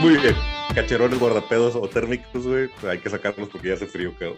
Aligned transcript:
Muy 0.00 0.16
bien. 0.16 0.36
Cacherones, 0.76 1.18
guardapedos 1.18 1.74
o 1.74 1.88
térmicos, 1.88 2.46
güey, 2.46 2.68
hay 2.88 2.98
que 2.98 3.10
sacarlos 3.10 3.48
porque 3.48 3.68
ya 3.68 3.74
hace 3.74 3.88
frío, 3.88 4.14
creo. 4.16 4.36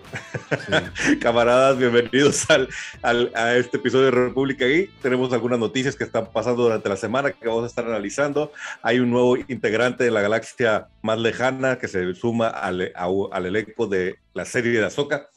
Camaradas, 1.21 1.77
bienvenidos 1.77 2.48
al, 2.48 2.66
al, 3.02 3.30
a 3.34 3.56
este 3.56 3.77
episodio 3.77 4.07
de 4.07 4.11
República 4.12 4.64
Gay. 4.64 4.88
Tenemos 5.02 5.34
algunas 5.34 5.59
noticias 5.59 5.96
que 5.96 6.04
están 6.04 6.32
pasando 6.32 6.62
durante 6.62 6.88
la 6.88 6.96
semana 6.96 7.32
que 7.32 7.46
vamos 7.46 7.64
a 7.64 7.66
estar 7.66 7.84
analizando. 7.84 8.52
Hay 8.80 9.00
un 9.00 9.11
nuevo 9.11 9.36
integrante 9.36 10.04
de 10.04 10.11
la 10.11 10.23
galaxia 10.23 10.88
más 11.02 11.18
lejana 11.18 11.77
que 11.77 11.88
se 11.88 12.14
suma 12.14 12.48
al, 12.48 12.92
al 12.95 13.46
elenco 13.46 13.86
de 13.86 14.16
la 14.32 14.46
serie 14.46 14.72
de 14.72 14.86
Azoka. 14.86 15.29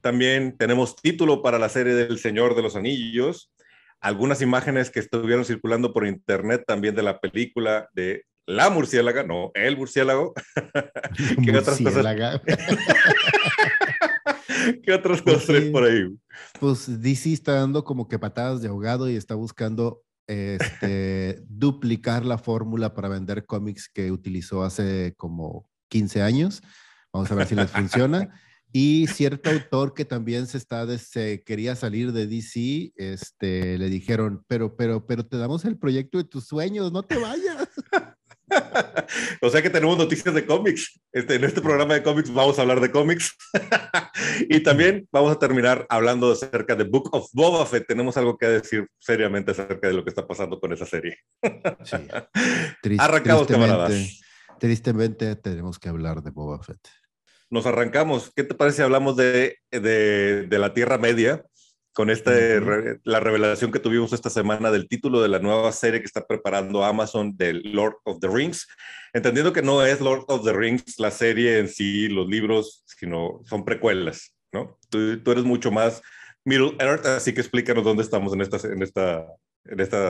También 0.00 0.56
tenemos 0.56 0.94
título 0.94 1.42
para 1.42 1.58
la 1.58 1.68
serie 1.68 1.94
del 1.94 2.20
Señor 2.20 2.54
de 2.54 2.62
los 2.62 2.76
Anillos. 2.76 3.52
Algunas 4.00 4.42
imágenes 4.42 4.90
que 4.90 5.00
estuvieron 5.00 5.44
circulando 5.44 5.92
por 5.92 6.06
internet 6.06 6.62
también 6.66 6.94
de 6.94 7.02
la 7.02 7.18
película 7.18 7.88
de 7.94 8.26
la 8.46 8.70
murciélaga, 8.70 9.22
no, 9.22 9.50
el 9.54 9.76
murciélago. 9.76 10.34
¿Qué 11.44 11.56
otras 11.56 11.80
cosas? 11.80 12.40
¿Qué 14.82 14.92
otras 14.92 15.22
cosas 15.22 15.44
pues, 15.46 15.70
por 15.70 15.84
ahí? 15.84 16.08
Pues 16.60 17.00
DC 17.00 17.32
está 17.32 17.54
dando 17.54 17.84
como 17.84 18.08
que 18.08 18.18
patadas 18.18 18.62
de 18.62 18.68
ahogado 18.68 19.08
y 19.08 19.16
está 19.16 19.34
buscando 19.34 20.02
este, 20.26 21.42
duplicar 21.48 22.24
la 22.24 22.38
fórmula 22.38 22.94
para 22.94 23.08
vender 23.08 23.46
cómics 23.46 23.88
que 23.88 24.10
utilizó 24.10 24.62
hace 24.62 25.14
como 25.16 25.68
15 25.88 26.22
años. 26.22 26.62
Vamos 27.12 27.30
a 27.30 27.34
ver 27.34 27.46
si 27.46 27.54
les 27.54 27.70
funciona. 27.70 28.30
Y 28.74 29.06
cierto 29.08 29.50
autor 29.50 29.92
que 29.92 30.06
también 30.06 30.46
se 30.46 30.56
está, 30.56 30.86
se 30.96 31.42
quería 31.44 31.76
salir 31.76 32.12
de 32.12 32.26
DC, 32.26 32.94
este, 32.96 33.76
le 33.76 33.90
dijeron, 33.90 34.42
pero, 34.48 34.76
pero, 34.76 35.06
pero 35.06 35.26
te 35.26 35.36
damos 35.36 35.66
el 35.66 35.76
proyecto 35.76 36.16
de 36.16 36.24
tus 36.24 36.46
sueños, 36.46 36.90
no 36.90 37.02
te 37.02 37.18
vayas. 37.18 37.68
o 39.42 39.50
sea 39.50 39.62
que 39.62 39.70
tenemos 39.70 39.98
noticias 39.98 40.34
de 40.34 40.46
cómics. 40.46 41.00
Este, 41.12 41.36
en 41.36 41.44
este 41.44 41.60
programa 41.60 41.94
de 41.94 42.02
cómics 42.02 42.32
vamos 42.32 42.58
a 42.58 42.62
hablar 42.62 42.80
de 42.80 42.90
cómics. 42.90 43.36
y 44.48 44.60
también 44.62 45.08
vamos 45.12 45.32
a 45.32 45.38
terminar 45.38 45.86
hablando 45.88 46.32
acerca 46.32 46.74
de 46.74 46.84
Book 46.84 47.08
of 47.12 47.28
Boba 47.32 47.66
Fett. 47.66 47.86
Tenemos 47.86 48.16
algo 48.16 48.36
que 48.36 48.46
decir 48.46 48.86
seriamente 48.98 49.52
acerca 49.52 49.88
de 49.88 49.94
lo 49.94 50.04
que 50.04 50.10
está 50.10 50.26
pasando 50.26 50.58
con 50.60 50.72
esa 50.72 50.86
serie. 50.86 51.18
sí. 51.84 51.96
Arrancamos, 52.98 53.46
camaradas. 53.46 54.20
Tristemente 54.58 55.34
tenemos 55.36 55.78
que 55.78 55.88
hablar 55.88 56.22
de 56.22 56.30
Boba 56.30 56.62
Fett 56.62 56.80
nos 57.52 57.66
arrancamos. 57.66 58.32
¿Qué 58.34 58.44
te 58.44 58.54
parece 58.54 58.78
si 58.78 58.82
hablamos 58.82 59.14
de, 59.14 59.58
de, 59.70 60.46
de 60.48 60.58
la 60.58 60.72
Tierra 60.72 60.96
Media? 60.96 61.44
Con 61.92 62.08
esta, 62.08 62.32
la 63.04 63.20
revelación 63.20 63.70
que 63.70 63.78
tuvimos 63.78 64.12
esta 64.12 64.30
semana 64.30 64.70
del 64.70 64.88
título 64.88 65.20
de 65.20 65.28
la 65.28 65.38
nueva 65.38 65.70
serie 65.72 66.00
que 66.00 66.06
está 66.06 66.26
preparando 66.26 66.84
Amazon 66.84 67.36
de 67.36 67.54
Lord 67.54 67.96
of 68.04 68.18
the 68.20 68.28
Rings, 68.28 68.66
entendiendo 69.12 69.52
que 69.52 69.62
no 69.62 69.84
es 69.84 70.00
Lord 70.00 70.24
of 70.28 70.44
the 70.44 70.54
Rings 70.54 70.98
la 70.98 71.10
serie 71.10 71.58
en 71.58 71.68
sí, 71.68 72.08
los 72.08 72.28
libros, 72.28 72.82
sino 72.86 73.40
son 73.44 73.64
precuelas, 73.64 74.34
¿no? 74.52 74.78
Tú, 74.88 75.22
tú 75.22 75.32
eres 75.32 75.44
mucho 75.44 75.70
más 75.70 76.00
Middle 76.44 76.76
Earth, 76.78 77.04
así 77.04 77.34
que 77.34 77.42
explícanos 77.42 77.84
dónde 77.84 78.02
estamos 78.02 78.32
en 78.32 78.40
esta, 78.40 78.56
en 78.68 78.82
esta 78.82 79.26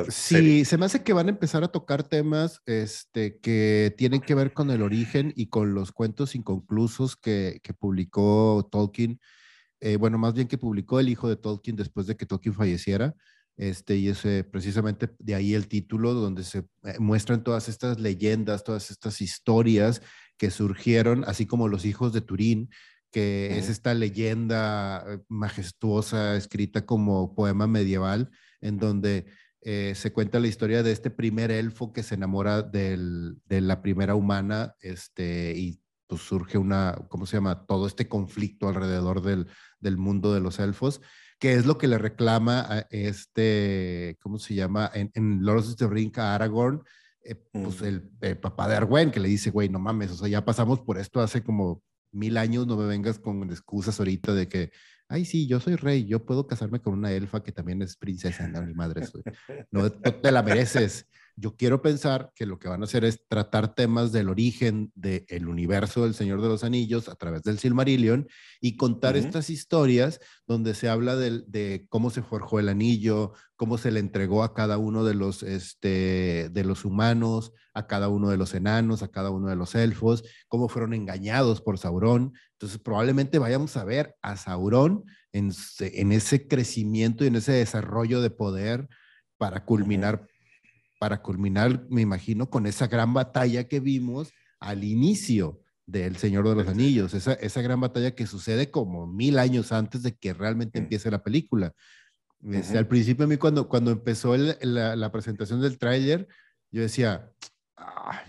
sí, 0.08 0.64
se 0.64 0.78
me 0.78 0.86
hace 0.86 1.02
que 1.02 1.12
van 1.12 1.26
a 1.26 1.30
empezar 1.30 1.62
a 1.62 1.68
tocar 1.68 2.02
temas 2.02 2.62
este, 2.66 3.38
que 3.38 3.94
tienen 3.96 4.20
que 4.20 4.34
ver 4.34 4.52
con 4.52 4.70
el 4.70 4.82
origen 4.82 5.32
y 5.36 5.46
con 5.48 5.74
los 5.74 5.92
cuentos 5.92 6.34
inconclusos 6.34 7.16
que, 7.16 7.60
que 7.62 7.74
publicó 7.74 8.68
Tolkien. 8.70 9.20
Eh, 9.84 9.96
bueno, 9.96 10.16
más 10.16 10.32
bien 10.32 10.46
que 10.46 10.58
publicó 10.58 11.00
el 11.00 11.08
hijo 11.08 11.28
de 11.28 11.34
Tolkien 11.34 11.74
después 11.74 12.06
de 12.06 12.16
que 12.16 12.24
Tolkien 12.24 12.54
falleciera. 12.54 13.14
Este, 13.56 13.96
y 13.96 14.08
ese, 14.08 14.44
precisamente 14.44 15.10
de 15.18 15.34
ahí 15.34 15.54
el 15.54 15.66
título, 15.66 16.14
donde 16.14 16.44
se 16.44 16.60
eh, 16.84 16.96
muestran 16.98 17.44
todas 17.44 17.68
estas 17.68 18.00
leyendas, 18.00 18.64
todas 18.64 18.90
estas 18.90 19.20
historias 19.20 20.00
que 20.38 20.50
surgieron, 20.50 21.24
así 21.26 21.46
como 21.46 21.68
los 21.68 21.84
hijos 21.84 22.12
de 22.12 22.20
Turín, 22.20 22.70
que 23.10 23.58
es 23.58 23.68
esta 23.68 23.92
leyenda 23.92 25.04
eh, 25.06 25.18
majestuosa 25.28 26.36
escrita 26.36 26.86
como 26.86 27.34
poema 27.34 27.66
medieval, 27.66 28.30
en 28.60 28.78
donde 28.78 29.26
eh, 29.60 29.92
se 29.94 30.12
cuenta 30.12 30.40
la 30.40 30.48
historia 30.48 30.82
de 30.82 30.92
este 30.92 31.10
primer 31.10 31.50
elfo 31.50 31.92
que 31.92 32.02
se 32.02 32.14
enamora 32.14 32.62
del, 32.62 33.36
de 33.46 33.60
la 33.60 33.82
primera 33.82 34.14
humana 34.14 34.74
este, 34.80 35.52
y 35.56 35.81
pues 36.12 36.24
surge 36.24 36.58
una, 36.58 36.94
¿cómo 37.08 37.24
se 37.24 37.38
llama? 37.38 37.64
Todo 37.64 37.86
este 37.86 38.06
conflicto 38.06 38.68
alrededor 38.68 39.22
del, 39.22 39.46
del 39.80 39.96
mundo 39.96 40.34
de 40.34 40.40
los 40.40 40.58
elfos, 40.58 41.00
que 41.38 41.54
es 41.54 41.64
lo 41.64 41.78
que 41.78 41.88
le 41.88 41.96
reclama 41.96 42.66
a 42.68 42.86
este, 42.90 44.18
¿cómo 44.20 44.38
se 44.38 44.54
llama? 44.54 44.90
En, 44.92 45.10
en 45.14 45.42
the 45.42 45.88
Rings 45.88 46.18
a 46.18 46.34
Aragorn, 46.34 46.82
eh, 47.24 47.34
pues 47.50 47.80
el, 47.80 48.10
papá 48.42 48.68
de 48.68 48.76
Arwen, 48.76 49.10
que 49.10 49.20
le 49.20 49.28
dice, 49.30 49.48
güey, 49.48 49.70
no 49.70 49.78
mames, 49.78 50.10
o 50.10 50.16
sea, 50.16 50.28
ya 50.28 50.44
pasamos 50.44 50.80
por 50.80 50.98
esto 50.98 51.22
hace 51.22 51.42
como 51.42 51.82
mil 52.10 52.36
años, 52.36 52.66
no 52.66 52.76
me 52.76 52.84
vengas 52.84 53.18
con 53.18 53.42
excusas 53.50 53.98
ahorita 53.98 54.34
de 54.34 54.48
que 54.48 54.70
ay, 55.08 55.24
sí, 55.24 55.46
yo 55.46 55.60
soy 55.60 55.76
rey, 55.76 56.06
yo 56.06 56.24
puedo 56.24 56.46
casarme 56.46 56.80
con 56.80 56.94
una 56.94 57.12
elfa 57.12 57.42
que 57.42 57.52
también 57.52 57.80
es 57.80 57.96
princesa, 57.96 58.48
no, 58.48 58.62
mi 58.62 58.74
madre, 58.74 59.06
no, 59.70 59.90
te 59.90 60.32
la 60.32 60.42
mereces. 60.42 61.06
Yo 61.34 61.56
quiero 61.56 61.80
pensar 61.80 62.30
que 62.34 62.44
lo 62.44 62.58
que 62.58 62.68
van 62.68 62.82
a 62.82 62.84
hacer 62.84 63.04
es 63.04 63.26
tratar 63.26 63.74
temas 63.74 64.12
del 64.12 64.28
origen 64.28 64.92
del 64.94 65.48
universo 65.48 66.04
del 66.04 66.14
Señor 66.14 66.42
de 66.42 66.48
los 66.48 66.62
Anillos 66.62 67.08
a 67.08 67.14
través 67.14 67.42
del 67.42 67.58
Silmarillion 67.58 68.28
y 68.60 68.76
contar 68.76 69.16
estas 69.16 69.48
historias 69.48 70.20
donde 70.46 70.74
se 70.74 70.90
habla 70.90 71.16
de, 71.16 71.42
de, 71.46 71.86
cómo 71.88 72.10
se 72.10 72.22
forjó 72.22 72.60
el 72.60 72.68
anillo, 72.68 73.32
cómo 73.56 73.78
se 73.78 73.90
le 73.90 74.00
entregó 74.00 74.42
a 74.42 74.52
cada 74.52 74.76
uno 74.76 75.04
de 75.04 75.14
los, 75.14 75.42
este, 75.42 76.50
de 76.50 76.64
los 76.64 76.84
humanos, 76.84 77.52
a 77.72 77.86
cada 77.86 78.08
uno 78.08 78.28
de 78.28 78.36
los 78.36 78.54
enanos, 78.54 79.02
a 79.02 79.08
cada 79.08 79.30
uno 79.30 79.48
de 79.48 79.56
los 79.56 79.74
elfos, 79.74 80.24
cómo 80.48 80.68
fueron 80.68 80.92
engañados 80.92 81.62
por 81.62 81.78
Sauron. 81.78 82.34
Entonces 82.52 82.78
probablemente 82.78 83.38
vayamos 83.38 83.76
a 83.78 83.84
ver 83.84 84.16
a 84.20 84.36
Sauron 84.36 85.04
en, 85.32 85.50
en 85.80 86.12
ese 86.12 86.46
crecimiento 86.46 87.24
y 87.24 87.28
en 87.28 87.36
ese 87.36 87.52
desarrollo 87.52 88.20
de 88.20 88.30
poder 88.30 88.88
para 89.38 89.64
culminar 89.64 90.28
para 91.02 91.20
culminar, 91.20 91.84
me 91.90 92.00
imagino, 92.00 92.48
con 92.48 92.64
esa 92.64 92.86
gran 92.86 93.12
batalla 93.12 93.64
que 93.64 93.80
vimos 93.80 94.32
al 94.60 94.84
inicio 94.84 95.60
del 95.84 96.16
Señor 96.16 96.48
de 96.48 96.54
los 96.54 96.68
Anillos, 96.68 97.12
esa, 97.12 97.32
esa 97.32 97.60
gran 97.60 97.80
batalla 97.80 98.14
que 98.14 98.24
sucede 98.28 98.70
como 98.70 99.08
mil 99.08 99.40
años 99.40 99.72
antes 99.72 100.04
de 100.04 100.14
que 100.14 100.32
realmente 100.32 100.78
mm. 100.78 100.82
empiece 100.84 101.10
la 101.10 101.20
película. 101.20 101.72
Este, 102.48 102.78
al 102.78 102.86
principio 102.86 103.24
a 103.24 103.26
mí 103.26 103.36
cuando, 103.36 103.68
cuando 103.68 103.90
empezó 103.90 104.36
la, 104.36 104.94
la, 104.94 105.10
presentación 105.10 105.60
del 105.60 105.76
tráiler, 105.76 106.28
yo 106.70 106.82
decía, 106.82 107.32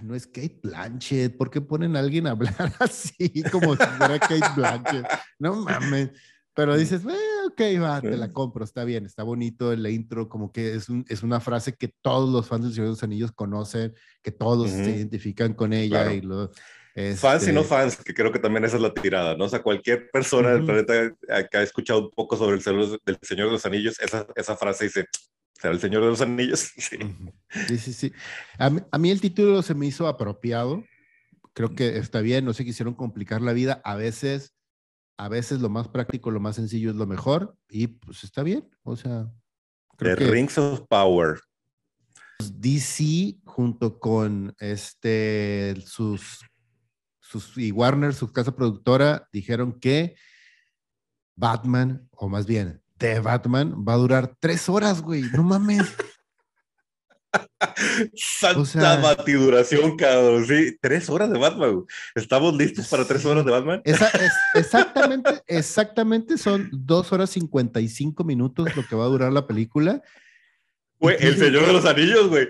no 0.02 0.16
es 0.16 0.26
Kate 0.26 0.60
Blanchett, 0.64 1.38
¿por 1.38 1.52
qué 1.52 1.62
ponen 1.62 1.96
a 1.96 2.00
alguien 2.00 2.26
a 2.26 2.32
hablar 2.32 2.74
así 2.80 3.44
como 3.52 3.76
si 3.76 3.84
fuera 3.84 4.18
Kate 4.18 4.50
Blanchett? 4.56 5.06
No 5.38 5.58
mames. 5.58 6.10
Pero 6.56 6.76
dices, 6.76 7.04
eh, 7.06 7.33
ok, 7.48 7.62
va, 7.82 8.02
te 8.02 8.18
la 8.18 8.32
compro, 8.32 8.64
está 8.64 8.84
bien, 8.84 9.06
está 9.06 9.24
bonito 9.24 9.72
el 9.72 9.86
intro, 9.88 10.30
como 10.30 10.52
que 10.52 10.76
es, 10.76 10.90
un, 10.90 11.06
es 11.08 11.24
una 11.24 11.40
frase 11.40 11.76
que 11.76 11.90
todos 12.02 12.30
los 12.30 12.48
fans 12.48 12.64
del 12.64 12.74
Señor 12.74 12.88
de 12.88 12.92
los 12.92 13.04
Anillos 13.04 13.32
conocen, 13.32 13.94
que 14.22 14.32
todos 14.32 14.70
se 14.70 14.92
identifican 14.92 15.54
con 15.54 15.74
ella. 15.74 16.14
Y 16.14 16.22
lo, 16.22 16.52
Fans 17.16 17.48
y 17.48 17.52
no 17.52 17.62
este 17.62 17.70
fans, 17.70 17.98
que 17.98 18.14
creo 18.14 18.32
que 18.32 18.38
también 18.38 18.66
esa 18.66 18.76
es 18.76 18.82
la 18.84 18.94
tirada, 18.94 19.36
¿no? 19.36 19.46
O 19.46 19.50
sea, 19.50 19.64
cualquier 19.64 20.12
persona 20.12 20.52
del 20.52 20.64
planeta 20.64 21.16
que 21.50 21.58
ha 21.58 21.64
escuchado 21.64 22.02
un 22.02 22.12
poco 22.12 22.38
sobre 22.38 22.58
el 22.58 23.00
del 23.04 23.18
Señor 23.24 23.48
de 23.48 23.54
los 23.54 23.66
Anillos, 23.66 24.00
esa, 24.00 24.28
esa 24.36 24.56
frase 24.56 24.86
dice, 24.86 25.08
¿será 25.60 25.74
el 25.74 25.80
Señor 25.80 26.04
de 26.04 26.10
los 26.10 26.22
Anillos? 26.22 26.72
Sí, 26.78 26.98
sí, 27.68 27.78
sí. 27.78 27.94
sí. 27.94 28.14
A, 28.60 28.70
mí, 28.70 28.82
a 28.92 28.98
mí 29.00 29.10
el 29.10 29.22
título 29.22 29.64
se 29.64 29.74
me 29.74 29.88
hizo 29.88 30.08
apropiado, 30.08 30.84
creo 31.54 31.74
que 31.74 31.98
está 31.98 32.22
bien, 32.22 32.46
no 32.46 32.54
se 32.54 32.64
quisieron 32.64 32.94
complicar 32.94 33.42
la 33.42 33.54
vida, 33.54 33.82
a 33.84 33.96
veces 33.96 34.53
a 35.18 35.30
veces 35.30 35.62
lo 35.62 35.70
más 35.70 35.88
práctico, 35.88 36.32
lo 36.32 36.40
más 36.40 36.56
sencillo 36.56 36.90
es 36.90 36.96
lo 36.96 37.06
mejor 37.06 37.56
y 37.70 37.88
pues 37.88 38.24
está 38.24 38.44
bien. 38.44 38.70
O 38.84 38.96
sea, 38.96 39.32
The 39.98 40.16
Rings 40.16 40.58
of 40.58 40.82
Power. 40.90 41.40
DC 42.40 43.38
junto 43.46 44.00
con 44.00 44.54
este 44.60 45.76
sus, 45.86 46.40
sus 47.22 47.58
y 47.58 47.72
Warner, 47.72 48.14
su 48.14 48.34
casa 48.34 48.56
productora, 48.56 49.30
dijeron 49.32 49.80
que 49.80 50.16
Batman, 51.36 52.08
o 52.12 52.28
más 52.28 52.46
bien, 52.46 52.82
The 52.98 53.20
Batman 53.20 53.86
va 53.88 53.94
a 53.94 53.98
durar 53.98 54.36
tres 54.40 54.68
horas, 54.70 55.02
güey. 55.02 55.24
No 55.34 55.44
mames. 55.44 55.96
Santa 58.16 58.98
batiduración, 58.98 59.96
cabrón. 59.98 60.46
Sí, 60.46 60.78
tres 60.82 61.10
horas 61.10 61.32
de 61.32 61.40
Batman. 61.40 61.84
¿Estamos 62.16 62.56
listos 62.56 62.88
para 62.88 63.06
tres 63.06 63.26
horas 63.26 63.46
de 63.46 63.52
Batman? 63.52 63.82
exactamente, 64.56 65.44
exactamente 65.48 66.38
son 66.38 66.70
dos 66.72 67.12
horas 67.12 67.30
cincuenta 67.30 67.80
y 67.82 67.88
cinco 67.88 68.24
minutos 68.24 68.76
lo 68.76 68.86
que 68.86 68.96
va 68.96 69.06
a 69.06 69.10
durar 69.10 69.32
la 69.32 69.48
película. 69.48 70.02
Güey, 71.00 71.18
El 71.20 71.38
Señor 71.38 71.66
de 71.66 71.74
los 71.74 71.86
Anillos, 71.86 72.30
güey. 72.30 72.48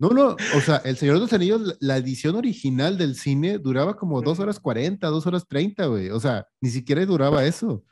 No, 0.00 0.10
no, 0.10 0.36
o 0.56 0.60
sea, 0.60 0.78
El 0.84 0.96
Señor 0.96 1.14
de 1.14 1.20
los 1.20 1.32
Anillos, 1.32 1.76
la 1.78 1.96
edición 1.96 2.34
original 2.34 2.98
del 2.98 3.14
cine 3.14 3.58
duraba 3.58 3.96
como 3.96 4.20
dos 4.20 4.40
horas 4.40 4.58
cuarenta, 4.58 5.06
dos 5.06 5.26
horas 5.26 5.46
treinta, 5.46 5.86
güey. 5.86 6.10
O 6.10 6.18
sea, 6.18 6.48
ni 6.60 6.70
siquiera 6.70 7.06
duraba 7.06 7.44
eso. 7.44 7.84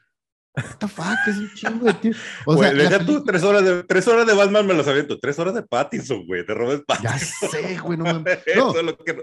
What 0.54 0.76
the 0.81 0.88
fuck, 0.88 1.16
es 1.26 1.38
un 1.38 1.50
chingo 1.54 1.87
de 1.87 1.94
tiempo. 1.94 2.19
O 2.44 2.58
sea, 2.58 2.75
deja 2.75 2.99
tú 2.99 3.25
tres 3.25 3.43
horas, 3.43 3.64
de, 3.64 3.84
tres 3.84 4.06
horas 4.06 4.26
de 4.26 4.34
Batman 4.34 4.66
me 4.66 4.75
los 4.75 4.87
aviento, 4.87 5.19
tres 5.19 5.38
horas 5.38 5.54
de 5.54 5.62
Pattinson, 5.62 6.26
güey, 6.26 6.44
de 6.44 6.52
Robert 6.52 6.84
Pattinson. 6.87 7.19
Ya 7.40 7.49
sé, 7.49 7.78
güey, 7.78 7.96
no 7.96 8.04
mames. 8.12 8.38
No, 8.54 8.75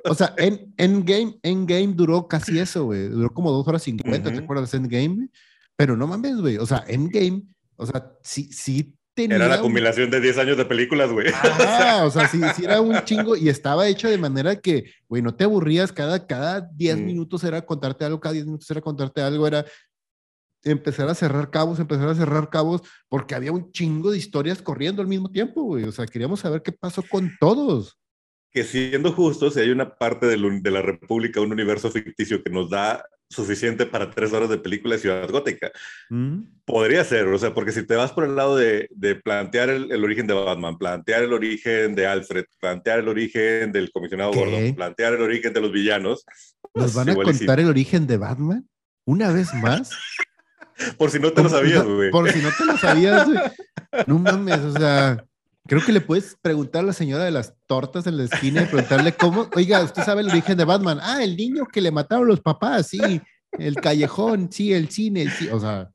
O 0.06 0.16
sea, 0.16 0.34
en 0.38 0.74
Endgame, 0.78 1.38
Endgame 1.44 1.94
duró 1.94 2.28
casi 2.28 2.58
eso, 2.58 2.86
güey, 2.86 3.10
duró 3.10 3.32
como 3.32 3.52
dos 3.52 3.68
horas 3.68 3.84
cincuenta, 3.84 4.32
¿te 4.32 4.40
acuerdas 4.40 4.72
de 4.72 4.80
Endgame? 4.80 5.30
Pero 5.76 5.96
no 5.96 6.08
mames, 6.08 6.38
güey, 6.38 6.58
o 6.58 6.66
sea, 6.66 6.84
Endgame, 6.88 7.44
o 7.76 7.86
sea, 7.86 8.12
sí, 8.24 8.52
sí 8.52 8.96
tenía... 9.14 9.36
Era 9.36 9.48
la 9.48 9.62
combinación 9.62 10.10
de 10.10 10.20
10 10.20 10.38
años 10.40 10.58
de 10.58 10.66
películas, 10.66 11.12
güey. 11.12 11.28
Ah, 11.34 12.02
o 12.06 12.10
sea, 12.10 12.28
sí, 12.28 12.42
sí 12.56 12.66
era 12.66 12.82
un 12.82 13.04
chingo 13.04 13.36
y 13.36 13.50
estaba 13.50 13.88
hecho 13.88 14.10
de 14.10 14.18
manera 14.18 14.56
que, 14.56 14.86
güey, 15.08 15.22
no 15.22 15.36
te 15.36 15.44
aburrías, 15.44 15.92
cada, 15.92 16.26
cada 16.26 16.62
10 16.62 16.98
mm. 16.98 17.06
minutos 17.06 17.44
era 17.44 17.62
contarte 17.62 18.04
algo, 18.04 18.20
cada 18.20 18.34
10 18.34 18.46
minutos 18.46 18.70
era 18.72 18.82
contarte 18.82 19.22
algo, 19.22 19.46
era 19.46 19.64
empezar 20.64 21.10
a 21.10 21.16
cerrar 21.16 21.50
cabos, 21.50 21.80
empezar 21.80 22.10
a 22.10 22.16
cerrar 22.16 22.50
cabos, 22.50 22.82
porque 23.08 23.36
había 23.36 23.52
un 23.52 23.72
chingo 23.72 24.12
de 24.12 24.18
historias 24.18 24.62
corriendo 24.62 25.02
al 25.02 25.08
mismo 25.08 25.32
tiempo, 25.32 25.64
güey. 25.64 25.86
O 25.86 25.92
sea, 25.92 26.06
queríamos 26.06 26.42
saber 26.42 26.62
qué 26.62 26.72
pasó 26.72 27.04
con 27.04 27.32
todos. 27.40 27.98
Que 28.52 28.64
siendo 28.64 29.14
justos, 29.14 29.54
si 29.54 29.60
hay 29.60 29.70
una 29.70 29.96
parte 29.96 30.26
de, 30.26 30.38
la 30.72 30.82
República, 30.82 31.40
un 31.42 31.52
universo 31.52 31.92
ficticio 31.92 32.44
que 32.44 32.50
nos 32.50 32.70
da 32.70 33.06
suficiente 33.30 33.86
para 33.86 34.10
tres 34.10 34.34
horas 34.34 34.50
de 34.50 34.58
película 34.58 34.96
de 34.96 35.02
Ciudad 35.02 35.30
Gótica. 35.30 35.72
Mm. 36.10 36.40
Podría 36.66 37.04
ser, 37.04 37.28
o 37.28 37.38
sea, 37.38 37.54
porque 37.54 37.72
si 37.72 37.86
te 37.86 37.96
vas 37.96 38.12
por 38.12 38.24
el 38.24 38.36
lado 38.36 38.58
de, 38.58 38.90
plantear 39.24 39.70
el, 39.70 40.04
origen 40.04 40.26
de 40.26 40.34
Batman, 40.34 40.80
plantear 40.80 41.24
el 41.24 41.34
origen 41.34 41.94
de 41.94 42.08
Alfred, 42.08 42.46
plantear 42.60 43.00
el 43.00 43.08
origen 43.08 43.72
del 43.72 43.92
comisionado 43.92 44.34
Gordon, 44.34 44.74
plantear 44.74 45.14
el 45.14 45.22
origen 45.22 45.54
de 45.54 45.62
los 45.62 45.72
villanos. 45.72 46.26
¿Nos 46.74 46.94
pues 46.94 46.94
van 46.96 47.10
a 47.10 47.16
contar 47.16 47.60
el 47.60 47.68
origen 47.68 48.08
de 48.08 48.18
Batman? 48.18 48.68
¿Una 49.06 49.32
vez 49.32 49.54
más? 49.54 49.92
Por 50.98 51.12
si 51.12 51.20
no 51.20 51.32
te 51.32 51.44
lo 51.44 51.50
sabías, 51.50 51.84
güey. 51.86 52.12
Por 52.12 52.32
si 52.32 52.40
no 52.40 52.50
te 52.58 52.66
lo 52.66 52.78
sabías, 52.78 53.28
güey. 53.28 53.40
No 54.08 54.20
mames, 54.20 54.60
o 54.60 54.72
sea, 54.72 55.26
creo 55.68 55.84
que 55.84 55.92
le 55.92 56.02
puedes 56.02 56.38
preguntar 56.42 56.84
a 56.84 56.88
la 56.88 56.94
señora 56.94 57.24
de 57.24 57.32
las 57.32 57.56
tortas 57.68 58.08
en 58.08 58.18
la 58.18 58.24
esquina 58.24 58.64
y 58.64 58.66
preguntarle 58.66 59.14
cómo, 59.14 59.50
oiga, 59.56 59.84
¿usted 59.84 60.04
sabe 60.04 60.22
el 60.22 60.30
origen 60.30 60.58
de 60.58 60.66
Batman? 60.66 61.00
Ah, 61.02 61.24
el 61.24 61.36
niño 61.36 61.66
que 61.66 61.82
le 61.82 61.92
mataron 61.92 62.28
los 62.28 62.42
papás, 62.42 62.88
sí. 62.88 63.22
El 63.52 63.76
callejón, 63.76 64.52
sí, 64.52 64.74
el 64.74 64.90
cine, 64.90 65.30
sí. 65.30 65.50
O 65.52 65.60
sea. 65.60 65.90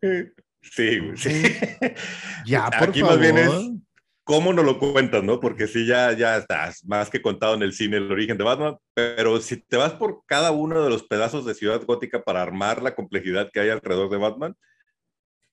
Sí, 0.63 0.99
güey, 0.99 1.17
sí. 1.17 1.43
Ya, 2.47 2.71
por 2.71 2.89
Aquí 2.89 3.03
más 3.03 3.19
bien 3.19 3.39
es 3.39 3.51
cómo 4.25 4.53
nos 4.53 4.65
lo 4.65 4.79
cuentas, 4.79 5.23
¿no? 5.23 5.39
Porque 5.39 5.67
sí, 5.67 5.87
ya, 5.87 6.13
ya 6.13 6.39
estás 6.39 6.85
más 6.87 7.11
que 7.11 7.23
contado 7.23 7.55
en 7.55 7.63
el 7.63 7.73
cine 7.73 7.99
el 7.99 8.11
origen 8.11 8.39
de 8.39 8.45
Batman, 8.45 8.77
pero 8.95 9.41
si 9.41 9.59
te 9.59 9.77
vas 9.77 9.93
por 9.93 10.23
cada 10.27 10.51
uno 10.51 10.83
de 10.83 10.91
los 10.91 11.05
pedazos 11.05 11.45
de 11.45 11.55
Ciudad 11.55 11.85
Gótica 11.85 12.23
para 12.25 12.43
armar 12.43 12.83
la 12.83 12.95
complejidad 12.95 13.51
que 13.53 13.61
hay 13.61 13.69
alrededor 13.69 14.11
de 14.11 14.17
Batman, 14.17 14.57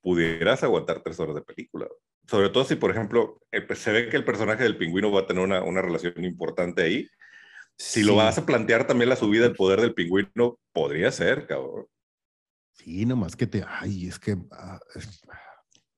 pudieras 0.02 0.64
aguantar 0.64 1.02
tres 1.04 1.20
horas 1.20 1.36
de 1.36 1.42
película. 1.42 1.88
Sobre 2.28 2.50
todo 2.50 2.64
si, 2.64 2.76
por 2.76 2.92
ejemplo, 2.92 3.40
se 3.76 3.92
ve 3.92 4.10
que 4.10 4.18
el 4.18 4.26
personaje 4.26 4.64
del 4.64 4.78
pingüino 4.78 5.12
va 5.12 5.22
a 5.22 5.28
tener 5.28 5.44
una, 5.44 5.64
una 5.64 5.82
relación 5.82 6.24
importante 6.24 6.84
ahí. 6.84 7.08
Si 7.78 8.04
lo 8.04 8.16
vas 8.16 8.38
a 8.38 8.46
plantear 8.46 8.86
también 8.86 9.10
la 9.10 9.16
subida 9.16 9.44
del 9.44 9.56
poder 9.56 9.82
del 9.82 9.94
pingüino, 9.94 10.60
podría 10.72 11.12
ser, 11.12 11.48
cabrón. 11.48 11.88
Sí, 12.74 13.06
nomás 13.06 13.36
que 13.36 13.48
te. 13.48 13.64
Ay, 13.68 14.08
es 14.08 14.20
que. 14.20 14.38
Ah, 14.52 14.80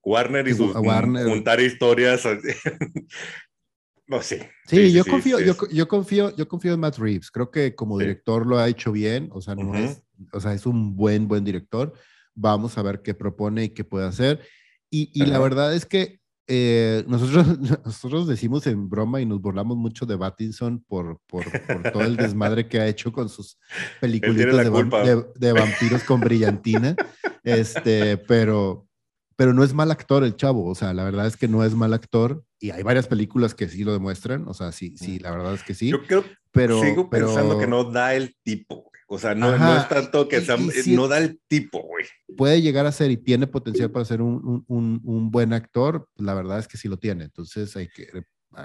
Warner 0.03 0.47
y 0.47 0.53
sus 0.53 0.73
juntar 0.73 1.61
historias. 1.61 2.23
no 4.07 4.21
sé. 4.21 4.51
Sí, 4.67 4.91
yo 4.91 5.05
confío, 5.05 5.39
yo, 5.39 5.55
yo, 5.71 5.87
confío, 5.87 6.35
yo 6.35 6.47
confío 6.47 6.73
en 6.73 6.79
Matt 6.79 6.97
Reeves. 6.97 7.31
Creo 7.31 7.51
que 7.51 7.73
como 7.73 7.99
director 7.99 8.45
lo 8.45 8.59
ha 8.59 8.67
hecho 8.67 8.91
bien. 8.91 9.29
O 9.31 9.41
sea, 9.41 9.55
no 9.55 9.75
es, 9.75 10.03
o 10.31 10.39
sea, 10.39 10.53
es 10.53 10.65
un 10.65 10.95
buen, 10.95 11.27
buen 11.27 11.43
director. 11.43 11.93
Vamos 12.35 12.77
a 12.77 12.81
ver 12.81 13.01
qué 13.01 13.13
propone 13.13 13.65
y 13.65 13.69
qué 13.69 13.83
puede 13.83 14.07
hacer. 14.07 14.41
Y, 14.89 15.09
y 15.13 15.25
la 15.25 15.39
verdad 15.39 15.73
es 15.73 15.85
que 15.85 16.19
eh, 16.47 17.05
nosotros, 17.07 17.45
nosotros 17.85 18.27
decimos 18.27 18.67
en 18.67 18.89
broma 18.89 19.21
y 19.21 19.25
nos 19.25 19.41
burlamos 19.41 19.77
mucho 19.77 20.05
de 20.05 20.15
Battinson 20.15 20.83
por, 20.87 21.19
por, 21.25 21.45
por 21.65 21.91
todo 21.91 22.03
el 22.03 22.17
desmadre 22.17 22.67
que 22.67 22.79
ha 22.79 22.87
hecho 22.87 23.11
con 23.11 23.29
sus 23.29 23.57
películas 24.01 24.35
de, 24.35 25.25
de, 25.35 25.53
vampiros 25.53 26.03
con 26.03 26.19
brillantina. 26.19 26.95
Este, 27.43 28.17
pero, 28.17 28.87
pero 29.35 29.53
no 29.53 29.63
es 29.63 29.73
mal 29.73 29.91
actor 29.91 30.23
el 30.23 30.35
chavo. 30.35 30.65
O 30.65 30.75
sea, 30.75 30.93
la 30.93 31.05
verdad 31.05 31.27
es 31.27 31.37
que 31.37 31.47
no 31.47 31.63
es 31.63 31.75
mal 31.75 31.93
actor 31.93 32.43
y 32.59 32.71
hay 32.71 32.83
varias 32.83 33.07
películas 33.07 33.55
que 33.55 33.69
sí 33.69 33.83
lo 33.83 33.93
demuestran. 33.93 34.47
O 34.47 34.53
sea, 34.53 34.71
sí, 34.71 34.97
sí, 34.97 35.19
la 35.19 35.31
verdad 35.31 35.53
es 35.53 35.63
que 35.63 35.73
sí. 35.73 35.89
Yo 35.89 36.03
creo, 36.03 36.25
pero 36.51 36.81
sigo 36.81 37.09
pensando 37.09 37.57
que 37.57 37.67
no 37.67 37.85
da 37.85 38.15
el 38.15 38.35
tipo. 38.43 38.91
O 39.13 39.19
sea, 39.19 39.35
no, 39.35 39.57
no 39.57 39.77
es 39.77 39.87
tanto 39.87 40.27
que 40.27 40.41
no 40.87 41.07
da 41.07 41.19
el 41.19 41.39
tipo, 41.47 41.81
güey. 41.81 42.05
Puede 42.35 42.61
llegar 42.61 42.85
a 42.85 42.91
ser 42.91 43.11
y 43.11 43.17
tiene 43.17 43.47
potencial 43.47 43.91
para 43.91 44.05
ser 44.05 44.21
un, 44.21 44.65
un, 44.67 45.01
un, 45.03 45.31
buen 45.31 45.53
actor, 45.53 46.07
la 46.17 46.33
verdad 46.33 46.59
es 46.59 46.67
que 46.67 46.77
sí 46.77 46.87
lo 46.87 46.97
tiene. 46.97 47.25
Entonces 47.25 47.75
hay 47.75 47.87
que 47.87 48.07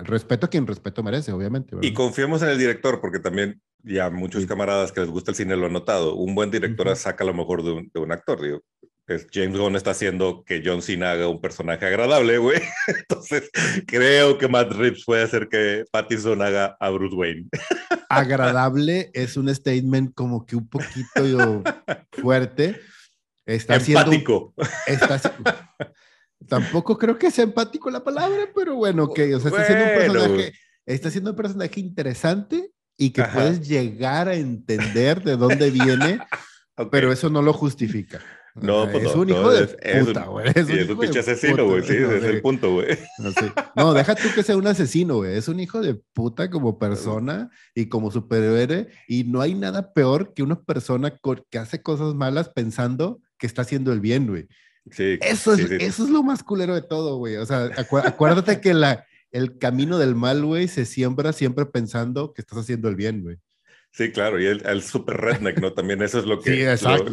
respeto 0.05 0.47
a 0.47 0.51
quien 0.51 0.67
respeto 0.67 1.03
merece, 1.03 1.33
obviamente. 1.33 1.77
Y 1.83 1.93
confiemos 1.93 2.43
en 2.43 2.49
el 2.49 2.59
director, 2.59 3.01
porque 3.01 3.19
también 3.19 3.61
ya 3.83 4.11
muchos 4.11 4.45
camaradas 4.47 4.93
que 4.93 5.01
les 5.01 5.11
gusta 5.11 5.33
el 5.33 5.37
cine 5.37 5.57
lo 5.57 5.67
han 5.67 5.73
notado. 5.73 6.15
Un 6.15 6.35
buen 6.35 6.51
director 6.51 6.95
saca 6.97 7.25
lo 7.25 7.35
mejor 7.35 7.63
de 7.63 7.73
un, 7.73 7.91
de 7.93 8.01
un 8.01 8.13
actor. 8.13 8.41
Digo, 8.41 8.63
James 9.33 9.59
Gunn 9.59 9.77
está 9.77 9.93
haciendo 9.93 10.45
que 10.45 10.63
John 10.65 10.83
Cena 10.83 11.13
haga 11.13 11.29
un 11.29 11.41
personaje 11.41 11.87
agradable, 11.87 12.39
güey. 12.39 12.61
Entonces, 12.87 13.51
creo 13.87 14.37
que 14.39 14.49
Matt 14.49 14.73
Reeves 14.73 15.05
puede 15.05 15.23
hacer 15.23 15.49
que 15.49 15.85
Pattinson 15.91 16.43
haga 16.43 16.77
a 16.79 16.91
Bruce 16.91 17.17
Wayne. 17.17 17.49
Agradable 18.09 19.11
es 19.13 19.37
un 19.37 19.55
statement 19.55 20.15
como 20.15 20.47
que 20.47 20.57
un 20.57 20.69
poquito 20.69 21.63
fuerte. 22.13 22.81
Está 23.45 23.77
empático. 23.77 24.55
tampoco 26.47 26.97
creo 26.99 27.19
que 27.19 27.31
sea 27.31 27.45
empático 27.45 27.91
la 27.91 28.03
palabra, 28.03 28.49
pero 28.55 28.77
bueno, 28.77 29.05
ok. 29.05 29.21
O 29.35 29.41
sea, 29.41 29.51
está 29.51 29.63
haciendo 29.63 29.85
un 29.85 29.99
personaje, 29.99 30.53
está 30.87 31.11
siendo 31.11 31.31
un 31.31 31.37
personaje 31.37 31.81
interesante 31.81 32.73
y 32.97 33.11
que 33.11 33.23
puedes 33.25 33.67
llegar 33.67 34.29
a 34.29 34.35
entender 34.35 35.23
de 35.23 35.37
dónde 35.37 35.71
viene, 35.71 36.19
pero 36.91 37.13
eso 37.13 37.31
no 37.31 37.43
lo 37.43 37.53
justifica. 37.53 38.21
No, 38.63 38.91
pues 38.91 39.05
es 39.05 39.15
un 39.15 39.29
hijo 39.29 39.51
de 39.51 39.67
puta, 40.05 40.27
güey. 40.27 40.47
Es, 40.55 40.89
un, 40.89 40.99
pinche 40.99 41.21
asesino, 41.21 41.67
güey. 41.67 41.83
Sí, 41.83 41.95
ese 41.95 42.19
es 42.19 42.25
el 42.25 42.43
punto, 42.43 42.75
güey. 42.75 42.99
No, 43.75 43.95
deja 43.95 44.15
tú 44.15 44.29
que 44.35 44.43
sea 44.43 44.57
un 44.57 44.67
asesino, 44.67 45.17
güey. 45.17 45.37
Es 45.37 45.49
un 45.49 45.61
hijo 45.61 45.81
de 45.81 45.95
puta 46.13 46.51
como 46.51 46.79
persona 46.79 47.51
y 47.75 47.89
como 47.89 48.11
superhéroe. 48.11 48.89
Y 49.07 49.25
no 49.25 49.41
hay 49.41 49.55
nada 49.55 49.93
peor 49.93 50.35
que 50.35 50.43
una 50.43 50.61
persona 50.61 51.13
que 51.51 51.59
hace 51.59 51.83
cosas 51.83 52.15
malas 52.15 52.49
pensando 52.49 53.21
que 53.39 53.47
está 53.47 53.63
haciendo 53.63 53.93
el 53.93 54.01
bien, 54.01 54.27
güey. 54.27 54.49
Sí, 54.91 55.19
eso, 55.21 55.53
es, 55.53 55.71
eso 55.71 56.05
es 56.05 56.11
lo 56.11 56.23
más 56.23 56.43
culero 56.43 56.75
de 56.75 56.83
todo, 56.83 57.17
güey. 57.19 57.37
O 57.37 57.47
sea, 57.47 57.71
acuérdate 57.77 58.61
que 58.61 58.75
la, 58.75 59.05
el 59.31 59.59
camino 59.59 59.99
del 59.99 60.15
mal, 60.15 60.45
güey, 60.45 60.69
se 60.69 60.87
siembra 60.87 61.33
siempre 61.33 61.67
pensando 61.67 62.33
que 62.33 62.41
estás 62.41 62.59
haciendo 62.59 62.89
el 62.89 62.97
bien, 62.97 63.23
güey. 63.23 63.37
Sí, 63.91 64.13
claro, 64.13 64.41
y 64.41 64.47
el, 64.47 64.83
super 64.83 65.17
redneck, 65.17 65.61
¿no? 65.61 65.73
También 65.73 66.03
eso 66.03 66.19
es 66.19 66.25
lo 66.25 66.41
que... 66.41 66.55
Sí, 66.55 66.63
exacto. 66.63 67.11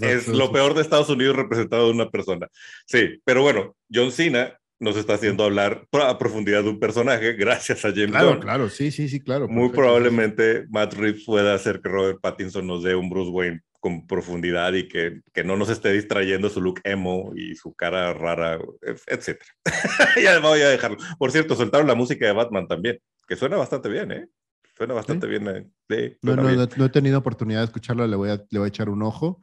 es, 0.00 0.26
lo 0.28 0.50
peor 0.50 0.74
de 0.74 0.82
Estados 0.82 1.08
Unidos 1.08 1.36
representado 1.36 1.90
en 1.90 1.96
una 1.96 2.10
persona. 2.10 2.48
Sí, 2.86 3.20
pero 3.24 3.42
bueno, 3.42 3.76
John 3.92 4.10
Cena 4.10 4.58
nos 4.80 4.96
está 4.96 5.14
haciendo 5.14 5.44
hablar 5.44 5.86
a 5.92 6.18
profundidad 6.18 6.64
de 6.64 6.70
un 6.70 6.80
personaje 6.80 7.34
gracias 7.34 7.84
a 7.84 7.90
James 7.90 8.10
Claro, 8.10 8.40
claro, 8.40 8.68
sí, 8.68 8.90
sí, 8.90 9.08
sí, 9.08 9.20
claro. 9.20 9.46
Muy 9.48 9.68
probablemente 9.68 10.66
Matt 10.70 10.94
Reeves 10.94 11.24
pueda 11.24 11.54
hacer 11.54 11.80
que 11.80 11.88
Robert 11.88 12.20
Pattinson 12.20 12.66
nos 12.66 12.82
dé 12.82 12.96
un 12.96 13.08
Bruce 13.08 13.30
Wayne 13.30 13.60
con 13.78 14.06
profundidad 14.06 14.72
y 14.74 14.88
que, 14.88 15.20
que 15.32 15.44
no 15.44 15.56
nos 15.56 15.68
esté 15.68 15.92
distrayendo 15.92 16.48
su 16.48 16.60
look 16.60 16.80
emo 16.84 17.32
y 17.36 17.54
su 17.54 17.74
cara 17.74 18.12
rara, 18.12 18.58
etc. 19.06 19.40
ya 20.22 20.40
voy 20.40 20.62
a 20.62 20.68
dejarlo. 20.68 20.98
Por 21.18 21.30
cierto, 21.30 21.54
soltaron 21.54 21.86
la 21.86 21.94
música 21.94 22.26
de 22.26 22.32
Batman 22.32 22.66
también, 22.66 22.98
que 23.26 23.36
suena 23.36 23.56
bastante 23.56 23.88
bien, 23.88 24.12
¿eh? 24.12 24.26
Suena 24.76 24.94
bastante 24.94 25.26
bien. 25.26 25.72
Eh. 25.88 26.16
no, 26.22 26.36
no, 26.36 26.66
no, 26.76 26.84
he 26.84 26.88
tenido 26.88 27.18
oportunidad 27.18 27.60
de 27.60 27.66
escucharlo, 27.66 28.06
le 28.06 28.16
voy 28.16 28.30
a, 28.30 28.42
le 28.50 28.58
voy 28.58 28.66
a 28.66 28.68
echar 28.68 28.88
un 28.88 29.02
ojo. 29.02 29.40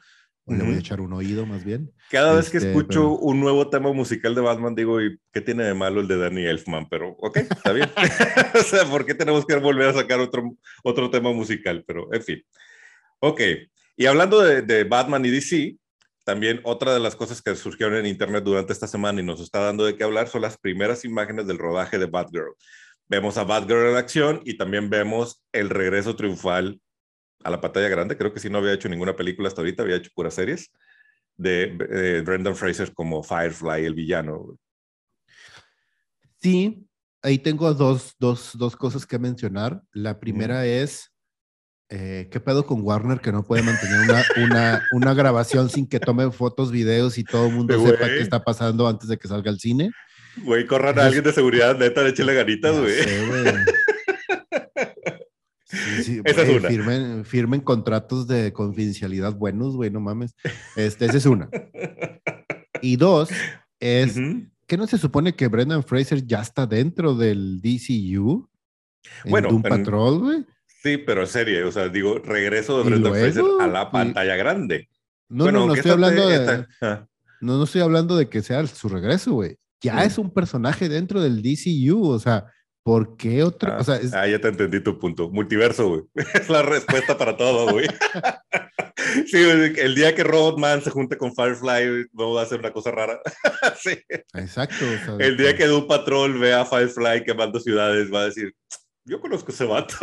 Le 0.48 0.63
voy 0.63 0.74
a 0.74 0.79
echar 0.79 1.00
un 1.00 1.13
oído 1.13 1.45
más 1.45 1.63
bien. 1.63 1.93
Cada 2.09 2.33
vez 2.33 2.50
que 2.50 2.57
este, 2.57 2.71
escucho 2.71 3.12
un 3.12 3.39
nuevo 3.39 3.69
tema 3.69 3.93
musical 3.93 4.33
de 4.33 4.41
Batman, 4.41 4.74
digo, 4.74 5.00
¿y 5.00 5.15
qué 5.31 5.41
tiene 5.41 5.63
de 5.63 5.75
malo 5.75 6.01
el 6.01 6.07
de 6.07 6.17
Danny 6.17 6.43
Elfman? 6.43 6.89
Pero, 6.89 7.09
ok, 7.19 7.38
está 7.38 7.71
bien. 7.71 7.88
o 8.59 8.63
sea, 8.63 8.83
¿por 8.86 9.05
qué 9.05 9.13
tenemos 9.13 9.45
que 9.45 9.55
volver 9.57 9.89
a 9.89 9.93
sacar 9.93 10.19
otro, 10.19 10.57
otro 10.83 11.12
tema 11.12 11.31
musical? 11.31 11.83
Pero, 11.86 12.12
en 12.12 12.24
fin. 12.24 12.43
Ok, 13.19 13.41
y 13.95 14.05
hablando 14.07 14.41
de, 14.41 14.63
de 14.63 14.86
Batman 14.86 15.24
y 15.25 15.29
DC, 15.29 15.77
también 16.24 16.62
otra 16.63 16.93
de 16.93 17.00
las 17.00 17.15
cosas 17.15 17.41
que 17.41 17.55
surgieron 17.55 17.95
en 17.95 18.05
Internet 18.05 18.43
durante 18.43 18.74
esta 18.74 18.88
semana 18.88 19.21
y 19.21 19.25
nos 19.25 19.41
está 19.41 19.59
dando 19.59 19.86
de 19.86 19.98
qué 19.98 20.03
hablar 20.03 20.27
son 20.27 20.41
las 20.41 20.57
primeras 20.57 21.05
imágenes 21.05 21.48
del 21.48 21.57
rodaje 21.57 21.98
de 22.00 22.05
Batgirl. 22.05 22.55
Vemos 23.10 23.38
a 23.38 23.44
Batgirl 23.44 23.89
en 23.89 23.96
acción 23.96 24.42
y 24.46 24.56
también 24.58 24.89
vemos 24.89 25.44
el 25.51 25.70
regreso 25.70 26.16
triunfal 26.16 26.80
a 27.44 27.50
la 27.50 27.60
pantalla 27.60 27.89
grande. 27.89 28.18
Creo 28.18 28.34
que 28.34 28.39
sí 28.39 28.50
no 28.50 28.60
había 28.60 28.74
hecho 28.74 28.88
ninguna 28.88 29.16
película 29.16 29.48
hasta 29.48 29.62
ahorita, 29.62 29.84
había 29.84 29.96
hecho 29.96 30.12
puras 30.13 30.36
series 30.36 30.72
de 31.36 31.78
eh, 31.89 32.22
Brendan 32.24 32.56
Fraser 32.56 32.94
como 32.94 33.24
Firefly, 33.24 33.86
el 33.86 33.96
villano. 33.96 34.58
Sí, 36.42 36.86
ahí 37.22 37.39
tengo 37.39 37.74
dos, 37.74 38.13
dos, 38.20 38.51
dos 38.58 38.75
cosas 38.75 39.06
que 39.06 39.18
mencionar. 39.18 39.82
La 39.92 40.20
primera 40.20 40.66
es 40.66 41.12
eh, 41.92 42.28
¿qué 42.30 42.39
pedo 42.39 42.68
con 42.68 42.82
Warner 42.84 43.20
que 43.20 43.32
no 43.32 43.44
puede 43.44 43.63
mantener 43.63 44.01
una, 44.01 44.24
una, 44.46 44.88
una 44.92 45.13
grabación 45.16 45.72
sin 45.72 45.88
que 45.88 46.00
tome 46.00 46.30
fotos, 46.30 46.72
videos 46.72 47.18
y 47.18 47.24
todo 47.24 47.48
el 47.48 47.56
mundo 47.56 47.84
sepa 47.84 48.06
qué 48.06 48.20
está 48.20 48.44
pasando 48.44 48.88
antes 48.88 49.10
de 49.10 49.18
que 49.18 49.28
salga 49.28 49.50
al 49.50 49.60
cine? 49.60 49.89
Güey, 50.38 50.65
corran 50.65 50.98
a 51.00 51.05
alguien 51.05 51.24
de 51.24 51.33
seguridad, 51.33 51.77
neta, 51.77 52.07
échale 52.07 52.33
ganitas, 52.33 52.79
güey. 52.79 52.93
Esa 56.24 56.41
es 56.41 56.50
una. 56.50 56.69
Firmen, 56.69 57.25
firmen, 57.25 57.62
contratos 57.62 58.27
de 58.27 58.51
confidencialidad 58.53 59.36
buenos, 59.36 59.75
güey, 59.75 59.91
no 59.91 60.00
mames. 60.00 60.36
Este, 60.75 61.05
esa 61.05 61.17
es 61.17 61.25
una. 61.25 61.50
Y 62.81 62.95
dos, 62.95 63.29
es 63.79 64.19
que 64.65 64.77
no 64.77 64.88
se 64.88 64.98
supone 64.98 65.36
que 65.36 65.48
Brendan 65.48 65.83
Fraser 65.83 66.25
ya 66.25 66.41
está 66.41 66.65
dentro 66.65 67.15
del 67.15 67.62
DCU. 67.62 68.50
bueno, 69.25 69.50
un 69.50 69.62
Patrol, 69.62 70.19
güey. 70.19 70.45
Sí, 70.81 70.98
pero 70.98 71.21
en 71.21 71.27
serie, 71.27 71.63
o 71.63 71.71
sea, 71.71 71.89
digo, 71.89 72.19
regreso 72.19 72.77
de 72.77 72.89
Brendan 72.89 73.13
Fraser 73.13 73.43
a 73.59 73.67
la 73.67 73.91
pantalla 73.91 74.36
grande. 74.36 74.89
No, 75.27 75.51
no, 75.51 75.67
no 75.67 75.74
estoy 75.74 75.91
hablando 75.91 76.27
de. 76.27 76.65
Ah. 76.81 77.05
No, 77.41 77.57
no 77.57 77.63
estoy 77.63 77.81
hablando 77.81 78.17
de 78.17 78.27
que 78.27 78.41
sea 78.41 78.65
su 78.67 78.89
regreso, 78.89 79.33
güey. 79.33 79.57
Ya 79.81 80.03
es 80.03 80.17
un 80.17 80.31
personaje 80.31 80.89
dentro 80.89 81.21
del 81.21 81.41
DCU, 81.41 82.09
o 82.09 82.19
sea, 82.19 82.45
¿por 82.83 83.15
qué 83.15 83.43
otro? 83.43 83.71
Ah, 83.71 84.00
ah, 84.13 84.27
ya 84.27 84.39
te 84.39 84.48
entendí 84.50 84.81
tu 84.81 85.00
punto. 85.00 85.29
Multiverso, 85.29 85.89
güey. 85.89 86.01
Es 86.33 86.50
la 86.50 86.62
respuesta 86.62 87.17
para 87.17 87.38
todo, 87.38 87.71
güey. 87.71 87.88
sí, 89.27 89.38
el 89.38 89.95
día 89.95 90.13
que 90.15 90.24
Robotman 90.24 90.81
se 90.81 90.89
junte 90.89 91.17
con 91.17 91.33
Firefly, 91.33 92.07
vamos 92.12 92.39
a 92.39 92.43
hacer 92.43 92.59
una 92.59 92.74
cosa 92.74 92.91
rara. 92.91 93.19
sí. 93.79 93.98
Exacto. 94.33 94.86
el 95.19 95.38
día 95.38 95.55
que 95.55 95.67
Doom 95.67 95.88
Patrol 95.88 96.38
vea 96.39 96.62
a 96.62 96.65
Firefly 96.65 97.24
quemando 97.24 97.59
ciudades, 97.59 98.12
va 98.13 98.21
a 98.21 98.25
decir, 98.25 98.53
yo 99.05 99.21
conozco 99.21 99.51
ese 99.51 99.65
vato. 99.65 99.95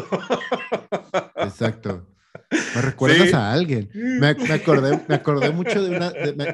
Exacto. 1.36 2.15
Me 2.50 2.82
recuerdas 2.82 3.34
a 3.34 3.52
alguien. 3.52 3.90
Me, 3.94 4.28
acordé, 4.28 5.00
me 5.08 5.14
acordé 5.14 5.50
mucho 5.50 5.82
de 5.82 5.96
una, 5.96 6.12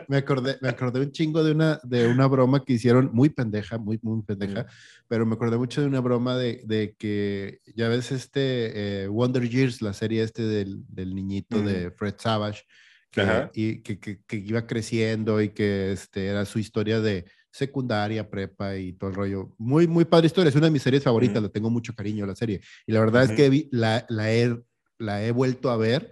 me, 0.08 0.16
acordé, 0.16 0.56
me 0.61 0.68
acordé 0.68 1.00
un 1.00 1.12
chingo 1.12 1.44
de 1.44 1.52
una, 1.52 1.80
de 1.82 2.06
una 2.06 2.26
broma 2.26 2.64
que 2.64 2.75
hicieron 2.75 3.11
muy 3.12 3.28
pendeja, 3.28 3.78
muy, 3.78 3.99
muy 4.02 4.22
pendeja, 4.22 4.66
pero 5.08 5.26
me 5.26 5.34
acordé 5.34 5.56
mucho 5.58 5.80
de 5.80 5.87
una 5.87 6.00
broma 6.00 6.37
de, 6.37 6.62
de 6.64 6.94
que, 6.99 7.61
ya 7.75 7.88
ves 7.88 8.12
este 8.12 9.02
eh, 9.04 9.08
Wonder 9.08 9.49
Years, 9.49 9.82
la 9.82 9.92
serie 9.92 10.22
este 10.22 10.42
del, 10.42 10.82
del 10.88 11.14
niñito 11.14 11.61
de 11.61 11.90
Fred 11.90 12.14
Savage, 12.18 12.62
que, 13.11 13.50
y, 13.54 13.82
que, 13.82 13.99
que, 13.99 14.22
que, 14.26 14.37
iba 14.37 14.66
creciendo 14.66 15.42
y 15.42 15.50
que 15.50 15.92
este, 15.92 16.26
era 16.26 16.46
su 16.46 16.58
historia 16.58 17.00
de 17.00 17.26
secundaria, 17.52 18.28
prepa 18.28 18.76
y 18.76 18.94
todo 18.94 19.11
el 19.11 19.16
rollo. 19.16 19.54
Muy, 19.58 19.87
muy 19.87 20.06
padre 20.06 20.26
historia. 20.26 20.49
Es 20.49 20.56
una 20.56 20.66
de 20.66 20.72
mis 20.72 20.82
series 20.82 21.04
favoritas, 21.04 21.42
la 21.42 21.50
tengo 21.50 21.70
mucho 21.70 21.94
cariño 21.94 22.25
la 22.25 22.34
serie. 22.34 22.61
Y 22.87 22.92
la 22.92 23.00
verdad 23.00 23.25
es 23.25 23.32
que 23.32 23.50
vi, 23.50 23.68
la, 23.70 24.06
la, 24.08 24.32
he, 24.32 24.56
la 25.02 25.25
he 25.25 25.30
vuelto 25.30 25.71
a 25.71 25.76
ver 25.76 26.11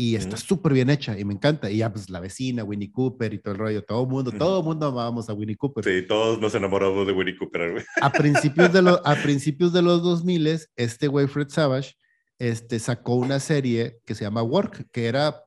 y 0.00 0.16
está 0.16 0.38
súper 0.38 0.72
bien 0.72 0.88
hecha 0.88 1.18
y 1.18 1.26
me 1.26 1.34
encanta. 1.34 1.70
Y 1.70 1.76
ya, 1.76 1.92
pues 1.92 2.08
la 2.08 2.20
vecina, 2.20 2.64
Winnie 2.64 2.90
Cooper 2.90 3.34
y 3.34 3.38
todo 3.38 3.52
el 3.52 3.60
rollo, 3.60 3.84
todo 3.84 4.04
el 4.04 4.08
mundo, 4.08 4.32
todo 4.32 4.60
el 4.60 4.64
mundo 4.64 4.86
amábamos 4.86 5.28
a 5.28 5.34
Winnie 5.34 5.56
Cooper. 5.56 5.84
Sí, 5.84 6.06
todos 6.06 6.40
nos 6.40 6.54
enamoramos 6.54 7.06
de 7.06 7.12
Winnie 7.12 7.36
Cooper. 7.36 7.84
A 8.00 8.10
principios 8.10 8.72
de, 8.72 8.80
los 8.80 8.98
a 9.04 9.14
principios 9.16 9.74
de 9.74 9.82
los 9.82 10.02
2000, 10.02 10.58
este 10.76 11.06
güey, 11.06 11.26
Fred 11.26 11.48
Savage, 11.50 11.96
este, 12.38 12.78
sacó 12.78 13.16
una 13.16 13.40
serie 13.40 13.98
que 14.06 14.14
se 14.14 14.24
llama 14.24 14.42
Work, 14.42 14.86
que 14.90 15.04
era 15.04 15.44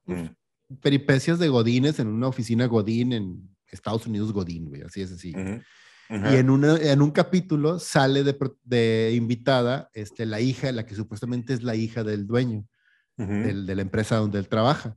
peripecias 0.82 1.40
de 1.40 1.50
Godines 1.50 1.98
en 1.98 2.08
una 2.10 2.28
oficina 2.28 2.68
Godín 2.68 3.14
en 3.14 3.50
Estados 3.72 4.06
Unidos 4.06 4.32
Godín, 4.32 4.70
güey, 4.70 4.84
así 4.84 5.02
es 5.02 5.12
así. 5.14 5.34
Y 6.10 6.36
en, 6.36 6.52
una, 6.52 6.78
en 6.78 7.02
un 7.02 7.10
capítulo 7.10 7.80
sale 7.80 8.24
de, 8.24 8.38
de, 8.64 9.14
invitada 9.16 9.90
este, 9.96 10.28
la 10.28 10.42
hija, 10.42 10.72
la 10.72 10.86
que 10.86 10.94
supuestamente 10.94 11.56
es 11.56 11.64
la 11.64 11.76
hija 11.76 12.04
del 12.04 12.28
dueño 12.28 12.68
del, 13.18 13.66
de 13.66 13.76
la 13.76 13.82
empresa 13.82 14.18
donde 14.18 14.40
él 14.40 14.48
trabaja. 14.48 14.96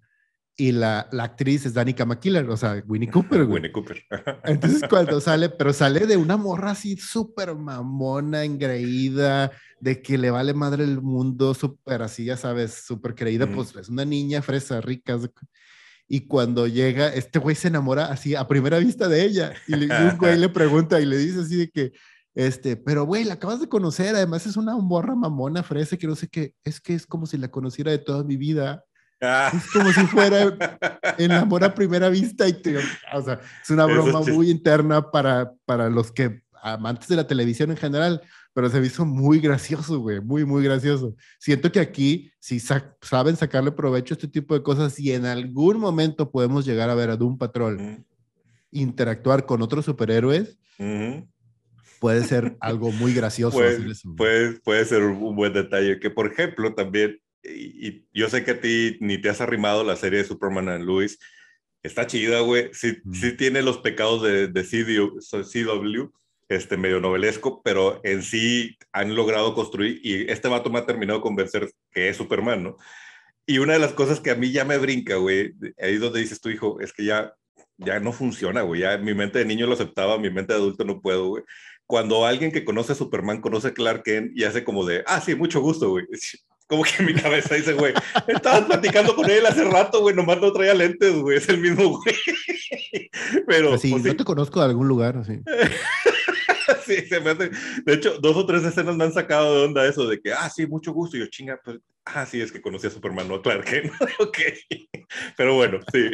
Y 0.58 0.73
la, 0.73 1.06
la 1.12 1.25
actriz 1.25 1.66
es 1.66 1.75
Danica 1.75 2.06
McKiller, 2.06 2.49
o 2.49 2.56
sea, 2.56 2.82
Winnie 2.87 3.11
Cooper. 3.11 3.44
Güey. 3.44 3.56
Winnie 3.56 3.73
Cooper. 3.73 4.02
Entonces, 4.44 4.82
cuando 4.88 5.20
sale, 5.20 5.50
pero 5.50 5.75
sale 5.75 6.06
de 6.06 6.16
una 6.16 6.38
morra 6.38 6.70
así 6.70 6.96
súper 6.96 7.54
mamona, 7.54 8.42
engreída, 8.42 9.52
de 9.80 10.00
que 10.00 10.16
le 10.16 10.30
vale 10.30 10.54
madre 10.54 10.85
el 10.85 11.02
mundo, 11.02 11.52
súper 11.52 12.00
así, 12.00 12.25
ya 12.25 12.38
sabes, 12.38 12.85
súper 12.87 13.14
creída, 13.14 13.46
pues 13.46 13.76
es 13.76 13.90
una 13.90 14.06
niña 14.06 14.40
fresa, 14.40 14.80
rica. 14.80 15.18
Y 16.08 16.20
cuando 16.23 16.66
llega, 16.66 17.08
este 17.08 17.38
güey 17.38 17.54
se 17.54 17.68
enamora 17.68 18.06
así 18.06 18.35
a 18.35 18.49
primera 18.49 18.78
vista 18.78 19.08
de 19.08 19.25
ella. 19.25 19.52
Y, 19.66 19.75
un 19.75 20.16
güey 20.16 20.38
le 20.38 20.49
pregunta 20.49 20.99
y 21.00 21.04
le 21.04 21.18
dice 21.18 21.40
así 21.40 21.56
de 21.56 21.70
que, 21.70 21.92
este, 22.37 22.76
pero 22.76 23.07
güey, 23.07 23.25
la 23.25 23.35
acabas 23.35 23.61
de 23.61 23.69
conocer, 23.69 24.14
además 24.14 24.47
es 24.47 24.59
una 24.59 24.76
morra 24.76 25.14
mamona, 25.14 25.62
fresa, 25.62 25.97
que 25.97 26.07
no 26.07 26.14
sé 26.14 26.28
qué, 26.28 26.52
es 26.64 26.83
que 26.83 26.93
es 26.93 27.07
como 27.07 27.25
si 27.25 27.38
la 27.38 27.49
conociera 27.49 27.90
de 27.90 27.99
toda 27.99 28.23
mi 28.25 28.37
vida. 28.37 28.85
Ah. 29.23 29.50
Es 29.55 29.73
como 29.73 29.90
si 29.90 30.07
fuera 30.07 30.55
el 31.19 31.33
amor 31.33 31.64
a 31.64 31.75
primera 31.75 32.11
vista 32.11 32.47
y 32.47 32.52
te, 32.52 32.76
o 32.76 33.23
sea, 33.23 33.40
es 33.62 33.71
una 33.71 33.87
broma 33.87 34.21
muy 34.21 34.50
interna 34.50 35.11
para, 35.11 35.50
para 35.64 35.88
los 35.88 36.12
que 36.12 36.43
amantes 36.61 37.09
de 37.09 37.16
la 37.16 37.26
televisión 37.26 37.71
en 37.71 37.78
general, 37.78 38.21
pero 38.52 38.69
se 38.69 38.81
me 38.81 38.87
hizo 38.87 39.07
muy 39.07 39.40
gracioso, 39.40 40.00
güey, 40.00 40.21
muy, 40.21 40.45
muy 40.45 40.62
gracioso. 40.62 41.14
Siento 41.38 41.73
que 41.73 41.81
aquí, 41.81 42.31
si 42.38 42.61
saben 42.61 43.37
sacarle 43.37 43.73
provecho 43.73 44.12
a 44.12 44.16
este 44.16 44.28
tipo 44.28 44.52
de 44.52 44.62
cosas, 44.62 44.99
y 44.99 45.12
en 45.12 45.25
algún 45.25 45.78
momento 45.78 46.31
podemos 46.31 46.66
llegar 46.66 46.90
a 46.90 46.95
ver 46.95 47.09
a 47.09 47.16
Doom 47.16 47.38
Patrol 47.38 48.05
interactuar 48.71 49.47
con 49.47 49.62
otros 49.62 49.87
superhéroes, 49.87 50.59
puede 52.07 52.23
ser 52.23 52.57
algo 52.61 52.93
muy 52.93 53.13
gracioso. 53.13 53.59
Puede, 54.17 54.61
puede, 54.61 54.85
ser 54.85 55.03
un 55.03 55.35
buen 55.35 55.53
detalle, 55.53 55.99
que 55.99 56.09
por 56.09 56.31
ejemplo 56.31 56.73
también, 56.73 57.21
y, 57.43 58.05
yo 58.15 58.29
sé 58.29 58.45
que 58.45 58.53
a 58.53 58.61
ti 58.61 58.97
ni 59.01 59.19
te 59.21 59.29
has 59.29 59.41
arrimado 59.41 59.83
la 59.83 59.97
serie 59.97 60.21
de 60.21 60.25
Superman 60.25 60.69
and 60.69 60.85
Louis, 60.85 61.19
está 61.83 62.07
chida, 62.07 62.43
güey, 62.43 62.71
sí, 62.73 62.99
sí 63.13 63.33
tiene 63.37 63.61
los 63.61 63.79
pecados 63.79 64.23
de, 64.23 64.47
de 64.47 64.63
CW 64.63 66.13
este, 66.49 66.77
medio 66.77 67.01
novelesco, 67.01 67.61
pero 67.65 68.01
en 68.05 68.23
sí 68.23 68.79
han 68.93 69.17
logrado 69.17 69.53
construir, 69.53 70.01
y 70.05 70.31
este 70.31 70.47
vato 70.47 70.71
me 70.71 70.79
ha 70.79 70.87
terminado 70.87 71.19
de 71.19 71.25
convencer 71.25 71.73
que 71.91 72.09
es 72.09 72.17
Superman, 72.17 72.63
¿no? 72.63 72.77
Y 73.47 73.59
una 73.59 73.73
de 73.73 73.81
las 73.81 73.95
cosas 73.95 74.21
que 74.21 74.31
a 74.31 74.37
mí 74.37 74.53
ya 74.53 74.65
me 74.65 74.79
brinca, 74.79 75.17
güey, 75.17 75.55
ahí 75.81 75.97
donde 75.97 76.21
dices 76.21 76.41
tu 76.41 76.51
hijo, 76.51 76.79
es 76.81 76.93
que 76.93 77.05
ya, 77.05 77.35
ya 77.79 77.99
no 77.99 78.13
funciona, 78.13 78.63
güey, 78.63 78.83
ya 78.83 78.97
mi 78.97 79.13
mente 79.13 79.41
de 79.41 79.45
niño 79.45 79.67
lo 79.67 79.73
aceptaba, 79.73 80.19
mi 80.19 80.31
mente 80.31 80.53
de 80.53 80.61
adulto 80.61 80.85
no 80.85 81.01
puedo, 81.01 81.27
güey. 81.27 81.43
Cuando 81.87 82.26
alguien 82.26 82.50
que 82.50 82.64
conoce 82.64 82.93
a 82.93 82.97
Superman 82.97 83.40
conoce 83.40 83.69
a 83.69 83.75
Clark 83.75 84.02
Kent 84.02 84.33
y 84.35 84.45
hace 84.45 84.64
como 84.64 84.85
de, 84.85 85.05
ah, 85.07 85.21
sí, 85.21 85.35
mucho 85.35 85.61
gusto, 85.61 85.90
güey. 85.90 86.07
Como 86.69 86.83
que 86.83 86.90
en 86.99 87.07
mi 87.07 87.14
cabeza 87.14 87.55
dice, 87.55 87.75
güey, 87.75 87.95
estabas 88.26 88.62
platicando 88.62 89.14
con 89.14 89.31
él 89.31 89.47
hace 89.47 89.62
rato, 89.62 90.00
güey, 90.00 90.16
nomás 90.16 90.40
no 90.40 90.52
traía 90.52 90.75
lentes, 90.75 91.14
güey, 91.14 91.37
es 91.37 91.49
el 91.49 91.59
mismo, 91.59 92.00
güey. 92.00 92.16
Pero. 93.47 93.69
Pues 93.69 93.83
sí, 93.83 93.93
pues 93.93 94.02
yo 94.02 94.16
te 94.16 94.25
conozco 94.25 94.59
de 94.59 94.66
algún 94.66 94.88
lugar, 94.88 95.16
así. 95.16 95.38
sí, 96.87 97.07
se 97.07 97.21
me 97.21 97.31
hace. 97.31 97.50
De 97.85 97.95
hecho, 97.95 98.19
dos 98.19 98.37
o 98.37 98.47
tres 98.47 98.64
escenas 98.64 98.97
me 98.97 99.05
han 99.05 99.12
sacado 99.12 99.55
de 99.55 99.64
onda 99.66 99.87
eso 99.87 100.09
de 100.09 100.21
que, 100.21 100.33
ah, 100.33 100.50
sí, 100.50 100.66
mucho 100.66 100.93
gusto. 100.93 101.16
Y 101.16 101.21
yo, 101.21 101.26
chinga, 101.26 101.61
pues, 101.64 101.78
ah, 102.05 102.26
sí, 102.26 102.40
es 102.40 102.50
que 102.50 102.61
conocí 102.61 102.88
a 102.88 102.90
Superman, 102.90 103.28
no 103.28 103.40
Clark 103.40 103.64
Kent. 103.64 103.93
ok. 104.19 104.38
Pero 105.37 105.55
bueno, 105.55 105.78
sí. 105.93 106.11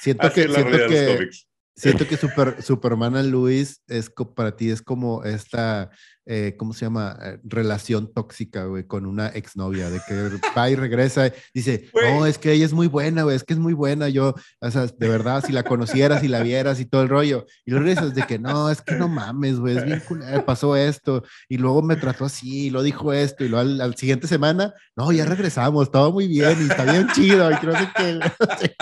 Siento 0.00 0.32
que, 0.32 0.48
siento 0.48 0.88
que, 0.88 1.30
siento 1.74 2.06
que 2.06 2.16
Super, 2.16 2.62
Superman 2.62 3.30
Luis 3.30 3.82
es 3.88 4.10
para 4.34 4.56
ti 4.56 4.70
es 4.70 4.82
como 4.82 5.24
esta 5.24 5.90
eh, 6.24 6.54
¿cómo 6.56 6.72
se 6.72 6.84
llama? 6.84 7.18
Eh, 7.20 7.38
relación 7.42 8.12
tóxica, 8.12 8.66
güey, 8.66 8.84
con 8.84 9.06
una 9.06 9.28
exnovia, 9.28 9.90
de 9.90 10.00
que 10.06 10.38
va 10.56 10.70
y 10.70 10.76
regresa, 10.76 11.32
dice, 11.52 11.90
no, 11.94 12.26
es 12.26 12.38
que 12.38 12.52
ella 12.52 12.64
es 12.64 12.72
muy 12.72 12.86
buena, 12.86 13.24
güey, 13.24 13.34
es 13.34 13.42
que 13.42 13.54
es 13.54 13.58
muy 13.58 13.72
buena, 13.72 14.08
yo, 14.08 14.34
o 14.60 14.70
sea, 14.70 14.86
de 14.86 15.08
verdad, 15.08 15.42
si 15.44 15.52
la 15.52 15.64
conocieras, 15.64 16.20
si 16.20 16.28
la 16.28 16.42
vieras 16.42 16.78
y 16.78 16.84
todo 16.84 17.02
el 17.02 17.08
rollo, 17.08 17.46
y 17.64 17.72
luego 17.72 17.86
regresas 17.86 18.14
de 18.14 18.22
que, 18.22 18.38
no, 18.38 18.70
es 18.70 18.82
que 18.82 18.94
no 18.94 19.08
mames, 19.08 19.58
güey, 19.58 19.76
es 19.76 19.84
bien 19.84 20.00
culero, 20.06 20.44
pasó 20.44 20.76
esto, 20.76 21.24
y 21.48 21.58
luego 21.58 21.82
me 21.82 21.96
trató 21.96 22.26
así, 22.26 22.66
y 22.66 22.70
lo 22.70 22.82
dijo 22.82 23.12
esto, 23.12 23.44
y 23.44 23.48
luego 23.48 23.82
al, 23.82 23.96
siguiente 23.96 24.28
semana, 24.28 24.72
no, 24.96 25.10
ya 25.10 25.24
regresamos, 25.24 25.90
todo 25.90 26.12
muy 26.12 26.28
bien, 26.28 26.56
y 26.60 26.70
está 26.70 26.84
bien 26.84 27.08
chido, 27.14 27.50
y 27.50 27.54
creo 27.56 27.74
que... 27.96 28.20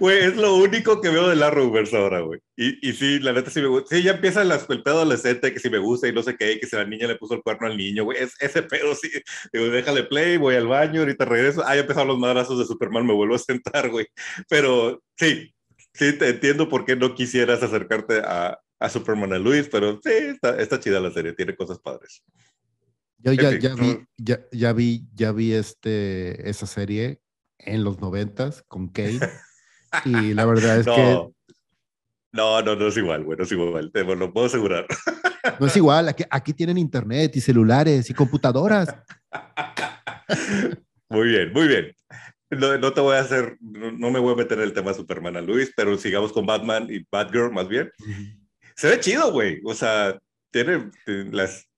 Güey, 0.00 0.24
es 0.24 0.36
lo 0.36 0.56
único 0.56 1.00
que 1.00 1.08
veo 1.08 1.28
de 1.28 1.36
la 1.36 1.50
reversa 1.50 1.98
ahora, 1.98 2.20
güey, 2.20 2.40
y, 2.56 2.88
y 2.88 2.92
sí, 2.92 3.20
la 3.20 3.32
neta 3.32 3.50
sí 3.50 3.60
me 3.60 3.68
gusta, 3.68 3.94
sí, 3.94 4.02
ya 4.02 4.12
empieza 4.12 4.42
el 4.42 4.82
pedo 4.82 4.96
adolescente, 4.96 5.52
que 5.52 5.60
si 5.60 5.70
me 5.70 5.78
gusta 5.78 6.08
y 6.08 6.12
no 6.12 6.22
sé 6.22 6.36
qué, 6.36 6.53
que 6.58 6.66
si 6.66 6.76
la 6.76 6.84
niña 6.84 7.06
le 7.06 7.16
puso 7.16 7.34
el 7.34 7.42
cuerno 7.42 7.66
al 7.66 7.76
niño, 7.76 8.04
güey. 8.04 8.18
Es, 8.18 8.34
ese 8.40 8.62
pedo, 8.62 8.94
sí. 8.94 9.10
Digo, 9.52 9.66
déjale 9.66 10.04
play, 10.04 10.36
voy 10.36 10.54
al 10.54 10.66
baño, 10.66 11.00
ahorita 11.00 11.24
regreso. 11.24 11.62
Ah, 11.66 11.74
ya 11.74 11.82
empezaron 11.82 12.08
los 12.08 12.18
madrazos 12.18 12.58
de 12.58 12.66
Superman, 12.66 13.06
me 13.06 13.14
vuelvo 13.14 13.34
a 13.34 13.38
sentar, 13.38 13.90
güey. 13.90 14.06
Pero 14.48 15.02
sí, 15.16 15.54
sí, 15.92 16.18
te 16.18 16.28
entiendo 16.28 16.68
por 16.68 16.84
qué 16.84 16.96
no 16.96 17.14
quisieras 17.14 17.62
acercarte 17.62 18.20
a, 18.24 18.58
a 18.80 18.88
Superman 18.88 19.32
a 19.32 19.38
Luis, 19.38 19.68
pero 19.70 20.00
sí, 20.02 20.12
está, 20.12 20.60
está 20.60 20.80
chida 20.80 21.00
la 21.00 21.10
serie, 21.10 21.32
tiene 21.32 21.56
cosas 21.56 21.78
padres. 21.78 22.22
Yo 23.18 23.32
ya, 23.32 23.58
ya, 23.58 23.74
vi, 23.74 24.04
ya, 24.18 24.40
ya, 24.52 24.72
vi, 24.72 25.06
ya 25.14 25.32
vi 25.32 25.54
este, 25.54 26.48
esa 26.48 26.66
serie 26.66 27.20
en 27.58 27.82
los 27.82 28.00
noventas 28.00 28.62
con 28.68 28.88
Kate 28.88 29.18
y 30.04 30.34
la 30.34 30.44
verdad 30.44 30.80
es 30.80 30.86
que 30.86 31.34
no, 32.32 32.60
no, 32.62 32.74
no 32.74 32.88
es 32.88 32.96
igual, 32.96 33.22
güey, 33.22 33.38
no 33.38 33.44
es 33.44 33.52
igual, 33.52 33.92
te 33.92 34.02
lo 34.02 34.32
puedo 34.32 34.46
asegurar. 34.46 34.86
No 35.60 35.66
es 35.66 35.76
igual, 35.76 36.08
aquí, 36.08 36.24
aquí 36.30 36.52
tienen 36.52 36.78
internet 36.78 37.34
y 37.36 37.40
celulares 37.40 38.08
y 38.10 38.14
computadoras. 38.14 38.94
Muy 41.08 41.28
bien, 41.28 41.52
muy 41.52 41.68
bien. 41.68 41.94
No, 42.50 42.92
te 42.92 43.00
voy 43.00 43.16
a 43.16 43.20
hacer, 43.20 43.56
no, 43.60 44.10
me 44.10 44.18
voy 44.18 44.32
a 44.32 44.36
meter 44.36 44.58
en 44.58 44.64
el 44.64 44.72
tema 44.72 44.90
de 44.90 44.96
Superman 44.96 45.36
a 45.36 45.40
Luis, 45.40 45.72
pero 45.76 45.96
sigamos 45.98 46.32
con 46.32 46.46
Batman 46.46 46.86
y 46.88 47.04
Batgirl 47.10 47.52
más 47.52 47.68
bien. 47.68 47.90
Se 48.76 48.88
ve 48.88 49.00
chido, 49.00 49.32
güey. 49.32 49.60
O 49.64 49.74
sea, 49.74 50.18
tiene 50.50 50.90
las... 51.06 51.68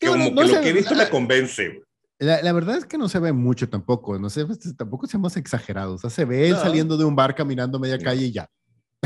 como 0.00 0.34
que 0.34 0.46
lo 0.46 0.60
que 0.60 0.68
he 0.68 0.72
visto 0.72 0.94
me 0.94 1.08
convence, 1.08 1.68
güey. 1.68 1.82
La, 2.18 2.52
verdad 2.52 2.78
es 2.78 2.86
que 2.86 2.96
no 2.96 3.10
se 3.10 3.18
ve 3.18 3.32
mucho 3.32 3.68
tampoco, 3.68 4.18
no 4.18 4.30
sé, 4.30 4.46
pues, 4.46 4.58
tampoco 4.74 5.06
seamos 5.06 5.36
exagerados. 5.36 5.96
O 5.96 5.98
sea, 5.98 6.10
se 6.10 6.24
ve 6.24 6.48
él 6.48 6.56
saliendo 6.56 6.96
de 6.96 7.04
un 7.04 7.14
bar 7.14 7.34
caminando 7.34 7.78
media 7.78 7.98
calle 7.98 8.26
y 8.26 8.32
ya. 8.32 8.48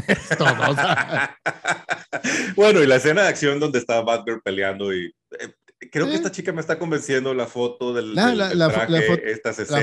Es 0.09 0.37
todo. 0.37 0.55
bueno, 2.57 2.83
y 2.83 2.87
la 2.87 2.97
escena 2.97 3.23
de 3.23 3.29
acción 3.29 3.61
donde 3.61 3.79
está 3.79 4.01
Batgirl 4.01 4.43
peleando 4.43 4.95
y 4.95 5.15
eh, 5.39 5.55
creo 5.91 6.07
que 6.07 6.15
esta 6.15 6.31
chica 6.31 6.53
me 6.53 6.61
está 6.61 6.79
convenciendo 6.79 7.33
la 7.35 7.47
foto 7.47 7.95
del, 7.95 8.15
la, 8.15 8.69
traje, 8.69 9.31
estas 9.31 9.59
escenas. 9.59 9.83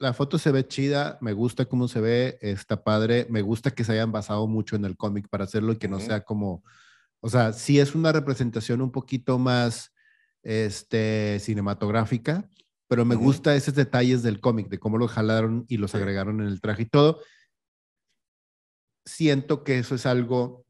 La 0.00 0.12
foto, 0.12 0.38
se, 0.38 0.52
ve 0.52 0.66
chida, 0.66 1.18
me 1.20 1.32
gusta 1.32 1.64
cómo 1.64 1.88
se 1.88 2.00
ve, 2.00 2.38
está 2.40 2.84
padre, 2.84 3.26
me 3.30 3.42
gusta 3.42 3.72
que 3.72 3.82
se 3.82 3.92
hayan 3.92 4.12
basado 4.12 4.46
mucho 4.46 4.76
en 4.76 4.84
el 4.84 4.96
cómic 4.96 5.28
para 5.28 5.44
hacerlo 5.44 5.72
y 5.72 5.76
que 5.76 5.88
no 5.88 5.98
sea 5.98 6.20
como, 6.20 6.62
o 7.20 7.28
sea, 7.28 7.52
sí 7.52 7.80
es 7.80 7.96
una 7.96 8.12
representación 8.12 8.80
un 8.80 8.92
poquito 8.92 9.40
más 9.40 9.92
este, 10.44 11.40
cinematográfica, 11.40 12.48
pero 12.86 13.04
me 13.04 13.16
gusta 13.16 13.56
esos 13.56 13.74
detalles 13.74 14.22
del 14.22 14.40
cómic, 14.40 14.68
de 14.68 14.78
cómo 14.78 14.98
lo 14.98 15.08
jalaron 15.08 15.64
y 15.68 15.78
los 15.78 15.96
agregaron 15.96 16.40
en 16.40 16.46
el 16.46 16.60
traje 16.60 16.82
y 16.82 16.86
todo. 16.86 17.20
Siento 19.08 19.64
que 19.64 19.78
eso 19.78 19.94
es 19.94 20.06
algo 20.06 20.66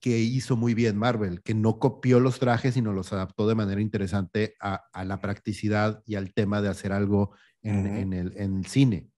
que 0.00 0.18
hizo 0.18 0.56
muy 0.56 0.74
bien 0.74 0.96
Marvel, 0.96 1.42
que 1.42 1.54
no 1.54 1.78
copió 1.78 2.20
los 2.20 2.38
trajes, 2.38 2.74
sino 2.74 2.92
los 2.92 3.12
adaptó 3.12 3.48
de 3.48 3.56
manera 3.56 3.80
interesante 3.80 4.54
a, 4.60 4.88
la 5.04 5.20
practicidad 5.20 6.02
y 6.06 6.14
al 6.14 6.32
tema 6.32 6.62
de 6.62 6.68
hacer 6.68 6.92
algo 6.92 7.32
en, 7.62 8.12
el, 8.12 8.66
cine. 8.66 9.08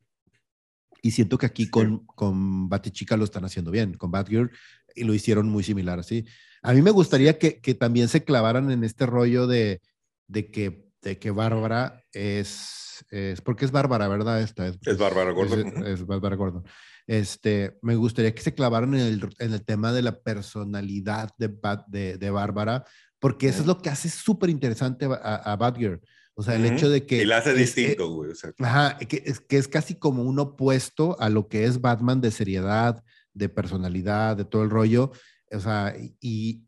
Y 1.02 1.10
siento 1.10 1.36
que 1.36 1.46
aquí 1.46 1.68
con, 1.68 2.06
con 2.06 2.68
Batichica 2.68 3.18
lo 3.18 3.24
están 3.24 3.44
haciendo 3.44 3.70
bien, 3.70 3.94
con 3.94 4.10
Batgirl, 4.10 4.50
y 4.94 5.04
lo 5.04 5.12
hicieron 5.12 5.48
muy 5.48 5.62
similar 5.62 5.98
así. 5.98 6.24
A 6.62 6.72
mí 6.72 6.80
me 6.80 6.90
gustaría 6.90 7.38
que, 7.38 7.60
que 7.60 7.74
también 7.74 8.08
se 8.08 8.24
clavaran 8.24 8.70
en 8.70 8.82
este 8.82 9.04
rollo 9.04 9.46
de, 9.46 9.82
de 10.28 10.50
que, 10.50 10.88
de 11.02 11.18
que 11.18 11.30
Bárbara 11.30 12.02
es, 12.12 13.04
es, 13.10 13.40
porque 13.42 13.66
es 13.66 13.70
Bárbara, 13.70 14.08
¿verdad? 14.08 14.40
Esta 14.40 14.68
es, 14.68 14.78
es 14.86 14.98
Bárbara 14.98 15.32
Gordon. 15.32 15.86
Es, 15.86 16.06
Bárbara 16.06 16.36
Gordon. 16.36 16.64
Este, 17.10 17.76
me 17.82 17.96
gustaría 17.96 18.32
que 18.32 18.40
se 18.40 18.54
clavaran 18.54 18.94
en 18.94 19.00
el, 19.00 19.28
en 19.40 19.52
el 19.52 19.64
tema 19.64 19.92
de 19.92 20.00
la 20.00 20.20
personalidad 20.22 21.30
de, 21.38 21.52
de, 21.88 22.18
de 22.18 22.30
Bárbara, 22.30 22.84
porque 23.18 23.48
eso 23.48 23.62
es 23.62 23.66
lo 23.66 23.78
que 23.78 23.90
hace 23.90 24.08
súper 24.08 24.48
interesante 24.48 25.06
a, 25.06 25.34
a 25.34 25.56
Batgirl. 25.56 26.00
O 26.34 26.44
sea, 26.44 26.54
el 26.54 26.64
hecho 26.66 26.88
de 26.88 27.06
que... 27.06 27.22
Y 27.22 27.24
la 27.24 27.38
hace 27.38 27.52
distinto, 27.52 28.14
güey. 28.14 28.30
ajá, 28.60 28.96
que 28.98 29.24
es, 29.26 29.40
que 29.40 29.56
es 29.56 29.66
casi 29.66 29.96
como 29.96 30.22
un 30.22 30.38
opuesto 30.38 31.20
a 31.20 31.28
lo 31.30 31.48
que 31.48 31.64
es 31.64 31.80
Batman 31.80 32.20
de 32.20 32.30
seriedad, 32.30 33.02
de 33.34 33.48
personalidad, 33.48 34.36
de 34.36 34.44
todo 34.44 34.62
el 34.62 34.70
rollo. 34.70 35.10
O 35.50 35.58
sea, 35.58 35.92
y, 36.20 36.62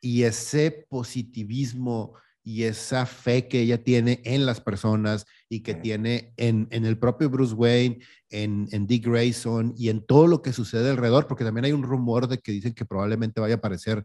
y 0.00 0.22
ese 0.22 0.86
positivismo 0.88 2.14
y 2.44 2.64
esa 2.64 3.06
fe 3.06 3.48
que 3.48 3.60
ella 3.60 3.82
tiene 3.82 4.20
en 4.24 4.46
las 4.46 4.60
personas 4.60 5.26
y 5.48 5.60
que 5.60 5.74
tiene 5.74 6.32
en, 6.36 6.66
en 6.70 6.84
el 6.84 6.98
propio 6.98 7.30
Bruce 7.30 7.54
Wayne, 7.54 8.00
en, 8.30 8.68
en, 8.72 8.86
Dick 8.86 9.06
Grayson 9.06 9.74
y 9.76 9.90
en 9.90 10.04
todo 10.04 10.26
lo 10.26 10.42
que 10.42 10.52
sucede 10.52 10.90
alrededor, 10.90 11.26
porque 11.26 11.44
también 11.44 11.66
hay 11.66 11.72
un 11.72 11.82
rumor 11.82 12.26
de 12.26 12.38
que 12.38 12.52
dicen 12.52 12.74
que 12.74 12.84
probablemente 12.84 13.40
vaya 13.40 13.54
a 13.54 13.58
aparecer 13.58 14.04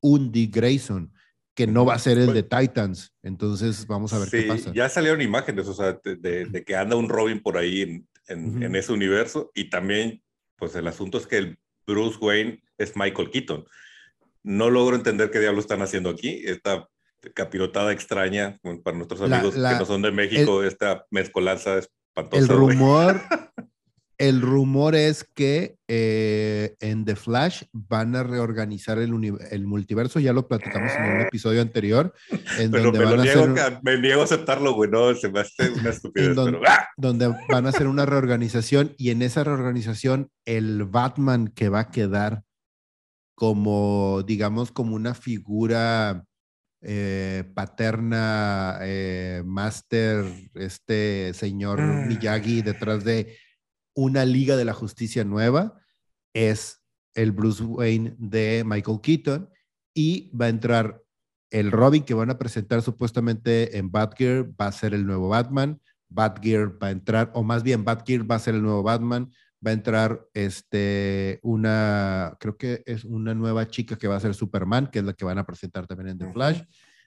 un 0.00 0.32
Dick 0.32 0.54
Grayson, 0.54 1.12
que 1.54 1.66
no 1.66 1.84
va 1.84 1.94
a 1.94 1.98
ser 1.98 2.18
el 2.18 2.32
de 2.32 2.42
Titans. 2.42 3.12
Entonces 3.22 3.86
vamos 3.86 4.12
a 4.12 4.18
ver 4.18 4.28
qué 4.30 4.42
pasa. 4.42 4.72
Ya 4.74 4.88
salieron 4.88 5.22
imágenes, 5.22 5.68
o 5.68 5.74
sea, 5.74 5.98
de, 6.04 6.46
de, 6.46 6.64
que 6.64 6.76
anda 6.76 6.96
un 6.96 7.08
Robin 7.08 7.40
por 7.40 7.56
ahí 7.56 7.82
en, 7.82 8.08
en, 8.28 8.62
en, 8.62 8.76
ese 8.76 8.92
universo 8.92 9.52
y 9.54 9.70
también, 9.70 10.22
pues 10.56 10.74
el 10.74 10.86
asunto 10.86 11.18
es 11.18 11.26
que 11.26 11.38
el 11.38 11.58
Bruce 11.86 12.18
Wayne 12.20 12.62
es 12.78 12.96
Michael 12.96 13.30
Keaton 13.30 13.64
no 14.46 14.70
logro 14.70 14.94
entender 14.94 15.32
qué 15.32 15.40
diablos 15.40 15.64
están 15.64 15.82
haciendo 15.82 16.08
aquí. 16.08 16.40
Esta 16.44 16.88
capirotada 17.34 17.92
extraña 17.92 18.58
para 18.84 18.96
nuestros 18.96 19.20
amigos 19.20 19.54
que 19.54 19.60
no 19.60 19.84
son 19.84 20.02
de 20.02 20.12
México, 20.12 20.62
esta 20.62 21.04
mezcolanza 21.10 21.78
espantosa. 21.78 22.42
El 22.42 22.48
rumor, 22.48 23.20
el 24.18 24.40
rumor 24.40 24.94
es 24.94 25.24
que 25.24 25.76
eh, 25.88 26.76
en 26.80 27.04
The 27.04 27.16
Flash 27.16 27.64
van 27.72 28.16
a 28.16 28.22
reorganizar 28.22 28.98
el, 28.98 29.12
el, 29.50 29.66
multiverso, 29.66 30.20
ya 30.20 30.32
lo 30.32 30.48
platicamos 30.48 30.92
en 30.92 31.16
un 31.16 31.20
episodio 31.22 31.60
anterior. 31.60 32.14
En 32.58 32.70
pero 32.70 32.84
donde 32.84 32.98
me, 32.98 33.04
van 33.04 33.20
a 33.20 33.22
niego, 33.22 33.42
hacer... 33.42 33.78
me 33.82 33.98
niego 33.98 34.20
a 34.22 34.24
aceptarlo, 34.24 34.74
güey, 34.74 34.90
no, 34.90 35.14
se 35.14 35.28
me 35.28 35.40
hace 35.40 35.70
una 35.70 35.90
estupidez. 35.90 36.34
donde, 36.34 36.60
¡ah! 36.66 36.88
donde 36.96 37.34
van 37.48 37.66
a 37.66 37.70
hacer 37.70 37.86
una 37.86 38.06
reorganización 38.06 38.94
y 38.96 39.10
en 39.10 39.22
esa 39.22 39.44
reorganización 39.44 40.30
el 40.44 40.84
Batman 40.84 41.48
que 41.48 41.68
va 41.68 41.80
a 41.80 41.90
quedar 41.90 42.42
como, 43.36 44.22
digamos, 44.26 44.72
como 44.72 44.96
una 44.96 45.14
figura 45.14 46.25
eh, 46.88 47.42
paterna, 47.52 48.78
eh, 48.82 49.42
máster, 49.44 50.24
este 50.54 51.32
señor 51.34 51.80
mm. 51.82 52.06
Miyagi 52.06 52.62
detrás 52.62 53.02
de 53.02 53.36
una 53.92 54.24
Liga 54.24 54.56
de 54.56 54.64
la 54.64 54.72
Justicia 54.72 55.24
nueva, 55.24 55.80
es 56.32 56.84
el 57.14 57.32
Bruce 57.32 57.64
Wayne 57.64 58.14
de 58.18 58.62
Michael 58.64 59.00
Keaton 59.02 59.50
y 59.94 60.30
va 60.30 60.46
a 60.46 60.50
entrar 60.50 61.02
el 61.50 61.72
Robin 61.72 62.04
que 62.04 62.14
van 62.14 62.30
a 62.30 62.38
presentar 62.38 62.82
supuestamente 62.82 63.78
en 63.78 63.90
Batgear, 63.90 64.44
va 64.44 64.68
a 64.68 64.72
ser 64.72 64.94
el 64.94 65.04
nuevo 65.06 65.28
Batman, 65.28 65.80
Batgear 66.08 66.80
va 66.80 66.86
a 66.86 66.92
entrar, 66.92 67.32
o 67.34 67.42
más 67.42 67.64
bien 67.64 67.84
Batgear 67.84 68.30
va 68.30 68.36
a 68.36 68.40
ser 68.40 68.54
el 68.54 68.62
nuevo 68.62 68.84
Batman, 68.84 69.32
va 69.64 69.70
a 69.70 69.74
entrar 69.74 70.26
este, 70.34 71.40
una, 71.42 72.36
creo 72.40 72.56
que 72.56 72.82
es 72.86 73.04
una 73.04 73.34
nueva 73.34 73.68
chica 73.68 73.96
que 73.96 74.08
va 74.08 74.16
a 74.16 74.20
ser 74.20 74.34
Superman, 74.34 74.88
que 74.88 75.00
es 75.00 75.04
la 75.04 75.12
que 75.12 75.24
van 75.24 75.38
a 75.38 75.46
presentar 75.46 75.86
también 75.86 76.10
en 76.10 76.18
The 76.18 76.32
Flash. 76.32 76.62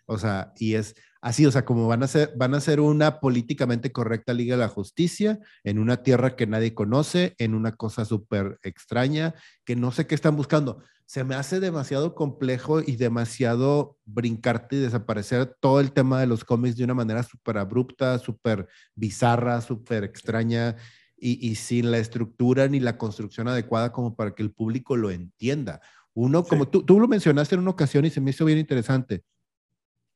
O 0.06 0.18
sea, 0.18 0.54
y 0.58 0.74
es 0.74 0.96
así, 1.22 1.46
o 1.46 1.52
sea, 1.52 1.66
como 1.66 1.88
van 1.88 2.02
a 2.02 2.08
ser, 2.08 2.34
van 2.36 2.56
a 2.56 2.60
ser 2.60 2.80
una 2.80 3.20
políticamente 3.20 3.92
correcta 3.92 4.34
Liga 4.34 4.56
de 4.56 4.62
la 4.62 4.68
Justicia 4.68 5.40
en 5.64 5.78
una 5.78 6.02
tierra 6.02 6.36
que 6.36 6.48
nadie 6.48 6.74
conoce, 6.74 7.36
en 7.38 7.54
una 7.54 7.74
cosa 7.74 8.06
súper 8.06 8.58
extraña, 8.64 9.36
que 9.66 9.76
no 9.76 9.92
sé 9.92 10.08
qué 10.08 10.16
están 10.16 10.36
buscando. 10.36 10.84
Se 11.06 11.24
me 11.24 11.36
hace 11.36 11.60
demasiado 11.60 12.16
complejo 12.16 12.82
y 12.82 12.96
demasiado 12.96 13.98
brincarte 14.06 14.78
y 14.78 14.80
desaparecer 14.80 15.56
todo 15.60 15.80
el 15.80 15.92
tema 15.92 16.20
de 16.20 16.28
los 16.28 16.44
cómics 16.44 16.78
de 16.78 16.86
una 16.86 16.96
manera 16.96 17.22
súper 17.22 17.60
abrupta, 17.60 18.18
súper 18.18 18.68
bizarra, 18.96 19.62
súper 19.62 20.04
extraña 20.04 20.76
y, 21.22 21.56
sin 21.56 21.92
la 21.92 21.98
estructura 21.98 22.68
ni 22.68 22.80
la 22.80 22.98
construcción 22.98 23.48
adecuada 23.48 23.92
como 23.92 24.16
para 24.16 24.34
que 24.34 24.44
el 24.44 24.52
público 24.52 24.96
lo 24.96 25.12
entienda. 25.12 25.82
Uno, 26.14 26.44
como 26.44 26.68
tú, 26.68 26.84
tú 26.84 27.00
lo 27.00 27.08
mencionaste 27.08 27.56
en 27.56 27.62
una 27.62 27.72
ocasión 27.72 28.06
y 28.06 28.10
se 28.10 28.22
me 28.22 28.32
hizo 28.32 28.46
bien 28.46 28.58
interesante, 28.58 29.24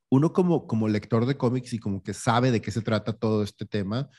uno 0.10 0.32
como, 0.32 0.68
como 0.68 0.88
lector 0.88 1.26
de 1.26 1.38
cómics 1.38 1.74
y 1.74 1.80
como 1.80 2.04
que 2.04 2.14
sabe 2.14 2.52
de 2.52 2.62
qué 2.62 2.72
se 2.72 2.82
trata 2.82 3.14
todo 3.14 3.44
este 3.44 3.66
tema 3.66 4.10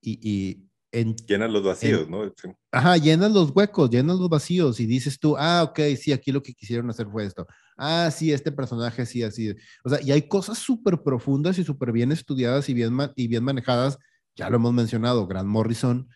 y... 0.00 0.18
y 0.22 0.68
en, 0.90 1.16
llenan 1.16 1.52
los 1.52 1.64
vacíos, 1.64 2.08
¿no? 2.08 2.22
Ajá, 2.70 2.96
llenan 2.96 3.34
los 3.34 3.50
huecos, 3.50 3.90
llenan 3.90 4.16
los 4.16 4.28
vacíos 4.28 4.78
y 4.78 4.86
dices 4.86 5.18
tú, 5.18 5.36
ah, 5.36 5.64
ok, 5.64 5.80
sí, 6.00 6.12
aquí 6.12 6.30
lo 6.30 6.40
que 6.40 6.54
quisieron 6.54 6.88
hacer 6.88 7.08
fue 7.08 7.24
esto. 7.24 7.48
Ah, 7.76 8.12
sí, 8.12 8.32
este 8.32 8.52
personaje, 8.52 9.04
sí, 9.04 9.24
así. 9.24 9.52
O 9.84 9.88
sea, 9.88 10.00
y 10.00 10.12
hay 10.12 10.28
cosas 10.28 10.56
súper 10.58 11.02
profundas 11.02 11.58
y 11.58 11.64
súper 11.64 11.90
bien 11.90 12.12
estudiadas 12.12 12.68
y 12.68 12.74
bien, 12.74 12.96
y 13.16 13.26
bien 13.26 13.42
manejadas. 13.42 13.98
Ya 14.36 14.48
lo 14.48 14.56
hemos 14.56 14.72
mencionado, 14.72 15.26
Grant 15.26 15.48
Morrison, 15.48 16.08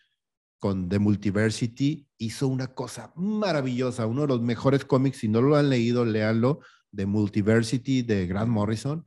con 0.59 0.89
The 0.89 0.99
Multiversity, 0.99 2.05
hizo 2.17 2.47
una 2.47 2.67
cosa 2.67 3.11
maravillosa, 3.15 4.05
uno 4.05 4.21
de 4.21 4.27
los 4.27 4.41
mejores 4.41 4.85
cómics, 4.85 5.17
si 5.17 5.27
no 5.27 5.41
lo 5.41 5.55
han 5.55 5.69
leído, 5.69 6.05
léanlo, 6.05 6.59
The 6.93 7.05
Multiversity 7.05 8.01
de 8.01 8.27
Grant 8.27 8.49
Morrison, 8.49 9.05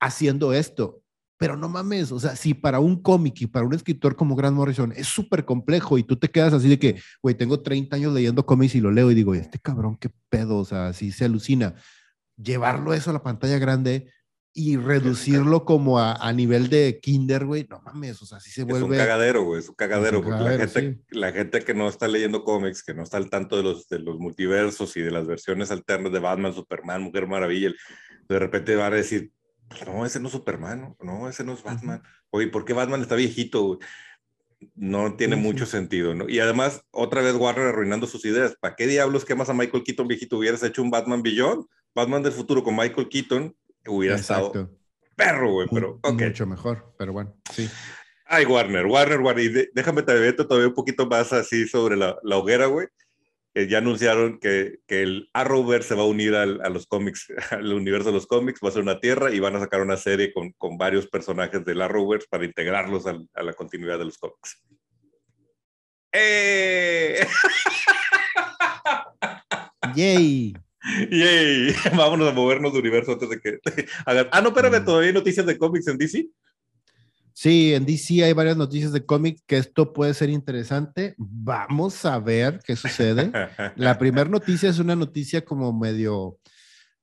haciendo 0.00 0.52
esto. 0.52 1.02
Pero 1.38 1.56
no 1.56 1.68
mames, 1.68 2.12
o 2.12 2.20
sea, 2.20 2.34
si 2.34 2.54
para 2.54 2.80
un 2.80 3.02
cómic 3.02 3.42
y 3.42 3.46
para 3.46 3.66
un 3.66 3.74
escritor 3.74 4.16
como 4.16 4.36
Grant 4.36 4.56
Morrison 4.56 4.92
es 4.96 5.06
súper 5.06 5.44
complejo 5.44 5.98
y 5.98 6.02
tú 6.02 6.16
te 6.16 6.30
quedas 6.30 6.54
así 6.54 6.68
de 6.68 6.78
que, 6.78 7.00
güey, 7.22 7.34
tengo 7.34 7.60
30 7.60 7.96
años 7.96 8.14
leyendo 8.14 8.46
cómics 8.46 8.74
y 8.74 8.80
lo 8.80 8.90
leo 8.90 9.10
y 9.10 9.14
digo, 9.14 9.34
este 9.34 9.58
cabrón, 9.58 9.96
qué 9.98 10.10
pedo, 10.30 10.58
o 10.58 10.64
sea, 10.64 10.88
así 10.88 11.12
se 11.12 11.26
alucina. 11.26 11.74
Llevarlo 12.36 12.94
eso 12.94 13.10
a 13.10 13.12
la 13.12 13.22
pantalla 13.22 13.58
grande 13.58 14.10
y 14.58 14.78
reducirlo 14.78 15.66
como 15.66 15.98
a, 15.98 16.14
a, 16.14 16.32
nivel 16.32 16.70
de 16.70 16.98
kinder, 16.98 17.44
güey, 17.44 17.66
no 17.68 17.82
mames, 17.82 18.22
o 18.22 18.24
sea, 18.24 18.38
así 18.38 18.50
se 18.50 18.64
vuelve. 18.64 18.96
Es 18.96 19.02
un 19.02 19.06
cagadero, 19.06 19.44
güey, 19.44 19.60
es 19.60 19.68
un 19.68 19.74
cagadero, 19.74 20.22
porque 20.22 20.42
la, 20.42 20.66
gente, 20.66 21.04
la 21.10 21.30
gente 21.30 21.60
que 21.60 21.74
no 21.74 21.86
está 21.90 22.08
leyendo 22.08 22.42
cómics, 22.42 22.82
que 22.82 22.94
no 22.94 23.02
está 23.02 23.18
al 23.18 23.28
tanto 23.28 23.58
de 23.58 23.62
los, 23.62 23.86
de 23.90 23.98
los 23.98 24.18
multiversos 24.18 24.96
y 24.96 25.02
de 25.02 25.10
las 25.10 25.26
versiones 25.26 25.70
alternas 25.70 26.10
de 26.10 26.20
Batman, 26.20 26.54
Superman, 26.54 27.02
Mujer 27.02 27.26
Maravilla, 27.26 27.70
de 28.30 28.38
repente 28.38 28.76
va 28.76 28.86
a 28.86 28.90
decir, 28.90 29.30
no, 29.84 30.06
ese 30.06 30.20
no 30.20 30.28
es 30.28 30.32
Superman, 30.32 30.96
no, 31.02 31.28
ese 31.28 31.44
no 31.44 31.52
es 31.52 31.62
Batman. 31.62 32.02
Oye, 32.30 32.46
¿por 32.46 32.64
qué 32.64 32.72
Batman 32.72 33.02
está 33.02 33.14
viejito? 33.14 33.78
No 34.74 35.16
tiene 35.16 35.36
mucho 35.36 35.66
sentido, 35.66 36.14
¿no? 36.14 36.30
Y 36.30 36.38
además, 36.38 36.80
otra 36.92 37.20
vez 37.20 37.34
Warner 37.34 37.66
arruinando 37.66 38.06
sus 38.06 38.24
ideas. 38.24 38.56
¿Para 38.58 38.74
qué 38.74 38.86
diablos 38.86 39.26
quemas 39.26 39.50
a 39.50 39.54
Michael 39.54 39.84
Keaton 39.84 40.08
viejito? 40.08 40.38
Hubieras 40.38 40.62
hecho 40.62 40.80
un 40.80 40.90
Batman 40.90 41.22
Beyond, 41.22 41.66
Batman 41.94 42.22
del 42.22 42.32
futuro 42.32 42.64
con 42.64 42.74
Michael 42.74 43.10
Keaton, 43.10 43.54
hubiera 43.88 44.16
estado 44.16 44.70
perro, 45.16 45.52
güey, 45.52 45.68
pero 45.72 46.00
Mucho 46.02 46.46
mejor, 46.46 46.94
pero 46.98 47.12
bueno, 47.12 47.34
sí. 47.52 47.68
Ay, 48.26 48.44
Warner, 48.44 48.86
Warner, 48.86 49.20
Warner. 49.20 49.70
Déjame 49.72 50.02
te 50.02 50.14
meto 50.14 50.46
todavía 50.46 50.68
un 50.68 50.74
poquito 50.74 51.06
más 51.06 51.32
así 51.32 51.66
sobre 51.68 51.96
la, 51.96 52.18
la 52.22 52.36
hoguera, 52.36 52.66
güey. 52.66 52.88
ya 53.54 53.78
anunciaron 53.78 54.38
que, 54.38 54.80
que, 54.86 55.02
el 55.02 55.30
Arrowverse 55.32 55.90
se 55.90 55.94
va 55.94 56.02
a 56.02 56.06
unir 56.06 56.34
al, 56.34 56.60
a 56.60 56.68
los 56.68 56.86
cómics, 56.86 57.32
al 57.50 57.72
universo 57.72 58.08
de 58.08 58.14
los 58.14 58.26
cómics, 58.26 58.60
va 58.62 58.68
a 58.68 58.72
ser 58.72 58.82
una 58.82 59.00
tierra 59.00 59.32
y 59.32 59.38
van 59.38 59.56
a 59.56 59.60
sacar 59.60 59.80
una 59.80 59.96
serie 59.96 60.32
con, 60.32 60.52
con 60.52 60.76
varios 60.76 61.06
personajes 61.06 61.64
del 61.64 61.80
Arrowverse 61.80 62.26
para 62.28 62.44
integrarlos 62.44 63.06
al, 63.06 63.28
a 63.34 63.42
la 63.42 63.54
continuidad 63.54 63.98
de 63.98 64.04
los 64.06 64.18
cómics. 64.18 64.62
¡Eh! 66.12 67.26
¡Yay! 69.94 70.54
¡Yay! 71.10 71.74
Vámonos 71.96 72.28
a 72.28 72.32
movernos 72.32 72.72
de 72.72 72.78
universo 72.78 73.12
antes 73.12 73.28
de 73.28 73.40
que 73.40 73.58
hagan. 74.04 74.28
Ah, 74.32 74.40
no, 74.40 74.48
espérame, 74.48 74.80
mm. 74.80 74.84
todavía 74.84 75.08
hay 75.08 75.14
noticias 75.14 75.46
de 75.46 75.58
cómics 75.58 75.88
en 75.88 75.98
DC. 75.98 76.28
Sí, 77.32 77.74
en 77.74 77.84
DC 77.84 78.24
hay 78.24 78.32
varias 78.32 78.56
noticias 78.56 78.92
de 78.92 79.04
cómics 79.04 79.42
que 79.46 79.58
esto 79.58 79.92
puede 79.92 80.14
ser 80.14 80.30
interesante. 80.30 81.14
Vamos 81.18 82.04
a 82.06 82.18
ver 82.18 82.60
qué 82.64 82.76
sucede. 82.76 83.30
La 83.76 83.98
primera 83.98 84.28
noticia 84.30 84.70
es 84.70 84.78
una 84.78 84.96
noticia 84.96 85.44
como 85.44 85.72
medio 85.72 86.38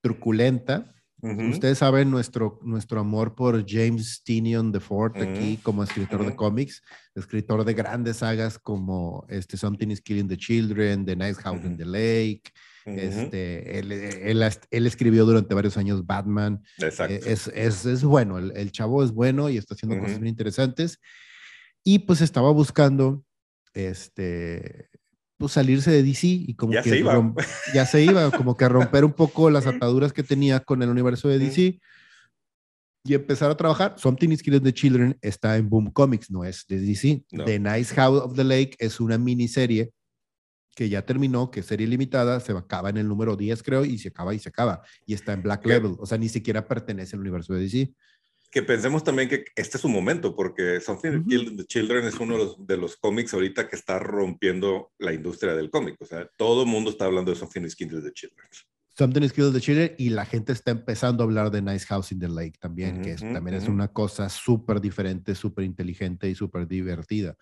truculenta. 0.02 0.90
Ustedes 1.22 1.78
saben 1.78 2.12
nuestro, 2.12 2.60
nuestro 2.64 3.00
amor 3.00 3.34
por 3.34 3.64
James 3.66 4.24
Tinion 4.26 4.74
IV 4.74 5.22
aquí 5.22 5.58
como 5.64 5.82
escritor 5.82 6.26
de 6.26 6.36
cómics, 6.36 6.84
escritor 7.16 7.64
de 7.64 7.74
grandes 7.74 8.18
sagas 8.18 8.60
como 8.60 9.26
este, 9.30 9.56
Something 9.56 9.88
is 9.90 10.02
Killing 10.02 10.28
the 10.28 10.36
Children, 10.36 11.06
The 11.06 11.16
Nice 11.16 11.42
House 11.42 11.64
in 11.64 11.78
the 11.78 11.86
Lake. 11.86 12.52
Este, 12.86 13.80
él, 13.80 13.92
él, 13.92 14.44
él, 14.72 14.88
escribió 14.88 15.26
durante 15.26 15.54
varios 15.54 15.78
años 15.78 16.06
Batman. 16.06 16.62
Exacto. 16.80 17.16
Es, 17.26 17.48
es, 17.48 17.86
es 17.86 18.04
bueno, 18.04 18.38
el, 18.38 18.52
el, 18.56 18.72
chavo 18.72 19.04
es 19.04 19.12
bueno 19.12 19.50
y 19.50 19.58
está 19.58 19.74
haciendo 19.74 20.00
cosas 20.00 20.20
muy 20.20 20.30
interesantes. 20.30 21.00
Y 21.84 22.00
pues 22.00 22.22
estaba 22.22 22.52
buscando 22.52 23.24
este, 23.74 24.90
pues, 25.38 25.52
salirse 25.54 25.92
de 25.92 26.04
DC 26.04 26.28
y 26.28 26.56
como 26.56 26.74
ya 26.74 26.82
que 26.82 26.90
se 26.90 27.00
iba. 27.00 27.34
ya 27.74 27.86
se 27.86 28.04
iba, 28.04 28.32
como 28.32 28.56
que 28.56 28.66
a 28.66 28.70
romper 28.70 29.04
un 29.06 29.14
poco 29.14 29.50
las 29.50 29.68
ataduras 29.68 30.14
que 30.14 30.24
tenía 30.24 30.60
con 30.60 30.82
el 30.82 30.90
universo 30.90 31.28
de 31.28 31.40
DC 31.40 31.80
y 33.06 33.14
empezar 33.14 33.52
a 33.52 33.58
trabajar. 33.58 33.96
Something 33.98 34.30
is 34.30 34.42
Killing 34.42 34.64
the 34.64 34.74
Children 34.74 35.18
está 35.22 35.58
en 35.58 35.70
Boom 35.70 35.92
Comics, 35.92 36.32
no 36.32 36.44
es 36.44 36.66
de 36.68 36.80
DC. 36.80 37.26
The 37.46 37.60
Nice 37.60 37.94
House 37.96 38.22
of 38.22 38.36
the 38.36 38.44
Lake 38.44 38.76
es 38.80 39.00
una 39.00 39.18
miniserie 39.18 39.92
que 40.76 40.90
ya 40.90 41.06
terminó, 41.06 41.52
que 41.52 41.60
es 41.62 41.66
serie 41.66 41.88
limitada, 41.88 42.40
se 42.40 42.52
acaba 42.52 42.90
en 42.90 42.98
el 42.98 43.08
número 43.08 43.36
10 43.36 43.62
creo 43.64 43.86
y 43.86 43.98
se 43.98 44.10
acaba 44.10 44.34
y 44.34 44.40
se 44.40 44.50
acaba 44.50 44.82
y 45.06 45.14
está 45.14 45.34
en 45.34 45.44
Black 45.44 45.66
Level, 45.66 45.96
o 46.00 46.06
sea, 46.06 46.18
ni 46.18 46.30
siquiera 46.30 46.68
pertenece 46.68 47.16
al 47.16 47.22
universo 47.22 47.54
de 47.54 47.62
DC 47.62 47.94
que 48.54 48.62
pensemos 48.62 49.04
también 49.04 49.28
que 49.28 49.46
este 49.56 49.78
es 49.78 49.82
su 49.82 49.90
momento, 49.90 50.36
porque 50.36 50.80
Something 50.80 51.26
Kill 51.26 51.58
the 51.58 51.66
Children 51.66 52.06
es 52.06 52.20
uno 52.20 52.56
de 52.56 52.78
los, 52.78 52.96
cómics 52.98 53.34
ahorita 53.34 53.68
que 53.68 53.76
está 53.76 53.98
rompiendo 53.98 54.92
la 55.00 55.12
industria 55.12 55.56
del 55.56 55.72
cómic. 55.72 56.00
O 56.00 56.06
sea, 56.06 56.30
todo 56.38 56.62
el 56.62 56.70
mundo 56.70 56.92
está 56.92 57.06
hablando 57.06 57.32
de 57.32 57.38
Something 57.38 57.64
is 57.64 57.76
Kill 57.76 57.90
the 57.90 58.12
Children. 58.12 58.48
Something 58.96 59.24
is 59.24 59.34
Kill 59.34 59.52
the 59.52 59.60
Children 59.60 59.96
y 59.98 60.10
la 60.10 60.26
gente 60.28 60.54
está 60.54 60.70
empezando 60.70 61.24
a 61.24 61.26
hablar 61.26 61.50
de 61.50 61.64
Nice 61.64 61.88
House 61.88 62.12
in 62.12 62.20
the 62.20 62.30
Lake 62.30 62.60
también, 62.60 63.02
que 63.02 63.16
también 63.16 63.58
es 63.58 63.68
una 63.68 63.88
cosa 63.88 64.30
súper 64.30 64.80
diferente, 64.80 65.34
súper 65.34 65.66
inteligente 65.66 66.30
y 66.30 66.36
súper 66.36 66.68
divertida. 66.68 67.36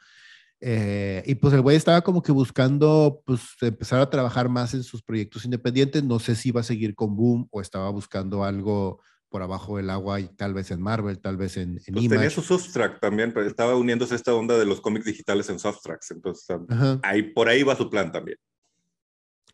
Eh, 0.64 1.24
y 1.26 1.36
pues 1.36 1.54
el 1.56 1.62
güey 1.62 1.76
estaba 1.76 2.02
como 2.02 2.22
que 2.22 2.32
buscando 2.32 3.24
pues 3.26 3.42
empezar 3.62 4.00
a 4.00 4.10
trabajar 4.12 4.48
más 4.48 4.76
en 4.76 4.84
sus 4.84 5.02
proyectos 5.02 5.44
independientes. 5.44 6.04
No 6.04 6.20
sé 6.20 6.36
si 6.36 6.50
iba 6.50 6.62
a 6.62 6.64
seguir 6.64 6.94
con 6.94 7.16
Boom 7.16 7.48
o 7.52 7.62
estaba 7.62 7.90
buscando 7.90 8.44
algo 8.44 9.02
por 9.32 9.42
abajo 9.42 9.78
del 9.78 9.90
agua 9.90 10.20
y 10.20 10.28
tal 10.28 10.54
vez 10.54 10.70
en 10.72 10.82
Marvel, 10.82 11.20
tal 11.20 11.38
vez 11.38 11.56
en, 11.56 11.80
en 11.88 11.94
pues 11.94 12.10
Tenía 12.10 12.30
su 12.30 12.42
Substract 12.42 13.00
también, 13.00 13.34
pero 13.34 13.48
estaba 13.48 13.76
uniéndose 13.78 14.14
a 14.14 14.18
esta 14.18 14.36
onda 14.36 14.58
de 14.58 14.66
los 14.66 14.82
cómics 14.82 15.06
digitales 15.06 15.50
en 15.50 15.58
Substracts, 15.58 16.12
entonces 16.12 16.58
ahí, 17.02 17.24
por 17.24 17.48
ahí 17.48 17.64
va 17.64 17.76
su 17.76 17.90
plan 17.90 18.12
también. 18.12 18.38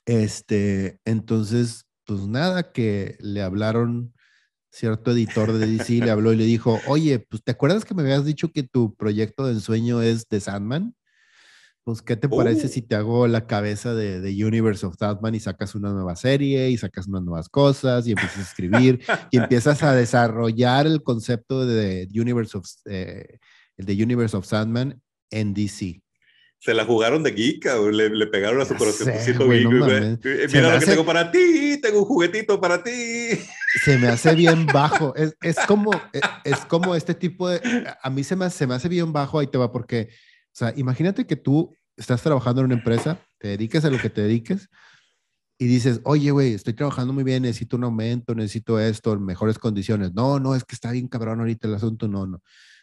Este, 0.05 0.99
entonces, 1.05 1.85
pues 2.05 2.27
nada, 2.27 2.71
que 2.71 3.17
le 3.19 3.43
hablaron, 3.43 4.13
cierto 4.77 5.11
editor 5.11 5.53
de 5.53 5.67
DC 5.67 5.99
le 5.99 6.11
habló 6.11 6.33
y 6.33 6.37
le 6.37 6.45
dijo, 6.45 6.79
oye, 6.87 7.19
pues 7.19 7.43
¿te 7.43 7.51
acuerdas 7.51 7.85
que 7.85 7.93
me 7.93 8.03
habías 8.03 8.25
dicho 8.25 8.51
que 8.51 8.63
tu 8.63 8.95
proyecto 8.95 9.45
de 9.45 9.53
ensueño 9.53 10.01
es 10.01 10.27
de 10.29 10.39
Sandman? 10.39 10.95
pues, 11.87 12.01
¿qué 12.01 12.17
te 12.17 12.27
parece 12.27 12.65
oh. 12.65 12.69
si 12.69 12.81
te 12.81 12.95
hago 12.95 13.29
la 13.29 13.47
cabeza 13.47 13.93
de, 13.93 14.19
de, 14.19 14.45
Universe 14.45 14.85
of 14.85 14.97
Batman 14.99 15.35
y 15.35 15.39
sacas 15.39 15.73
una 15.73 15.89
nueva 15.93 16.17
serie 16.17 16.69
y 16.69 16.75
sacas 16.75 17.07
unas 17.07 17.23
nuevas 17.23 17.47
cosas 17.47 18.05
y 18.05 18.11
empiezas 18.11 18.39
a 18.39 18.41
escribir 18.41 18.99
y 19.31 19.37
empiezas 19.37 19.81
a 19.83 19.95
desarrollar 19.95 20.85
el 20.85 21.01
concepto 21.01 21.65
de 21.65 22.09
Universe 22.13 22.57
of, 22.57 22.65
eh, 22.87 23.39
el 23.77 23.85
de 23.85 24.03
Universe 24.03 24.35
of 24.35 24.45
Sandman 24.45 25.01
en 25.31 25.53
DC? 25.53 26.01
Se 26.59 26.73
la 26.73 26.85
jugaron 26.85 27.23
de 27.23 27.31
geek, 27.31 27.65
le, 27.91 28.09
le 28.09 28.27
pegaron 28.27 28.59
a 28.59 28.65
su 28.65 28.75
corazoncito 28.75 29.47
geek. 29.47 29.67
Eh, 30.25 30.47
mira 30.51 30.73
lo 30.73 30.79
que 30.79 30.85
tengo 30.85 31.05
para 31.05 31.31
ti, 31.31 31.79
tengo 31.81 31.99
un 31.99 32.05
juguetito 32.05 32.59
para 32.59 32.83
ti. 32.83 32.91
Se 33.83 33.97
me 33.97 34.07
hace 34.07 34.33
bien 34.35 34.65
bajo. 34.65 35.15
Es, 35.15 35.35
es 35.41 35.57
como, 35.67 35.91
es, 36.11 36.21
es, 36.43 36.65
como 36.65 36.95
este 36.95 37.13
tipo 37.13 37.47
de. 37.47 37.61
A 38.01 38.09
mí 38.09 38.23
se 38.23 38.35
me, 38.35 38.49
se 38.49 38.65
me 38.65 38.73
hace 38.73 38.89
bien 38.89 39.13
bajo, 39.13 39.39
ahí 39.39 39.47
te 39.47 39.57
va, 39.57 39.71
porque 39.71 40.09
o 40.47 40.59
sea, 40.59 40.73
imagínate 40.75 41.27
que 41.27 41.35
tú 41.35 41.71
estás 41.95 42.23
trabajando 42.23 42.61
en 42.61 42.65
una 42.65 42.73
empresa, 42.73 43.19
te 43.37 43.49
dediques 43.49 43.85
a 43.85 43.91
lo 43.91 43.99
que 43.99 44.09
te 44.09 44.21
dediques 44.21 44.69
y 45.59 45.67
dices, 45.67 46.01
oye, 46.03 46.31
güey, 46.31 46.53
estoy 46.53 46.73
trabajando 46.73 47.13
muy 47.13 47.23
bien, 47.23 47.43
necesito 47.43 47.77
un 47.77 47.83
aumento, 47.83 48.33
necesito 48.33 48.79
esto, 48.79 49.19
mejores 49.19 49.59
condiciones. 49.59 50.15
No, 50.15 50.39
no, 50.39 50.55
es 50.55 50.63
que 50.63 50.73
está 50.73 50.91
bien 50.91 51.09
cabrón 51.09 51.41
ahorita 51.41 51.67
el 51.67 51.75
asunto, 51.75 52.07
no, 52.07 52.25
no. 52.25 52.41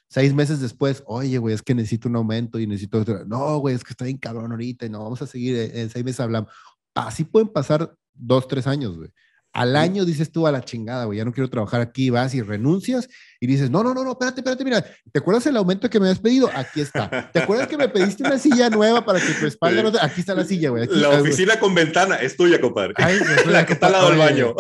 Seis 0.09 0.35
meses 0.35 0.61
después, 0.61 1.03
oye, 1.07 1.39
güey, 1.39 1.55
es 1.55 1.63
que 1.63 1.75
necesito 1.75 2.09
un 2.09 2.17
aumento 2.17 2.59
y 2.59 2.67
necesito 2.67 3.01
otro. 3.01 3.25
No, 3.25 3.59
güey, 3.59 3.75
es 3.75 3.83
que 3.83 3.93
está 3.93 4.05
bien 4.05 4.19
cabrón 4.19 4.53
ahorita 4.53 4.87
y 4.87 4.91
no, 4.91 5.03
vamos 5.03 5.21
a 5.23 5.27
seguir, 5.27 5.73
en 5.75 5.91
seis 5.91 6.05
meses 6.05 6.21
hablamos. 6.21 6.53
Así 6.95 7.25
pueden 7.25 7.49
pasar 7.49 7.95
dos, 8.13 8.47
tres 8.47 8.67
años, 8.67 8.97
güey. 8.97 9.11
Al 9.55 9.77
año 9.77 10.05
dices 10.05 10.33
tú 10.33 10.49
a 10.49 10.53
la 10.53 10.63
chingada, 10.63 11.05
güey, 11.05 11.19
ya 11.19 11.25
no 11.25 11.33
quiero 11.33 11.49
trabajar 11.49 11.81
aquí, 11.81 12.11
vas 12.11 12.35
y 12.35 12.43
renuncias 12.43 13.09
y 13.39 13.47
dices, 13.47 13.71
no, 13.71 13.85
no, 13.85 13.95
no, 13.95 14.03
no, 14.03 14.11
espérate, 14.11 14.41
espérate, 14.41 14.65
mira, 14.65 14.85
¿te 15.13 15.21
acuerdas 15.21 15.47
el 15.47 15.57
aumento 15.57 15.89
que 15.89 16.01
me 16.01 16.09
has 16.09 16.19
pedido? 16.19 16.51
Aquí 16.53 16.81
está. 16.81 17.31
¿Te 17.33 17.39
acuerdas 17.39 17.69
que 17.69 17.77
me 17.77 17.89
pediste 17.89 18.25
una 18.25 18.37
silla 18.37 18.69
nueva 18.69 19.05
para 19.05 19.21
que 19.21 19.33
tu 19.33 19.47
espalda 19.47 19.81
no 19.85 19.93
te... 19.93 19.99
Aquí 20.01 20.21
está 20.21 20.35
la 20.35 20.45
silla, 20.45 20.71
güey. 20.71 20.89
la 20.89 21.11
oficina 21.11 21.61
con 21.61 21.73
ventana 21.73 22.17
es 22.17 22.37
tuya, 22.37 22.61
compadre. 22.61 22.95
Ay, 22.97 23.21
la 23.47 23.65
que 23.65 23.75
está 23.75 23.87
al 23.87 23.93
lado 23.93 24.11
del 24.11 24.19
baño. 24.19 24.55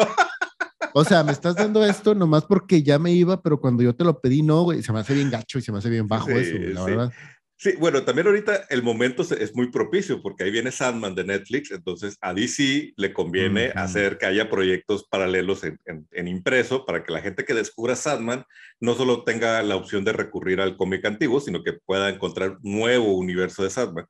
O 0.97 1.03
sea, 1.03 1.25
me 1.25 1.33
estás 1.33 1.57
dando 1.57 1.85
esto 1.85 2.15
nomás 2.15 2.45
porque 2.45 2.85
ya 2.85 3.01
me 3.01 3.11
iba, 3.11 3.43
pero 3.43 3.61
cuando 3.61 3.83
yo 3.83 3.97
te 3.97 4.05
lo 4.05 4.21
pedí, 4.21 4.43
no, 4.43 4.63
güey, 4.63 4.81
se 4.81 4.93
me 4.93 5.01
hace 5.01 5.13
bien 5.13 5.29
gacho 5.29 5.59
y 5.59 5.63
se 5.63 5.73
me 5.73 5.79
hace 5.79 5.91
bien 5.91 6.07
bajo 6.07 6.31
eso, 6.31 6.57
la 6.57 6.85
verdad. 6.85 7.13
Sí, 7.57 7.73
bueno, 7.81 8.05
también 8.05 8.29
ahorita 8.29 8.67
el 8.71 8.85
momento 8.85 9.23
es 9.23 9.57
muy 9.57 9.73
propicio 9.73 10.23
porque 10.23 10.45
ahí 10.45 10.53
viene 10.53 10.71
Sandman 10.71 11.17
de 11.17 11.25
Netflix, 11.25 11.73
entonces 11.73 12.17
a 12.21 12.33
DC 12.33 12.93
le 12.97 13.13
conviene 13.13 13.73
hacer 13.75 14.19
que 14.19 14.27
haya 14.27 14.49
proyectos 14.49 15.09
paralelos 15.09 15.63
en, 15.65 16.29
impreso 16.29 16.85
para 16.85 17.03
que 17.03 17.13
la 17.13 17.23
gente 17.23 17.45
que 17.45 17.55
descubra 17.55 17.97
Sandman 17.97 18.45
no 18.79 18.95
solo 18.95 19.25
tenga 19.25 19.63
la 19.65 19.75
opción 19.75 20.05
de 20.05 20.13
recurrir 20.13 20.61
al 20.61 20.77
cómic 20.77 21.05
antiguo, 21.07 21.41
sino 21.41 21.65
que 21.65 21.73
pueda 21.73 22.09
encontrar 22.09 22.59
un 22.63 22.79
nuevo 22.79 23.17
universo 23.17 23.65
de 23.65 23.71
Sandman. 23.71 24.07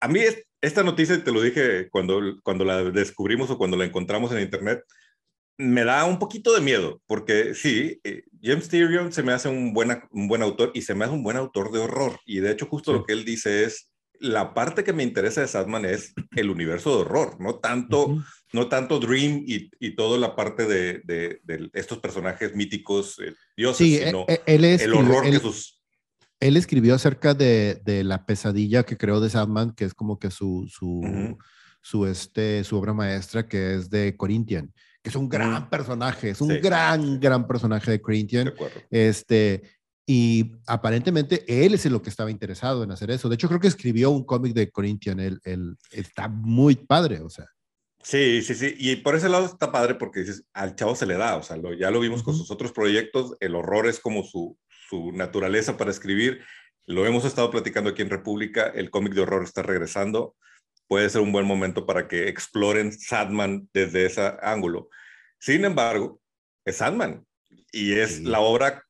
A 0.00 0.08
mí 0.08 0.22
esta 0.60 0.82
noticia, 0.82 1.22
te 1.22 1.30
lo 1.30 1.40
dije 1.40 1.88
cuando, 1.88 2.20
cuando 2.42 2.64
la 2.64 2.82
descubrimos 2.82 3.48
o 3.50 3.58
cuando 3.58 3.76
la 3.76 3.84
encontramos 3.84 4.32
en 4.32 4.40
internet, 4.40 4.82
me 5.56 5.84
da 5.84 6.04
un 6.04 6.18
poquito 6.18 6.52
de 6.52 6.60
miedo, 6.60 7.00
porque 7.06 7.54
sí, 7.54 8.00
eh, 8.04 8.22
James 8.42 8.68
Tyrion 8.68 9.12
se 9.12 9.22
me 9.22 9.32
hace 9.32 9.48
un, 9.48 9.72
buena, 9.72 10.06
un 10.10 10.28
buen 10.28 10.42
autor 10.42 10.72
y 10.74 10.82
se 10.82 10.94
me 10.94 11.04
hace 11.04 11.14
un 11.14 11.22
buen 11.22 11.36
autor 11.36 11.70
de 11.72 11.78
horror. 11.78 12.18
Y 12.26 12.40
de 12.40 12.50
hecho, 12.50 12.66
justo 12.66 12.92
lo 12.92 13.04
que 13.04 13.12
él 13.12 13.24
dice 13.24 13.64
es, 13.64 13.90
la 14.20 14.54
parte 14.54 14.84
que 14.84 14.92
me 14.92 15.02
interesa 15.02 15.40
de 15.40 15.48
Sadman 15.48 15.84
es 15.84 16.12
el 16.36 16.50
universo 16.50 16.90
de 16.90 17.02
horror, 17.02 17.40
no 17.40 17.56
tanto, 17.56 18.22
no 18.52 18.68
tanto 18.68 18.98
Dream 18.98 19.44
y, 19.46 19.70
y 19.78 19.94
toda 19.94 20.18
la 20.18 20.34
parte 20.34 20.66
de, 20.66 21.02
de, 21.04 21.70
estos 21.72 21.98
personajes 21.98 22.54
míticos 22.54 23.18
eh, 23.18 23.34
dioses, 23.56 24.04
sino 24.04 24.24
e, 24.28 24.40
e, 24.46 24.74
el 24.82 24.94
horror 24.94 25.24
que 25.24 25.38
sus... 25.38 25.82
Él 26.40 26.56
escribió 26.56 26.94
acerca 26.94 27.34
de, 27.34 27.80
de, 27.84 28.04
la 28.04 28.26
pesadilla 28.26 28.84
que 28.84 28.96
creó 28.96 29.20
de 29.20 29.30
Sadman, 29.30 29.72
que 29.74 29.84
es 29.84 29.94
como 29.94 30.18
que 30.18 30.30
su, 30.30 30.68
su, 30.68 31.36
su, 31.80 32.06
este, 32.06 32.64
su 32.64 32.76
obra 32.76 32.92
maestra, 32.92 33.48
que 33.48 33.76
es 33.76 33.88
de 33.88 34.16
Corinthian 34.16 34.72
que 35.04 35.10
es 35.10 35.16
un 35.16 35.28
gran 35.28 35.68
personaje, 35.68 36.30
es 36.30 36.40
un 36.40 36.58
gran, 36.62 37.20
gran 37.20 37.46
personaje 37.46 37.90
de 37.90 38.00
Corinthian. 38.00 38.54
Este, 38.90 39.62
y 40.06 40.52
aparentemente 40.66 41.44
él 41.46 41.74
es 41.74 41.84
el 41.84 41.92
lo 41.92 42.00
que 42.00 42.08
estaba 42.08 42.30
interesado 42.30 42.82
en 42.82 42.90
hacer 42.90 43.10
eso. 43.10 43.28
De 43.28 43.34
hecho, 43.34 43.48
creo 43.48 43.60
que 43.60 43.68
escribió 43.68 44.10
un 44.10 44.24
cómic 44.24 44.54
de 44.54 44.70
Corinthian. 44.70 45.20
Él, 45.20 45.38
él, 45.44 45.76
está 45.90 46.28
muy 46.28 46.76
padre, 46.76 47.20
o 47.20 47.28
sea. 47.28 47.44
Sí, 48.02 48.40
sí, 48.40 48.54
sí. 48.54 48.74
Y 48.78 48.96
por 48.96 49.14
ese 49.14 49.28
lado 49.28 49.44
está 49.44 49.70
padre 49.70 49.94
porque 49.96 50.20
dices, 50.20 50.46
al 50.54 50.74
chavo 50.74 50.96
se 50.96 51.04
le 51.04 51.18
da, 51.18 51.36
o 51.36 51.42
sea, 51.42 51.58
lo, 51.58 51.74
ya 51.74 51.90
lo 51.90 52.00
vimos 52.00 52.22
con 52.22 52.34
sus 52.34 52.50
otros 52.50 52.72
proyectos, 52.72 53.36
el 53.40 53.56
horror 53.56 53.86
es 53.86 54.00
como 54.00 54.22
su, 54.24 54.56
su 54.88 55.12
naturaleza 55.12 55.76
para 55.76 55.90
escribir. 55.90 56.40
Lo 56.86 57.04
hemos 57.04 57.26
estado 57.26 57.50
platicando 57.50 57.90
aquí 57.90 58.00
en 58.00 58.08
República, 58.08 58.68
el 58.68 58.88
cómic 58.88 59.12
de 59.12 59.20
horror 59.20 59.44
está 59.44 59.62
regresando 59.62 60.34
puede 60.94 61.10
ser 61.10 61.22
un 61.22 61.32
buen 61.32 61.44
momento 61.44 61.86
para 61.86 62.06
que 62.06 62.28
exploren 62.28 62.92
Sadman 62.92 63.68
desde 63.72 64.06
ese 64.06 64.32
ángulo. 64.40 64.90
Sin 65.40 65.64
embargo, 65.64 66.20
es 66.64 66.76
Sadman 66.76 67.26
y 67.72 67.94
es 67.94 68.20
la 68.20 68.38
obra 68.38 68.84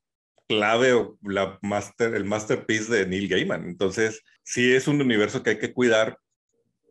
clave 0.47 0.93
o 0.93 1.17
la 1.23 1.57
master, 1.63 2.13
el 2.13 2.23
masterpiece 2.23 2.93
de 2.93 3.07
Neil 3.07 3.27
Gaiman. 3.27 3.65
Entonces, 3.65 4.21
sí 4.43 4.71
es 4.71 4.87
un 4.87 5.01
universo 5.01 5.41
que 5.41 5.49
hay 5.49 5.57
que 5.57 5.73
cuidar 5.73 6.19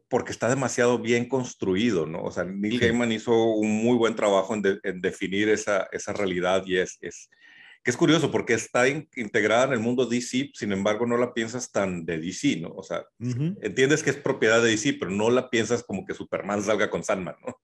porque 0.09 0.33
está 0.33 0.49
demasiado 0.49 0.99
bien 0.99 1.29
construido, 1.29 2.07
¿no? 2.07 2.25
O 2.25 2.33
sea, 2.33 2.43
Neil 2.43 2.81
Gaiman 2.81 3.13
hizo 3.13 3.41
un 3.53 3.71
muy 3.71 3.97
buen 3.97 4.17
trabajo 4.17 4.53
en, 4.57 4.81
en 4.83 5.01
definir 5.01 5.49
esa, 5.49 5.87
esa 5.93 6.13
realidad 6.13 6.65
y 6.67 6.79
es, 6.79 6.99
es, 7.01 7.31
que 7.85 7.91
es 7.91 7.99
curioso 7.99 8.31
porque 8.31 8.55
está 8.55 8.89
integrada 8.89 9.65
en 9.65 9.75
el 9.75 9.81
mundo 9.81 10.07
DC, 10.07 10.53
sin 10.55 10.73
embargo 10.73 11.07
no 11.07 11.19
la 11.19 11.35
piensas 11.35 11.71
tan 11.71 12.07
de 12.07 12.19
DC, 12.19 12.57
¿no? 12.57 12.71
O 12.71 12.83
sea, 12.83 13.05
entiendes 13.61 14.03
que 14.03 14.09
es 14.09 14.17
propiedad 14.17 14.63
de 14.63 14.71
DC, 14.71 14.95
pero 14.95 15.11
no 15.11 15.29
la 15.29 15.51
piensas 15.51 15.83
como 15.83 16.07
que 16.07 16.15
Superman 16.15 16.63
salga 16.63 16.89
con 16.89 17.05
Sandman, 17.05 17.37
¿no? 17.47 17.61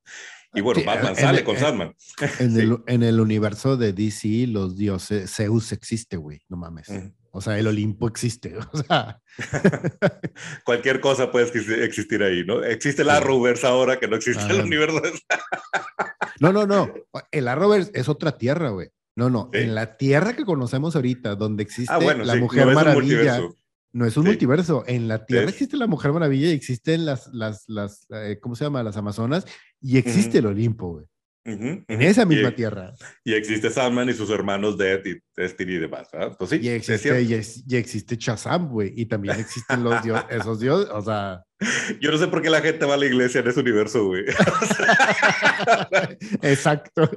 Y 0.52 0.60
bueno, 0.60 0.82
Batman 0.84 1.16
sale 1.16 1.42
con 1.42 1.56
Sandman. 1.56 1.94
En, 2.38 2.60
el, 2.60 2.78
en, 2.86 3.02
el, 3.02 3.18
universo 3.18 3.78
de 3.78 3.94
DC, 3.94 4.46
los 4.48 4.76
dioses, 4.76 5.34
Zeus 5.34 5.72
existe, 5.72 6.18
güey, 6.18 6.42
no 6.50 6.58
mames. 6.58 6.88
O 7.30 7.40
sea, 7.40 7.58
el 7.58 7.66
Olimpo 7.66 8.06
existe. 8.06 8.54
O 8.72 8.76
sea. 8.76 9.22
Cualquier 10.64 11.00
cosa 11.00 11.30
puede 11.30 11.46
existir 11.84 12.22
ahí, 12.22 12.44
¿no? 12.44 12.62
Existe 12.62 13.02
el 13.02 13.10
Arrowverse 13.10 13.66
ahora 13.66 13.98
que 13.98 14.08
no 14.08 14.16
existe 14.16 14.52
el 14.52 14.60
universo. 14.60 15.00
no, 16.40 16.52
no, 16.52 16.66
no. 16.66 16.92
El 17.30 17.48
Arrowverse 17.48 17.92
es 17.94 18.08
otra 18.08 18.36
tierra, 18.36 18.68
güey. 18.70 18.90
No, 19.20 19.28
no, 19.28 19.50
en 19.52 19.74
la 19.74 19.98
Tierra 19.98 20.34
que 20.34 20.46
conocemos 20.46 20.96
ahorita, 20.96 21.34
donde 21.34 21.62
existe 21.62 21.92
ah, 21.92 22.00
la 22.00 22.36
Mujer 22.36 22.68
Maravilla, 22.68 23.38
no 23.92 24.06
es 24.06 24.16
un 24.16 24.24
multiverso. 24.24 24.82
En 24.86 25.08
la 25.08 25.26
Tierra 25.26 25.50
existe 25.50 25.76
la 25.76 25.86
Mujer 25.86 26.10
Maravilla 26.12 26.48
y 26.48 26.52
existen 26.52 27.04
las, 27.04 27.26
las, 27.34 27.68
las 27.68 28.06
eh, 28.14 28.38
¿cómo 28.40 28.56
se 28.56 28.64
llama? 28.64 28.82
Las 28.82 28.96
Amazonas 28.96 29.44
y 29.78 29.98
existe 29.98 30.38
el 30.38 30.46
Olimpo, 30.46 30.92
güey. 30.92 31.06
En 31.44 31.84
esa 32.00 32.24
misma 32.24 32.52
tierra. 32.52 32.94
Y 33.22 33.34
existe 33.34 33.68
Sandman 33.68 34.08
y 34.08 34.14
sus 34.14 34.30
hermanos 34.30 34.76
y 35.04 35.18
Destiny 35.36 35.72
y 35.74 35.78
demás. 35.78 36.08
Pues 36.38 36.48
sí, 36.48 36.58
y 36.62 36.70
existe, 36.70 37.20
y, 37.22 37.76
existe 37.76 38.16
Shazam, 38.16 38.70
güey. 38.70 38.94
Y 38.96 39.04
también 39.04 39.38
existen 39.38 39.84
los 39.84 40.02
dioses, 40.02 40.24
esos 40.30 40.60
dioses, 40.60 40.88
o 40.90 41.02
sea. 41.02 41.44
Yo 42.00 42.10
no 42.10 42.18
sé 42.18 42.28
por 42.28 42.42
qué 42.42 42.50
la 42.50 42.60
gente 42.60 42.86
va 42.86 42.94
a 42.94 42.96
la 42.96 43.06
iglesia 43.06 43.40
en 43.40 43.48
ese 43.48 43.60
universo, 43.60 44.06
güey. 44.06 44.24
Exacto. 46.42 47.10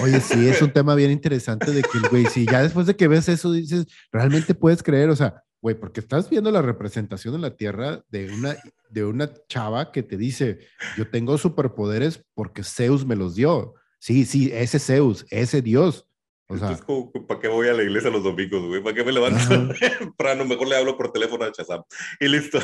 Oye, 0.00 0.20
sí, 0.20 0.48
es 0.48 0.62
un 0.62 0.72
tema 0.72 0.94
bien 0.94 1.10
interesante 1.10 1.72
de 1.72 1.82
que, 1.82 1.98
güey, 2.10 2.26
si 2.26 2.46
ya 2.46 2.62
después 2.62 2.86
de 2.86 2.96
que 2.96 3.08
ves 3.08 3.28
eso 3.28 3.52
dices, 3.52 3.86
realmente 4.12 4.54
puedes 4.54 4.82
creer, 4.82 5.10
o 5.10 5.16
sea, 5.16 5.42
güey, 5.60 5.74
porque 5.74 6.00
estás 6.00 6.30
viendo 6.30 6.50
la 6.50 6.62
representación 6.62 7.34
en 7.34 7.40
la 7.40 7.56
Tierra 7.56 8.02
de 8.08 8.32
una 8.32 8.56
de 8.92 9.04
una 9.04 9.32
chava 9.48 9.90
que 9.90 10.02
te 10.02 10.16
dice, 10.16 10.60
yo 10.96 11.08
tengo 11.08 11.38
superpoderes 11.38 12.24
porque 12.34 12.62
Zeus 12.62 13.06
me 13.06 13.16
los 13.16 13.34
dio. 13.34 13.74
Sí, 13.98 14.24
sí, 14.24 14.50
ese 14.52 14.78
Zeus, 14.78 15.24
ese 15.30 15.62
Dios. 15.62 16.06
O 16.48 16.58
sea, 16.58 16.78
¿para 17.26 17.40
qué 17.40 17.48
voy 17.48 17.68
a 17.68 17.72
la 17.72 17.82
iglesia 17.82 18.10
los 18.10 18.22
domingos, 18.22 18.66
güey? 18.66 18.82
¿Para 18.82 18.94
qué 18.94 19.04
me 19.04 19.12
levanto 19.12 19.38
temprano? 19.98 20.44
Mejor 20.44 20.68
le 20.68 20.76
hablo 20.76 20.98
por 20.98 21.10
teléfono 21.10 21.44
a 21.44 21.52
Chazam. 21.52 21.82
Y 22.20 22.28
listo. 22.28 22.58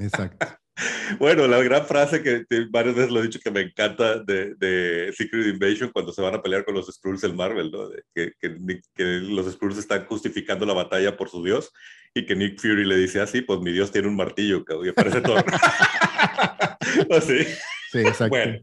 Exacto. 0.00 0.46
Bueno, 1.18 1.46
la 1.46 1.62
gran 1.62 1.86
frase 1.86 2.22
que 2.22 2.44
varias 2.70 2.94
veces 2.94 3.10
lo 3.10 3.20
he 3.20 3.24
dicho 3.24 3.40
que 3.42 3.50
me 3.50 3.60
encanta 3.60 4.18
de, 4.20 4.54
de 4.54 5.12
Secret 5.16 5.46
Invasion 5.46 5.90
cuando 5.92 6.12
se 6.12 6.22
van 6.22 6.34
a 6.34 6.42
pelear 6.42 6.64
con 6.64 6.74
los 6.74 6.86
Skrulls 6.86 7.24
el 7.24 7.34
Marvel, 7.34 7.70
¿no? 7.70 7.90
que, 8.14 8.32
que, 8.40 8.80
que, 8.94 9.04
los 9.04 9.52
Skrulls 9.52 9.78
están 9.78 10.06
justificando 10.06 10.64
la 10.64 10.72
batalla 10.72 11.16
por 11.16 11.28
su 11.28 11.44
dios 11.44 11.72
y 12.14 12.24
que 12.26 12.34
Nick 12.34 12.58
Fury 12.58 12.84
le 12.84 12.96
dice 12.96 13.20
así, 13.20 13.42
pues 13.42 13.60
mi 13.60 13.72
dios 13.72 13.92
tiene 13.92 14.08
un 14.08 14.16
martillo, 14.16 14.64
que 14.64 14.92
parece 14.92 15.20
todo. 15.20 15.36
Así. 17.10 17.44
Sí, 17.90 17.98
exacto. 17.98 18.28
Bueno, 18.30 18.58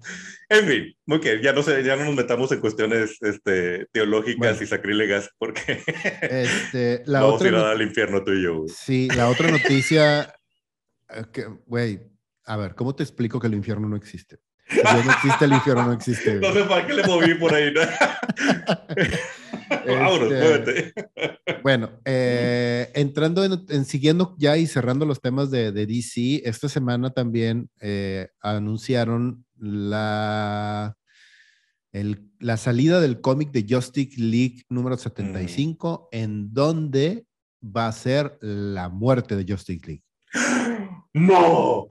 en 0.49 0.67
fin, 0.67 0.95
muy 1.05 1.19
bien, 1.19 1.41
ya 1.41 1.53
no, 1.53 1.61
sé, 1.61 1.83
ya 1.83 1.95
no 1.95 2.05
nos 2.05 2.15
metamos 2.15 2.51
en 2.51 2.59
cuestiones 2.59 3.17
este, 3.21 3.85
teológicas 3.91 4.61
y 4.61 4.65
sacrílegas 4.65 5.29
porque 5.37 5.83
este, 6.21 7.03
la 7.05 7.21
vamos 7.21 7.35
otra 7.35 7.47
a 7.47 7.51
ir 7.51 7.55
a 7.55 7.61
dar 7.61 7.75
al 7.75 7.81
infierno 7.81 8.23
tú 8.23 8.33
y 8.33 8.43
yo. 8.43 8.65
Sí, 8.67 9.07
la 9.15 9.29
otra 9.29 9.51
noticia 9.51 10.33
güey, 11.65 11.99
a 12.45 12.57
ver, 12.57 12.75
¿cómo 12.75 12.95
te 12.95 13.03
explico 13.03 13.39
que 13.39 13.47
el 13.47 13.55
infierno 13.55 13.87
no 13.87 13.95
existe? 13.95 14.39
no 14.83 15.11
existe, 15.11 15.45
el 15.45 15.53
infierno 15.53 15.85
no 15.85 15.93
existe. 15.93 16.35
No 16.39 16.53
sé 16.53 16.63
para 16.63 16.85
qué 16.85 16.93
le 16.93 17.03
moví 17.03 17.33
por 17.35 17.53
ahí. 17.53 17.73
¿no? 17.73 17.81
este, 19.69 20.93
bueno, 21.63 21.91
eh, 22.05 22.91
entrando 22.93 23.43
en, 23.43 23.85
siguiendo 23.85 24.35
ya 24.37 24.57
y 24.57 24.67
cerrando 24.67 25.05
los 25.05 25.21
temas 25.21 25.51
de, 25.51 25.71
de 25.71 25.85
DC, 25.85 26.41
esta 26.45 26.69
semana 26.69 27.11
también 27.11 27.69
eh, 27.79 28.29
anunciaron 28.41 29.45
la, 29.57 30.95
el, 31.91 32.29
la 32.39 32.57
salida 32.57 33.01
del 33.01 33.21
cómic 33.21 33.51
de 33.51 33.65
Justice 33.67 34.19
League 34.19 34.63
número 34.69 34.97
75, 34.97 36.09
mm. 36.11 36.15
en 36.15 36.53
donde 36.53 37.25
va 37.63 37.87
a 37.87 37.91
ser 37.91 38.37
la 38.41 38.89
muerte 38.89 39.35
de 39.35 39.51
Justice 39.51 39.85
League. 39.85 40.03
¡No! 41.13 41.87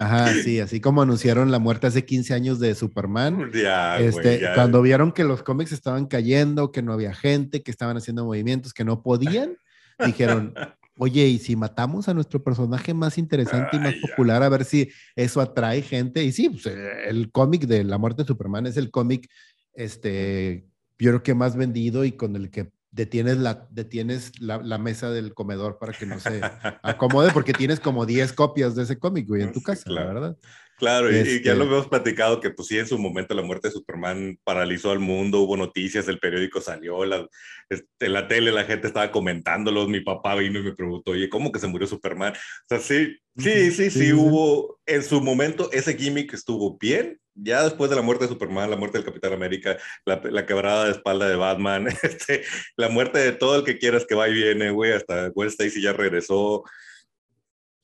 Ajá, 0.00 0.32
sí, 0.44 0.60
así 0.60 0.80
como 0.80 1.02
anunciaron 1.02 1.50
la 1.50 1.58
muerte 1.58 1.88
hace 1.88 2.04
15 2.04 2.32
años 2.32 2.60
de 2.60 2.74
Superman. 2.76 3.50
Ya, 3.52 3.98
este, 3.98 4.42
Cuando 4.54 4.80
vieron 4.80 5.10
que 5.10 5.24
los 5.24 5.42
cómics 5.42 5.72
estaban 5.72 6.06
cayendo, 6.06 6.70
que 6.70 6.82
no 6.82 6.92
había 6.92 7.12
gente, 7.12 7.64
que 7.64 7.72
estaban 7.72 7.96
haciendo 7.96 8.24
movimientos, 8.24 8.72
que 8.72 8.84
no 8.84 9.02
podían, 9.02 9.56
dijeron, 9.98 10.54
oye, 10.98 11.26
¿y 11.26 11.38
si 11.38 11.56
matamos 11.56 12.08
a 12.08 12.14
nuestro 12.14 12.44
personaje 12.44 12.94
más 12.94 13.18
interesante 13.18 13.76
y 13.76 13.80
más 13.80 13.94
popular 13.94 14.44
a 14.44 14.48
ver 14.48 14.64
si 14.64 14.88
eso 15.16 15.40
atrae 15.40 15.82
gente? 15.82 16.22
Y 16.22 16.30
sí, 16.30 16.48
pues, 16.50 16.66
el 17.06 17.32
cómic 17.32 17.62
de 17.62 17.82
la 17.82 17.98
muerte 17.98 18.22
de 18.22 18.28
Superman 18.28 18.66
es 18.66 18.76
el 18.76 18.92
cómic, 18.92 19.28
este, 19.74 20.64
yo 20.96 21.10
creo 21.10 21.22
que 21.24 21.34
más 21.34 21.56
vendido 21.56 22.04
y 22.04 22.12
con 22.12 22.36
el 22.36 22.50
que 22.50 22.70
detienes 22.90 23.38
la, 23.38 23.66
detienes 23.70 24.32
la, 24.40 24.58
la, 24.58 24.78
mesa 24.78 25.10
del 25.10 25.34
comedor 25.34 25.78
para 25.78 25.92
que 25.92 26.06
no 26.06 26.18
se 26.20 26.40
acomode, 26.82 27.30
porque 27.32 27.52
tienes 27.52 27.80
como 27.80 28.06
10 28.06 28.32
copias 28.32 28.74
de 28.74 28.84
ese 28.84 28.98
cómic, 28.98 29.26
güey, 29.26 29.42
en 29.42 29.52
tu 29.52 29.62
casa, 29.62 29.90
la 29.90 30.04
verdad. 30.04 30.36
Claro, 30.78 31.10
y, 31.10 31.42
ya 31.42 31.54
lo 31.54 31.64
este 31.64 31.74
hemos 31.74 31.88
platicado 31.88 32.40
que 32.40 32.50
pues 32.50 32.68
sí, 32.68 32.78
en 32.78 32.86
su 32.86 32.98
momento 32.98 33.34
la 33.34 33.42
muerte 33.42 33.66
de 33.66 33.72
Superman 33.72 34.38
paralizó 34.44 34.92
al 34.92 35.00
mundo, 35.00 35.40
hubo 35.40 35.56
noticias, 35.56 36.06
el 36.06 36.20
periódico 36.20 36.60
salió, 36.60 37.04
la, 37.04 37.26
este, 37.68 38.06
en 38.06 38.12
la 38.12 38.28
tele 38.28 38.52
la 38.52 38.64
gente 38.64 38.86
estaba 38.86 39.10
comentándolo, 39.10 39.88
mi 39.88 40.00
papá 40.00 40.36
vino 40.36 40.60
y 40.60 40.62
me 40.62 40.74
preguntó, 40.76 41.10
oye, 41.10 41.28
¿cómo 41.28 41.50
que 41.50 41.58
se 41.58 41.66
murió 41.66 41.88
Superman? 41.88 42.32
O 42.32 42.66
sea, 42.68 42.78
sí, 42.78 43.16
sí, 43.36 43.72
sí, 43.72 43.90
sí, 43.90 44.12
hubo, 44.12 44.78
en 44.86 45.02
su 45.02 45.20
momento 45.20 45.68
ese 45.72 45.96
gimmick 45.96 46.32
estuvo 46.32 46.78
bien, 46.78 47.18
ya 47.40 47.62
después 47.62 47.90
de 47.90 47.96
la 47.96 48.02
muerte 48.02 48.24
de 48.24 48.30
Superman, 48.30 48.70
la 48.70 48.76
muerte 48.76 48.98
del 48.98 49.04
Capitán 49.06 49.32
América, 49.32 49.78
la, 50.04 50.20
la 50.24 50.46
quebrada 50.46 50.84
de 50.84 50.92
espalda 50.92 51.28
de 51.28 51.36
Batman, 51.36 51.88
este, 52.02 52.44
la 52.76 52.88
muerte 52.88 53.18
de 53.18 53.32
todo 53.32 53.56
el 53.56 53.64
que 53.64 53.78
quieras 53.78 54.06
que 54.06 54.14
va 54.14 54.28
y 54.28 54.34
viene, 54.34 54.70
güey, 54.70 54.92
hasta 54.92 55.28
Gwen 55.28 55.48
Stacy 55.48 55.80
ya 55.80 55.92
regresó, 55.92 56.64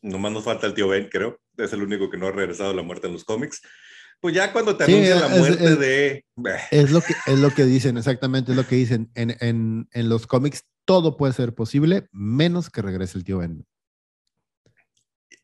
nomás 0.02 0.32
nos 0.32 0.44
falta 0.44 0.66
el 0.66 0.74
tío 0.74 0.88
Ben, 0.88 1.08
creo 1.08 1.38
es 1.56 1.72
el 1.72 1.82
único 1.82 2.10
que 2.10 2.16
no 2.16 2.26
ha 2.26 2.32
regresado 2.32 2.70
a 2.70 2.74
la 2.74 2.82
muerte 2.82 3.06
en 3.06 3.12
los 3.12 3.24
cómics. 3.24 3.60
Pues 4.20 4.34
ya 4.34 4.52
cuando 4.52 4.76
te 4.76 4.84
anuncian 4.84 5.20
la 5.20 5.28
muerte 5.28 5.76
de... 5.76 6.24
Es 6.70 6.90
lo, 6.90 7.00
que, 7.02 7.14
es 7.26 7.38
lo 7.38 7.50
que 7.50 7.64
dicen, 7.64 7.98
exactamente, 7.98 8.52
es 8.52 8.56
lo 8.56 8.66
que 8.66 8.76
dicen. 8.76 9.10
En, 9.14 9.36
en, 9.40 9.88
en 9.92 10.08
los 10.08 10.26
cómics 10.26 10.64
todo 10.84 11.16
puede 11.16 11.34
ser 11.34 11.54
posible, 11.54 12.08
menos 12.10 12.70
que 12.70 12.82
regrese 12.82 13.18
el 13.18 13.24
tío 13.24 13.38
Ben. 13.38 13.66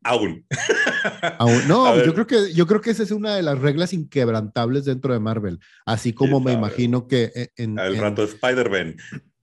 Aún. 0.02 0.46
Aún. 1.38 1.68
No, 1.68 1.96
yo 2.02 2.14
creo, 2.14 2.26
que, 2.26 2.52
yo 2.54 2.66
creo 2.66 2.80
que 2.80 2.90
esa 2.90 3.02
es 3.02 3.10
una 3.10 3.34
de 3.34 3.42
las 3.42 3.58
reglas 3.58 3.92
inquebrantables 3.92 4.84
dentro 4.84 5.12
de 5.12 5.20
Marvel. 5.20 5.58
Así 5.84 6.12
como 6.12 6.40
me 6.40 6.52
imagino 6.52 7.06
que 7.06 7.30
e, 7.34 7.50
en. 7.56 7.78
Al 7.78 7.96
rato 7.96 8.22
Spider-Man. 8.24 8.96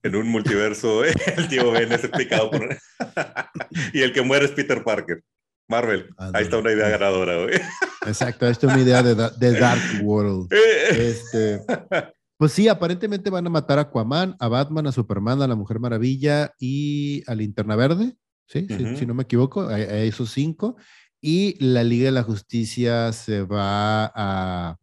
En 0.04 0.16
un 0.16 0.28
multiverso, 0.28 1.04
el 1.38 1.48
tío 1.50 1.72
Ben 1.72 1.92
es 1.92 2.04
explicado 2.04 2.52
por. 2.52 2.78
y 3.94 4.02
el 4.02 4.14
que 4.14 4.22
muere 4.22 4.46
es 4.46 4.52
Peter 4.52 4.84
Parker. 4.84 5.24
Marvel. 5.70 6.08
Ahí 6.18 6.44
está 6.44 6.60
una 6.60 6.72
idea 6.72 6.88
ganadora, 6.88 7.44
güey. 7.44 7.56
Exacto, 8.06 8.48
esta 8.48 8.68
es 8.68 8.74
una 8.74 8.82
idea 8.82 9.04
de, 9.04 9.16
de 9.16 9.60
Dark 9.60 9.82
World. 10.02 10.48
Este, 10.92 11.60
pues 12.38 12.54
sí, 12.54 12.70
aparentemente 12.70 13.30
van 13.30 13.48
a 13.48 13.50
matar 13.50 13.78
a 13.78 13.82
Aquaman, 13.82 14.38
a 14.40 14.48
Batman, 14.48 14.88
a 14.88 14.94
Superman, 14.94 15.42
a 15.42 15.48
la 15.48 15.56
Mujer 15.56 15.80
Maravilla 15.80 16.54
y 16.58 17.22
a 17.30 17.36
Linterna 17.36 17.76
Verde. 17.76 18.16
¿Sí? 18.48 18.68
si, 18.96 19.06
no 19.06 19.14
me 19.14 19.24
equivoco, 19.24 19.68
a, 19.68 19.80
esos 19.80 20.32
cinco. 20.32 20.78
Y 21.22 21.64
la 21.64 21.84
Liga 21.84 22.06
de 22.06 22.12
la 22.12 22.24
Justicia 22.24 23.12
se 23.12 23.44
va 23.44 24.06
a, 24.06 24.78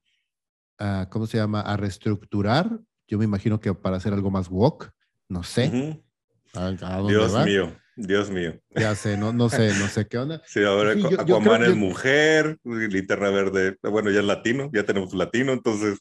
a, 0.79 1.09
¿cómo 1.11 1.27
se 1.27 1.39
llama? 1.39 1.61
A 1.61 1.77
reestructurar. 1.77 2.79
Yo 3.07 3.19
me 3.19 3.25
imagino 3.25 3.61
que 3.61 3.75
para 3.75 3.97
hacer 3.97 4.13
algo 4.13 4.31
más 4.31 4.49
woke, 4.49 4.91
no 5.29 5.43
sé. 5.43 6.01
Dios 7.09 7.45
mío. 7.45 7.77
Dios 7.97 8.31
mío. 8.31 8.61
Ya 8.75 8.95
sé, 8.95 9.17
no, 9.17 9.33
no 9.33 9.49
sé, 9.49 9.73
no 9.79 9.87
sé 9.87 10.07
qué 10.07 10.19
onda. 10.19 10.43
Sí, 10.47 10.63
ahora 10.65 10.93
Aquaman 11.19 11.63
es 11.63 11.77
mujer, 11.77 12.59
Linterna 12.65 13.31
Verde, 13.31 13.77
bueno, 13.83 14.11
ya 14.11 14.21
es 14.21 14.27
latino, 14.27 14.71
ya 14.73 14.85
tenemos 14.85 15.15
latino, 15.15 15.53
entonces. 15.53 15.99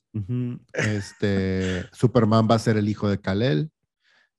Este, 0.73 1.85
Superman 1.91 2.47
va 2.49 2.55
a 2.55 2.59
ser 2.59 2.77
el 2.77 2.89
hijo 2.89 3.09
de 3.09 3.19
Kalel. 3.19 3.69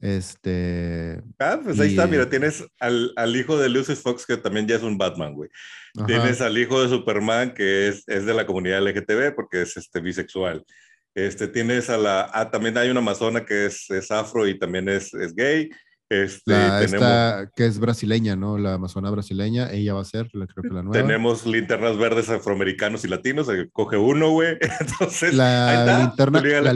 Este. 0.04 1.22
Ah, 1.38 1.58
pues 1.64 1.80
ahí 1.80 1.92
está, 1.92 2.06
mira, 2.06 2.28
tienes 2.28 2.62
al, 2.78 3.14
al, 3.16 3.34
hijo 3.34 3.56
de 3.58 3.70
Lucius 3.70 4.00
Fox, 4.00 4.26
que 4.26 4.36
también 4.36 4.68
ya 4.68 4.76
es 4.76 4.82
un 4.82 4.98
Batman, 4.98 5.32
güey. 5.32 5.48
Tienes 6.06 6.42
al 6.42 6.58
hijo 6.58 6.82
de 6.82 6.90
Superman, 6.90 7.54
que 7.54 7.88
es, 7.88 8.04
es 8.06 8.26
de 8.26 8.34
la 8.34 8.44
comunidad 8.44 8.82
LGTB, 8.82 9.34
porque 9.34 9.62
es 9.62 9.78
este 9.78 10.00
bisexual. 10.00 10.62
Este, 11.14 11.48
tienes 11.48 11.88
a 11.88 11.96
la, 11.96 12.28
ah, 12.34 12.50
también 12.50 12.76
hay 12.76 12.90
una 12.90 13.00
amazona 13.00 13.46
que 13.46 13.64
es, 13.64 13.88
es 13.88 14.10
afro 14.10 14.46
y 14.46 14.58
también 14.58 14.90
es, 14.90 15.14
es 15.14 15.34
gay. 15.34 15.70
Este, 16.10 16.52
la, 16.52 16.82
esta, 16.82 17.50
que 17.56 17.64
es 17.64 17.78
brasileña, 17.78 18.36
¿no? 18.36 18.58
La 18.58 18.74
amazona 18.74 19.08
brasileña, 19.08 19.70
ella 19.72 19.94
va 19.94 20.02
a 20.02 20.04
ser, 20.04 20.28
creo 20.28 20.62
que 20.62 20.68
la 20.68 20.82
nueva. 20.82 20.92
Tenemos 20.92 21.46
linternas 21.46 21.96
verdes 21.96 22.28
afroamericanos 22.28 23.06
y 23.06 23.08
latinos, 23.08 23.48
coge 23.72 23.96
uno, 23.96 24.32
güey. 24.32 24.58
Entonces, 24.80 25.32
la 25.32 25.98
linterna, 26.00 26.42
la, 26.42 26.74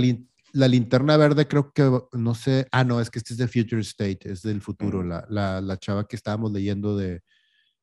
linterna 0.66 1.16
verde 1.16 1.46
creo 1.46 1.72
que, 1.72 1.88
no 2.12 2.34
sé, 2.34 2.66
ah, 2.72 2.82
no, 2.82 3.00
es 3.00 3.10
que 3.10 3.18
este 3.18 3.34
es 3.34 3.38
de 3.38 3.46
Future 3.46 3.82
State, 3.82 4.20
es 4.24 4.42
del 4.42 4.60
futuro, 4.60 5.04
la, 5.04 5.24
la, 5.28 5.60
la, 5.60 5.76
chava 5.76 6.08
que 6.08 6.16
estábamos 6.16 6.50
leyendo 6.50 6.96
de, 6.96 7.22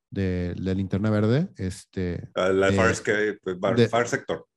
de, 0.10 0.54
la 0.58 0.74
linterna 0.74 1.10
verde, 1.10 1.50
este... 1.58 2.30
Ah, 2.36 2.50
la 2.50 2.70
eh, 2.70 2.74
Far, 2.74 2.96
Far, 3.88 4.08
Sector. 4.08 4.48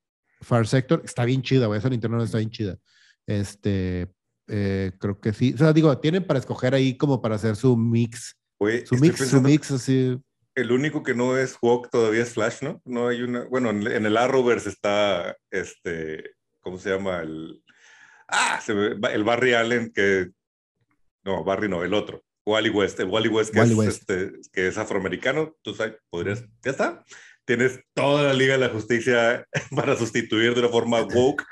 Far 0.41 0.67
Sector, 0.67 1.03
está 1.05 1.25
bien 1.25 1.43
chida, 1.43 1.67
güey, 1.67 1.79
esa 1.79 1.91
linterna 1.91 2.25
está 2.25 2.39
bien 2.39 2.51
chida. 2.51 2.79
Este, 3.27 4.11
eh, 4.49 4.93
creo 4.99 5.21
que 5.21 5.33
sí. 5.33 5.53
O 5.55 5.59
sea, 5.59 5.73
digo, 5.73 5.97
tienen 5.99 6.27
para 6.27 6.39
escoger 6.39 6.75
ahí 6.75 6.97
como 6.97 7.21
para 7.21 7.37
hacer 7.37 7.55
su 7.55 7.77
mix. 7.77 8.37
su 8.87 8.97
mix, 8.97 9.29
su 9.29 9.41
mix, 9.41 9.71
así. 9.71 10.19
El 10.55 10.73
único 10.73 11.03
que 11.03 11.15
no 11.15 11.37
es 11.37 11.57
Walk 11.63 11.91
todavía 11.91 12.23
es 12.23 12.33
Flash, 12.33 12.63
¿no? 12.63 12.81
No 12.85 13.09
hay 13.09 13.23
una. 13.23 13.45
Bueno, 13.45 13.71
en 13.71 14.07
el 14.07 14.17
Arrowverse 14.17 14.71
está 14.71 15.37
este. 15.51 16.33
¿Cómo 16.61 16.79
se 16.79 16.91
llama? 16.91 17.21
El. 17.21 17.63
Ah, 18.29 18.61
se 18.65 18.73
el 18.73 19.25
Barry 19.25 19.55
Allen 19.55 19.93
que. 19.93 20.29
No, 21.25 21.45
Barry 21.45 21.69
no, 21.69 21.83
el 21.83 21.95
otro. 21.95 22.23
Wally 22.47 22.71
West. 22.71 23.01
El 23.01 23.09
Wally 23.09 23.29
West 23.29 23.53
que, 23.53 23.61
es, 23.61 23.71
Este, 23.71 24.33
que 24.53 24.69
es 24.69 24.79
afroamericano. 24.79 25.57
Tú 25.63 25.75
sabes, 25.75 25.97
podrías. 26.11 26.45
Ya 26.65 26.71
está. 26.71 27.05
Tienes 27.45 27.81
toda 27.95 28.23
la 28.23 28.35
Liga 28.35 28.55
de 28.55 28.61
la 28.61 28.69
Justicia 28.69 29.47
para 29.75 29.97
sustituir 29.97 30.55
de 30.55 30.61
una 30.61 30.69
forma 30.69 31.01
woke 31.03 31.45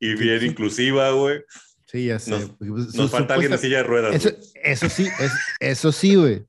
y 0.00 0.14
bien 0.14 0.44
inclusiva, 0.44 1.10
güey. 1.10 1.40
Sí, 1.86 2.06
ya 2.06 2.18
sé. 2.18 2.32
Nos, 2.60 3.10
falta 3.10 3.34
alguien 3.34 3.52
en 3.52 3.58
silla 3.58 3.78
de 3.78 3.82
ruedas. 3.84 4.14
Eso, 4.16 4.30
eso 4.62 4.88
sí, 4.88 5.08
es, 5.20 5.32
eso 5.60 5.92
sí, 5.92 6.16
güey. 6.16 6.44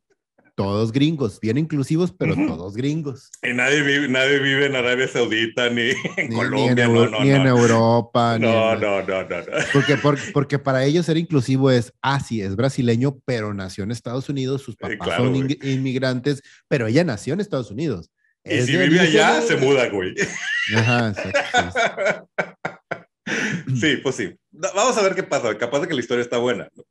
Todos 0.56 0.94
gringos, 0.94 1.42
bien 1.42 1.58
inclusivos, 1.58 2.14
pero 2.18 2.34
todos 2.34 2.76
gringos. 2.76 3.30
Y 3.44 3.54
nadie 3.54 3.82
vive, 3.82 4.08
nadie 4.08 4.40
vive 4.40 4.68
en 4.68 4.76
Arabia 4.78 5.06
Saudita, 5.06 5.70
ni 5.70 5.92
en 6.16 6.32
Colombia, 6.34 6.88
ni 6.88 6.98
en, 6.98 7.12
no, 7.12 7.24
ni 7.24 7.32
en 7.32 7.46
Europa. 7.46 8.40
No, 8.40 8.74
no, 8.76 9.02
no, 9.02 9.24
no, 9.24 9.38
Porque, 9.74 9.98
porque, 10.34 10.58
para 10.58 10.86
ellos 10.86 11.06
ser 11.06 11.18
inclusivo 11.18 11.72
es, 11.72 11.94
ah, 12.02 12.22
sí, 12.22 12.42
es 12.42 12.56
brasileño, 12.56 13.18
pero 13.26 13.54
nació 13.54 13.84
en 13.84 13.92
Estados 13.92 14.30
Unidos, 14.30 14.62
sus 14.62 14.78
papás 14.78 15.18
son 15.18 15.36
inmigrantes, 15.62 16.42
pero 16.70 16.88
ella 16.88 17.04
nació 17.04 17.34
en 17.34 17.42
Estados 17.42 17.70
Unidos. 17.70 18.10
Y 18.46 18.62
si 18.62 18.78
vive 18.78 19.02
allá, 19.02 19.42
se 19.42 19.58
muda, 19.58 19.90
güey. 19.90 20.16
Ajá, 20.76 21.10
exacto. 21.10 22.30
Sí, 23.76 23.98
pues 23.98 24.16
sí. 24.16 24.36
Vamos 24.52 24.96
a 24.98 25.02
ver 25.02 25.16
qué 25.16 25.24
pasa. 25.24 25.58
Capaz 25.58 25.80
de 25.80 25.88
que 25.88 25.96
la 25.96 26.00
historia 26.00 26.22
está 26.22 26.38
buena. 26.38 26.70
No 26.76 26.84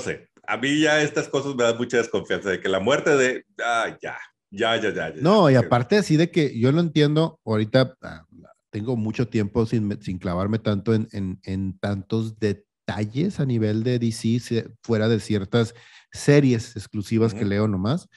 sé. 0.00 0.28
A 0.46 0.56
mí 0.56 0.80
ya 0.80 1.02
estas 1.02 1.28
cosas 1.28 1.54
me 1.54 1.64
dan 1.64 1.76
mucha 1.76 1.98
desconfianza 1.98 2.50
de 2.50 2.60
que 2.60 2.68
la 2.68 2.80
muerte 2.80 3.16
de. 3.16 3.44
Ah, 3.62 3.96
ya. 4.00 4.16
Ya, 4.50 4.80
ya, 4.80 4.94
ya. 4.94 5.12
No, 5.20 5.50
y 5.50 5.56
aparte 5.56 5.98
así 5.98 6.16
de 6.16 6.30
que 6.30 6.58
yo 6.58 6.72
lo 6.72 6.80
entiendo. 6.80 7.38
Ahorita 7.44 7.96
ah, 8.02 8.24
tengo 8.70 8.96
mucho 8.96 9.28
tiempo 9.28 9.66
sin, 9.66 10.00
sin 10.02 10.18
clavarme 10.18 10.58
tanto 10.58 10.94
en, 10.94 11.08
en, 11.12 11.38
en, 11.44 11.78
tantos 11.78 12.38
detalles 12.38 13.40
a 13.40 13.46
nivel 13.46 13.82
de 13.82 13.98
DC, 13.98 14.70
fuera 14.82 15.08
de 15.08 15.20
ciertas 15.20 15.74
series 16.12 16.76
exclusivas 16.76 17.34
que 17.34 17.44
leo 17.44 17.68
nomás, 17.68 18.08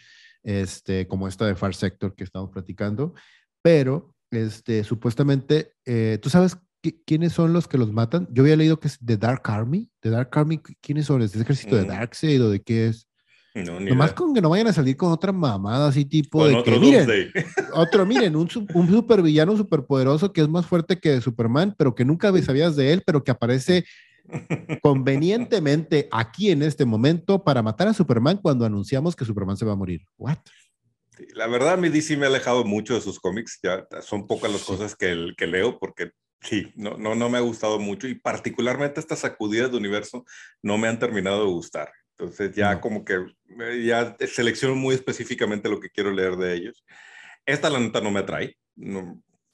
este, 0.44 1.08
como 1.08 1.28
esta 1.28 1.46
de 1.46 1.56
Far 1.56 1.76
Sector 1.76 2.16
que 2.16 2.24
estamos 2.24 2.50
platicando. 2.50 3.14
Pero, 3.62 4.16
este, 4.32 4.84
supuestamente, 4.84 5.74
eh, 5.86 6.18
tú 6.22 6.30
sabes 6.30 6.58
¿quiénes 7.06 7.34
son 7.34 7.54
los 7.54 7.68
que 7.68 7.78
los 7.78 7.92
matan? 7.92 8.28
Yo 8.32 8.44
había 8.44 8.56
leído 8.56 8.80
que 8.80 8.88
es 8.88 9.00
The 9.04 9.18
Dark 9.18 9.42
Army. 9.46 9.90
¿The 10.00 10.10
Dark 10.10 10.30
Army 10.34 10.60
quiénes 10.82 11.06
son? 11.06 11.22
¿Es 11.22 11.36
el 11.36 11.42
ejército 11.42 11.76
de 11.76 11.84
mm. 11.84 11.88
Darkseid 11.88 12.44
o 12.44 12.50
de 12.50 12.62
qué 12.62 12.88
es? 12.88 13.08
No, 13.54 13.82
Nomás 13.82 14.14
con 14.14 14.34
que 14.34 14.40
no 14.40 14.50
vayan 14.50 14.68
a 14.68 14.74
salir 14.74 14.96
con 14.96 15.12
otra 15.12 15.34
mamada 15.34 15.90
así 15.90 16.06
tipo 16.06 16.48
de 16.48 16.56
otro 16.56 16.74
que, 16.74 16.80
miren, 16.80 17.34
otro, 17.74 18.06
miren, 18.06 18.38
un, 18.38 18.48
un 18.74 18.90
supervillano 18.90 19.58
superpoderoso 19.58 20.32
que 20.32 20.40
es 20.40 20.48
más 20.48 20.66
fuerte 20.66 21.00
que 21.00 21.20
Superman, 21.20 21.76
pero 21.78 21.94
que 21.94 22.06
nunca 22.06 22.32
sabías 22.42 22.78
de 22.78 22.94
él, 22.94 23.04
pero 23.06 23.26
que 23.26 23.32
aparece 23.32 23.84
convenientemente 24.82 26.08
aquí 26.12 26.50
en 26.50 26.64
este 26.64 26.86
momento 26.86 27.44
para 27.44 27.62
matar 27.62 27.90
a 27.90 27.94
Superman 27.94 28.38
cuando 28.38 28.66
anunciamos 28.66 29.18
que 29.18 29.26
Superman 29.26 29.58
se 29.58 29.66
va 29.66 29.74
a 29.74 29.78
morir. 29.78 30.02
What? 30.18 30.38
La 31.36 31.48
verdad, 31.48 31.74
a 31.74 31.78
mí 31.78 31.90
DC 31.90 32.16
me 32.16 32.26
ha 32.26 32.30
alejado 32.30 32.64
mucho 32.64 32.94
de 32.94 33.02
sus 33.02 33.20
cómics. 33.20 33.60
Ya 33.62 33.86
son 34.02 34.28
pocas 34.28 34.52
las 34.52 34.64
cosas 34.64 34.96
que, 34.96 35.34
que 35.38 35.46
leo 35.46 35.78
porque 35.78 36.12
Sí, 36.42 36.72
no, 36.76 36.98
no, 36.98 37.14
no 37.14 37.30
me 37.30 37.38
ha 37.38 37.42
gustado 37.42 37.80
mucho 37.80 38.08
y 38.08 38.16
particularmente 38.16 39.00
estas 39.00 39.20
sacudidas 39.20 39.72
de 39.72 39.78
universo 39.78 40.26
no 40.64 40.78
me 40.78 40.88
han 40.88 40.98
terminado 40.98 41.46
de 41.46 41.52
gustar. 41.52 41.92
Entonces 42.18 42.56
ya 42.56 42.80
como 42.82 43.06
que 43.06 43.16
eh, 43.60 43.84
ya 43.84 44.16
selecciono 44.28 44.76
muy 44.76 44.96
específicamente 44.96 45.70
lo 45.70 45.80
que 45.80 45.90
quiero 45.90 46.12
leer 46.12 46.36
de 46.38 46.56
ellos. 46.56 46.84
Esta 47.46 47.70
la 47.70 47.80
neta 47.80 48.02
no 48.02 48.12
me 48.12 48.20
atrae, 48.20 48.58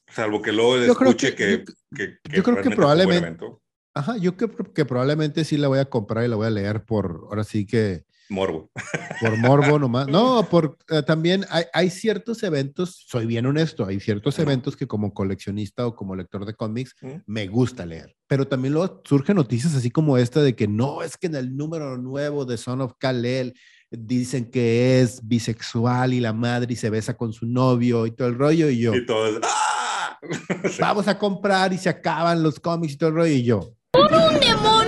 salvo 0.10 0.41
que 0.41 0.52
luego 0.52 0.78
escuche 0.78 1.36
que, 1.36 1.63
que, 1.95 2.17
Yo 2.34 2.43
creo 2.43 2.62
que 2.62 2.69
probablemente... 2.71 3.45
Ajá, 3.93 4.17
yo 4.17 4.38
creo 4.38 4.73
que 4.73 4.86
probablemente 4.86 5.43
sí 5.43 5.58
la 5.58 5.69
voy 5.69 5.80
a 5.80 5.89
comprar 5.89 6.23
y 6.23 6.28
la 6.28 6.36
voy 6.36 6.47
a 6.47 6.52
leer 6.52 6.84
por, 6.84 7.26
ahora 7.30 7.43
sí 7.43 7.65
que 7.65 8.06
Morbo. 8.30 8.70
Por 9.22 9.38
morbo 9.38 9.80
nomás. 9.80 10.08
No, 10.08 10.48
por, 10.50 10.78
eh, 10.90 11.02
también 11.04 11.46
hay, 11.50 11.63
hay, 11.74 11.90
ciertos 11.90 12.44
eventos, 12.44 13.06
soy 13.08 13.26
bien 13.26 13.46
honesto, 13.46 13.86
hay 13.86 14.00
ciertos 14.00 14.38
eventos 14.40 14.76
que 14.76 14.88
como 14.88 15.13
coleccionista 15.13 15.88
o 15.88 15.96
como 15.96 16.16
lector 16.16 16.46
de 16.46 16.54
cómics 16.54 16.96
me 17.26 17.48
gusta 17.48 17.86
leer. 17.86 18.16
Pero 18.28 18.48
también 18.48 18.74
luego 18.74 19.02
surgen 19.06 19.38
noticias 19.38 19.76
así 19.76 19.90
como 19.90 20.18
esta 20.18 20.42
de 20.42 20.56
que 20.56 20.68
no, 20.68 21.04
es 21.04 21.18
que 21.18 21.28
en 21.28 21.36
el 21.36 21.56
número 21.56 21.98
nuevo 21.98 22.46
de 22.46 22.58
Son 22.58 22.82
of 22.82 22.94
Kal-El 22.98 23.54
dicen 23.90 24.52
que 24.52 25.02
es 25.02 25.26
bisexual 25.26 26.13
y 26.13 26.20
la 26.20 26.34
madre 26.34 26.74
y 26.74 26.76
se 26.76 26.90
besa 26.90 27.16
con 27.16 27.32
su 27.32 27.46
novio 27.46 28.06
y 28.06 28.12
todo 28.12 28.28
el 28.28 28.36
rollo 28.36 28.70
y 28.70 28.80
yo. 28.80 28.94
Y 28.94 29.06
todo 29.06 29.40
¡ah! 29.44 30.20
Vamos 30.80 31.08
a 31.08 31.18
comprar 31.18 31.72
y 31.74 31.78
se 31.78 31.90
acaban 31.90 32.44
los 32.44 32.60
cómics 32.60 32.94
y 32.94 32.98
todo 32.98 33.10
el 33.10 33.16
rollo 33.16 33.34
y 33.34 33.44
yo. 33.44 33.74
¡Por 33.92 34.12
un 34.12 34.40
demonio! 34.40 34.87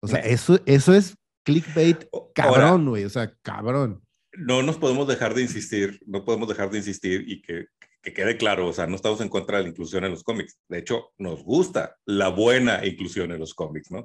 O 0.00 0.08
sea, 0.08 0.20
eso, 0.20 0.60
eso 0.66 0.94
es 0.94 1.16
clickbait 1.44 2.06
cabrón, 2.34 2.88
güey. 2.88 3.04
O 3.04 3.10
sea, 3.10 3.32
cabrón. 3.42 4.02
No 4.36 4.62
nos 4.62 4.76
podemos 4.76 5.08
dejar 5.08 5.34
de 5.34 5.42
insistir, 5.42 6.00
no 6.06 6.24
podemos 6.24 6.48
dejar 6.48 6.70
de 6.70 6.78
insistir 6.78 7.24
y 7.26 7.42
que, 7.42 7.66
que, 8.02 8.12
quede 8.12 8.36
claro, 8.36 8.66
o 8.68 8.72
sea, 8.72 8.86
no 8.86 8.96
estamos 8.96 9.20
en 9.20 9.28
contra 9.28 9.58
de 9.58 9.64
la 9.64 9.70
inclusión 9.70 10.04
en 10.04 10.10
los 10.10 10.22
cómics. 10.22 10.58
De 10.68 10.78
hecho, 10.78 11.12
nos 11.18 11.42
gusta 11.42 11.96
la 12.04 12.28
buena 12.28 12.84
inclusión 12.84 13.32
en 13.32 13.38
los 13.38 13.54
cómics, 13.54 13.90
¿no? 13.90 14.04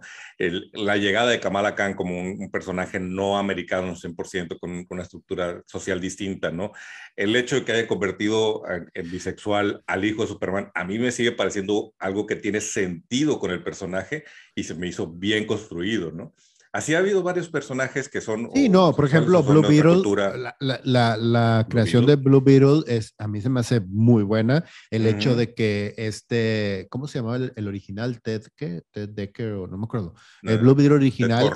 La 0.73 0.97
llegada 0.97 1.31
de 1.31 1.39
Kamala 1.39 1.75
Khan 1.75 1.93
como 1.93 2.19
un, 2.19 2.51
personaje 2.51 2.99
no 2.99 3.37
americano 3.37 3.95
100% 3.95 4.59
con, 4.59 4.85
con, 4.85 4.95
una 4.95 5.03
estructura 5.03 5.61
social 5.65 5.99
distinta, 5.99 6.51
¿no? 6.51 6.71
El 7.15 7.35
hecho 7.35 7.55
de 7.55 7.65
que 7.65 7.71
haya 7.71 7.87
convertido 7.87 8.63
en 8.93 9.11
bisexual 9.11 9.83
al 9.87 10.05
hijo 10.05 10.21
de 10.21 10.27
Superman, 10.27 10.71
a 10.73 10.83
mí 10.83 10.99
me 10.99 11.11
sigue 11.11 11.31
pareciendo 11.31 11.93
algo 11.99 12.25
que 12.25 12.35
tiene 12.35 12.61
sentido 12.61 13.39
con 13.39 13.51
el 13.51 13.63
personaje 13.63 14.23
y 14.55 14.63
se 14.63 14.75
me 14.75 14.87
hizo 14.87 15.07
bien 15.07 15.45
construido, 15.45 16.11
¿no? 16.11 16.33
Así 16.73 16.95
ha 16.95 16.97
habido 16.97 17.21
varios 17.21 17.49
personajes 17.49 18.09
que 18.09 18.19
son. 18.19 18.49
Sí, 18.51 18.67
no, 18.67 18.95
por 18.95 19.05
ejemplo, 19.05 19.43
Blue 19.43 19.61
Beetle. 19.61 20.01
La, 20.59 20.81
la, 20.83 21.17
la 21.17 21.67
creación 21.69 22.07
de 22.07 22.15
Blue 22.15 22.41
Beetle 22.41 22.81
es, 22.87 23.13
a 23.19 23.27
mí 23.27 23.41
se 23.41 23.49
me 23.49 23.59
hace 23.59 23.79
muy 23.79 24.23
buena. 24.23 24.65
El 24.89 25.05
hecho 25.05 25.35
de 25.35 25.53
que 25.53 25.93
este, 25.97 26.87
¿cómo 26.89 27.07
se 27.07 27.19
llamaba 27.19 27.51
el, 27.55 27.67
original? 27.67 28.19
Ted, 28.23 28.41
¿qué? 28.55 28.81
Ted 28.89 29.09
Decker, 29.09 29.53
o 29.53 29.67
no 29.67 29.77
me 29.77 29.85
acuerdo. 29.85 30.15
El 30.41 30.57
Blue 30.57 30.73
Beetle 30.73 30.95
original. 30.95 31.53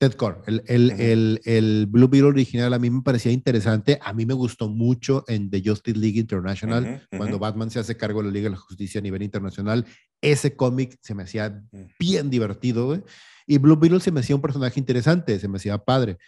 Ted 0.00 0.14
Core. 0.14 0.38
El, 0.46 0.64
el, 0.66 0.90
el, 0.92 1.40
el, 1.44 1.86
Blue 1.86 2.08
Beetle 2.08 2.30
original 2.30 2.74
a 2.74 2.78
mí 2.80 2.90
me 2.90 3.02
parecía 3.02 3.30
interesante. 3.30 4.00
A 4.02 4.12
mí 4.14 4.26
me 4.26 4.34
gustó 4.34 4.68
mucho 4.68 5.24
en 5.28 5.48
The 5.50 5.62
Justice 5.64 5.96
League 5.96 6.18
International, 6.18 7.06
cuando 7.16 7.38
Batman 7.38 7.70
se 7.70 7.78
hace 7.78 7.96
cargo 7.96 8.20
de 8.20 8.28
la 8.28 8.32
Liga 8.32 8.44
de 8.44 8.56
la 8.56 8.56
Justicia 8.56 8.98
a 8.98 9.02
nivel 9.02 9.22
internacional. 9.22 9.86
Ese 10.20 10.56
cómic 10.56 10.98
se 11.02 11.14
me 11.14 11.22
hacía 11.22 11.62
bien 12.00 12.30
divertido, 12.30 12.86
güey. 12.86 13.02
Y 13.50 13.58
Blue 13.58 13.74
Beetle 13.74 13.98
se 13.98 14.12
me 14.12 14.20
hacía 14.20 14.36
un 14.36 14.42
personaje 14.42 14.78
interesante, 14.78 15.40
se 15.40 15.48
me 15.48 15.56
hacía 15.56 15.76
padre. 15.78 16.18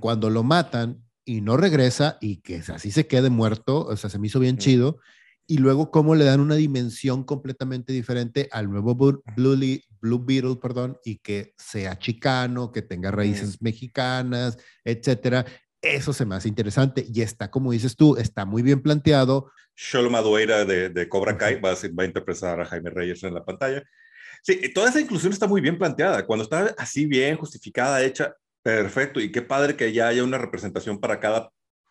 Cuando 0.00 0.28
lo 0.28 0.42
matan 0.42 1.02
y 1.24 1.40
no 1.40 1.56
regresa 1.56 2.18
y 2.20 2.42
que 2.42 2.56
así 2.56 2.90
se 2.90 3.06
quede 3.06 3.30
muerto, 3.30 3.86
o 3.86 3.96
sea, 3.96 4.10
se 4.10 4.18
me 4.18 4.26
hizo 4.26 4.38
bien 4.38 4.58
chido. 4.58 4.98
Y 5.46 5.56
luego 5.56 5.90
cómo 5.90 6.14
le 6.14 6.26
dan 6.26 6.38
una 6.38 6.56
dimensión 6.56 7.24
completamente 7.24 7.94
diferente 7.94 8.50
al 8.52 8.70
nuevo 8.70 8.94
Blue, 8.94 9.22
Blue, 10.02 10.22
Beetle, 10.22 10.56
perdón, 10.56 10.98
y 11.02 11.16
que 11.20 11.54
sea 11.56 11.98
chicano, 11.98 12.72
que 12.72 12.82
tenga 12.82 13.10
raíces 13.10 13.62
mexicanas, 13.62 14.58
etcétera. 14.84 15.46
Eso 15.80 16.12
se 16.12 16.26
me 16.26 16.34
hace 16.34 16.48
interesante 16.48 17.06
y 17.10 17.22
está, 17.22 17.50
como 17.50 17.72
dices 17.72 17.96
tú, 17.96 18.18
está 18.18 18.44
muy 18.44 18.60
bien 18.60 18.82
planteado. 18.82 19.50
Sholom 19.74 20.12
Madueira 20.12 20.66
de, 20.66 20.90
de 20.90 21.08
Cobra 21.08 21.38
Kai 21.38 21.58
va 21.58 21.70
a, 21.70 21.74
va 21.74 22.02
a 22.02 22.06
interpretar 22.06 22.60
a 22.60 22.66
Jaime 22.66 22.90
Reyes 22.90 23.22
en 23.22 23.32
la 23.32 23.46
pantalla. 23.46 23.82
Sí, 24.42 24.72
toda 24.72 24.88
esa 24.88 25.00
inclusión 25.00 25.32
está 25.32 25.46
muy 25.46 25.60
bien 25.60 25.78
planteada. 25.78 26.26
Cuando 26.26 26.44
está 26.44 26.74
así 26.78 27.06
bien 27.06 27.36
justificada, 27.36 28.02
hecha, 28.02 28.34
perfecto. 28.62 29.20
Y 29.20 29.32
qué 29.32 29.42
padre 29.42 29.76
que 29.76 29.92
ya 29.92 30.08
haya 30.08 30.24
una 30.24 30.38
representación 30.38 31.00
para 31.00 31.20
cada 31.20 31.50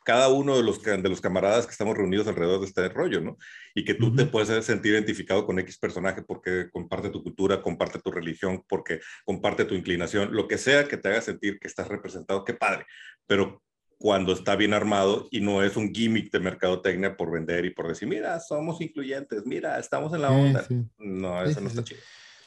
cada 0.10 0.30
uno 0.30 0.58
de 0.58 0.64
los, 0.64 0.82
de 0.82 1.08
los 1.08 1.22
camaradas 1.22 1.68
que 1.68 1.72
estamos 1.72 1.96
reunidos 1.96 2.28
alrededor 2.28 2.62
de 2.62 2.66
este 2.66 2.90
rollo, 2.90 3.22
¿no? 3.22 3.38
Y 3.76 3.86
que 3.86 3.94
tú 3.94 4.16
te 4.16 4.26
puedes 4.26 4.66
sentir 4.66 4.94
identificado 4.94 5.46
con 5.46 5.60
X 5.60 5.78
personaje 5.78 6.24
porque 6.24 6.68
comparte 6.72 7.12
tu 7.12 7.22
cultura, 7.22 7.62
comparte 7.62 8.00
tu 8.00 8.10
religión, 8.10 8.64
porque 8.68 9.02
comparte 9.24 9.66
tu 9.66 9.76
inclinación, 9.76 10.34
lo 10.34 10.48
que 10.48 10.58
sea 10.58 10.88
que 10.88 10.98
te 10.98 11.10
haga 11.10 11.22
sentir 11.22 11.60
que 11.60 11.68
estás 11.68 11.90
representado, 11.90 12.44
qué 12.44 12.56
padre. 12.56 12.88
Pero 13.28 13.62
cuando 14.00 14.34
está 14.34 14.56
bien 14.56 14.74
armado 14.74 15.28
y 15.30 15.42
no 15.42 15.62
es 15.62 15.76
un 15.76 15.94
gimmick 15.94 16.32
de 16.32 16.40
mercadotecnia 16.40 17.16
por 17.16 17.32
vender 17.32 17.66
y 17.66 17.70
por 17.70 17.88
decir, 17.88 18.08
mira, 18.08 18.40
somos 18.40 18.82
incluyentes, 18.82 19.46
mira, 19.46 19.78
estamos 19.78 20.12
en 20.14 20.22
la 20.24 20.32
onda. 20.32 20.66
No, 20.98 21.44
eso 21.44 21.62
no 21.62 21.68
está 21.68 21.84
chido. 21.84 22.02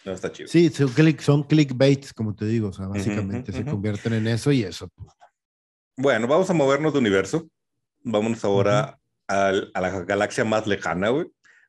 No 0.04 0.12
está 0.12 0.32
chido. 0.32 0.48
Sí, 0.48 0.68
son, 0.70 0.88
click, 0.88 1.20
son 1.20 1.42
clickbaits, 1.44 2.12
como 2.12 2.34
te 2.34 2.44
digo, 2.44 2.68
o 2.68 2.72
sea, 2.72 2.86
básicamente 2.86 3.52
se 3.52 3.64
convierten 3.64 4.14
en 4.14 4.26
eso 4.26 4.50
y 4.50 4.62
eso. 4.62 4.88
Bueno, 5.96 6.26
vamos 6.26 6.50
a 6.50 6.54
movernos 6.54 6.92
de 6.92 6.98
universo. 6.98 7.48
Vámonos 8.02 8.44
ahora 8.44 8.98
a 9.28 9.52
la 9.52 10.00
galaxia 10.04 10.44
más 10.44 10.66
lejana, 10.66 11.10
güey, 11.10 11.26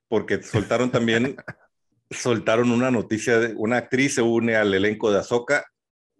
porque 0.07 0.41
soltaron 0.41 0.91
también, 0.91 1.35
soltaron 2.09 2.71
una 2.71 2.91
noticia 2.91 3.39
de 3.39 3.53
una 3.55 3.77
actriz 3.77 4.15
se 4.15 4.21
une 4.21 4.55
al 4.55 4.73
elenco 4.73 5.11
de 5.11 5.19
Ahsoka 5.19 5.65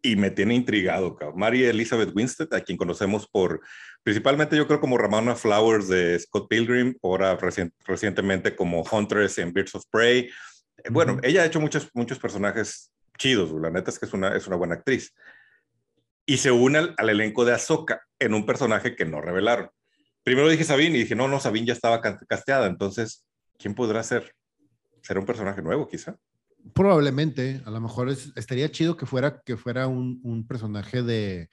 y 0.02 0.16
me 0.16 0.30
tiene 0.30 0.54
intrigado, 0.54 1.16
cabrón. 1.16 1.40
Mary 1.40 1.64
Elizabeth 1.64 2.14
Winstead, 2.14 2.54
a 2.54 2.62
quien 2.62 2.78
conocemos 2.78 3.28
por, 3.28 3.62
principalmente 4.04 4.58
yo 4.58 4.68
creo 4.68 4.82
como 4.82 4.98
Ramona 4.98 5.36
Flowers 5.36 5.88
de 5.88 6.20
Scott 6.20 6.48
Pilgrim, 6.50 6.96
ahora 7.02 7.38
recientemente 7.88 8.56
como 8.56 8.84
Huntress 8.84 9.38
en 9.38 9.54
Birds 9.54 9.76
of 9.76 9.86
Prey. 9.90 10.30
Bueno, 10.90 11.18
ella 11.24 11.44
ha 11.44 11.46
hecho 11.46 11.60
muchos, 11.60 11.90
muchos 11.94 12.20
personajes 12.20 12.92
chidos, 13.18 13.52
la 13.54 13.70
neta 13.70 13.92
es 13.92 14.00
que 14.00 14.06
es 14.06 14.14
una, 14.14 14.36
es 14.36 14.48
una 14.48 14.56
buena 14.56 14.76
actriz. 14.76 15.14
Y 16.26 16.38
se 16.38 16.52
une 16.52 16.94
al, 16.98 17.10
elenco 17.10 17.46
de 17.46 17.54
Ahsoka 17.54 18.02
en 18.20 18.34
un 18.34 18.46
personaje 18.46 18.96
que 18.96 19.06
no 19.06 19.22
revelaron. 19.22 19.70
Primero 20.24 20.50
dije 20.50 20.64
Sabine 20.64 20.98
y 20.98 21.02
dije, 21.02 21.16
no, 21.16 21.28
no, 21.28 21.40
Sabine 21.40 21.68
ya 21.68 21.74
estaba 21.74 22.02
casteada, 22.02 22.68
entonces, 22.68 23.26
¿quién 23.58 23.76
podrá 23.76 24.04
ser? 24.04 24.34
¿Será 25.02 25.20
un 25.20 25.26
personaje 25.26 25.62
nuevo 25.62 25.88
quizá? 25.88 26.16
Probablemente, 26.74 27.62
a 27.66 27.72
lo 27.72 27.82
mejor 27.82 28.10
estaría 28.10 28.72
chido 28.72 28.96
que 28.96 29.06
fuera, 29.06 29.42
que 29.42 29.58
fuera 29.58 29.88
un, 29.88 30.22
un, 30.24 30.48
personaje 30.48 31.04
de, 31.04 31.50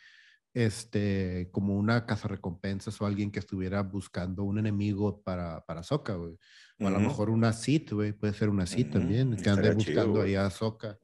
este, 0.55 1.49
como 1.53 1.77
una 1.77 2.07
recompensas 2.25 3.01
o 3.01 3.07
alguien 3.07 3.31
que 3.31 3.39
estuviera 3.39 3.83
buscando 3.83 4.45
un 4.45 4.59
enemigo 4.59 5.23
para, 5.23 5.65
para 5.65 5.83
Soka, 5.83 6.15
güey. 6.15 6.37
O 6.81 6.87
a 6.87 6.91
lo 6.91 7.01
mejor 7.01 7.31
una 7.31 7.53
Sith, 7.53 7.93
güey, 7.93 8.13
puede 8.13 8.33
ser 8.33 8.49
una 8.49 8.67
Sith 8.67 8.93
también, 8.93 9.37
que 9.37 9.51
ande 9.51 9.75
buscando 9.75 10.23
ahí 10.23 10.35
a 10.35 10.49
Soka. 10.51 10.99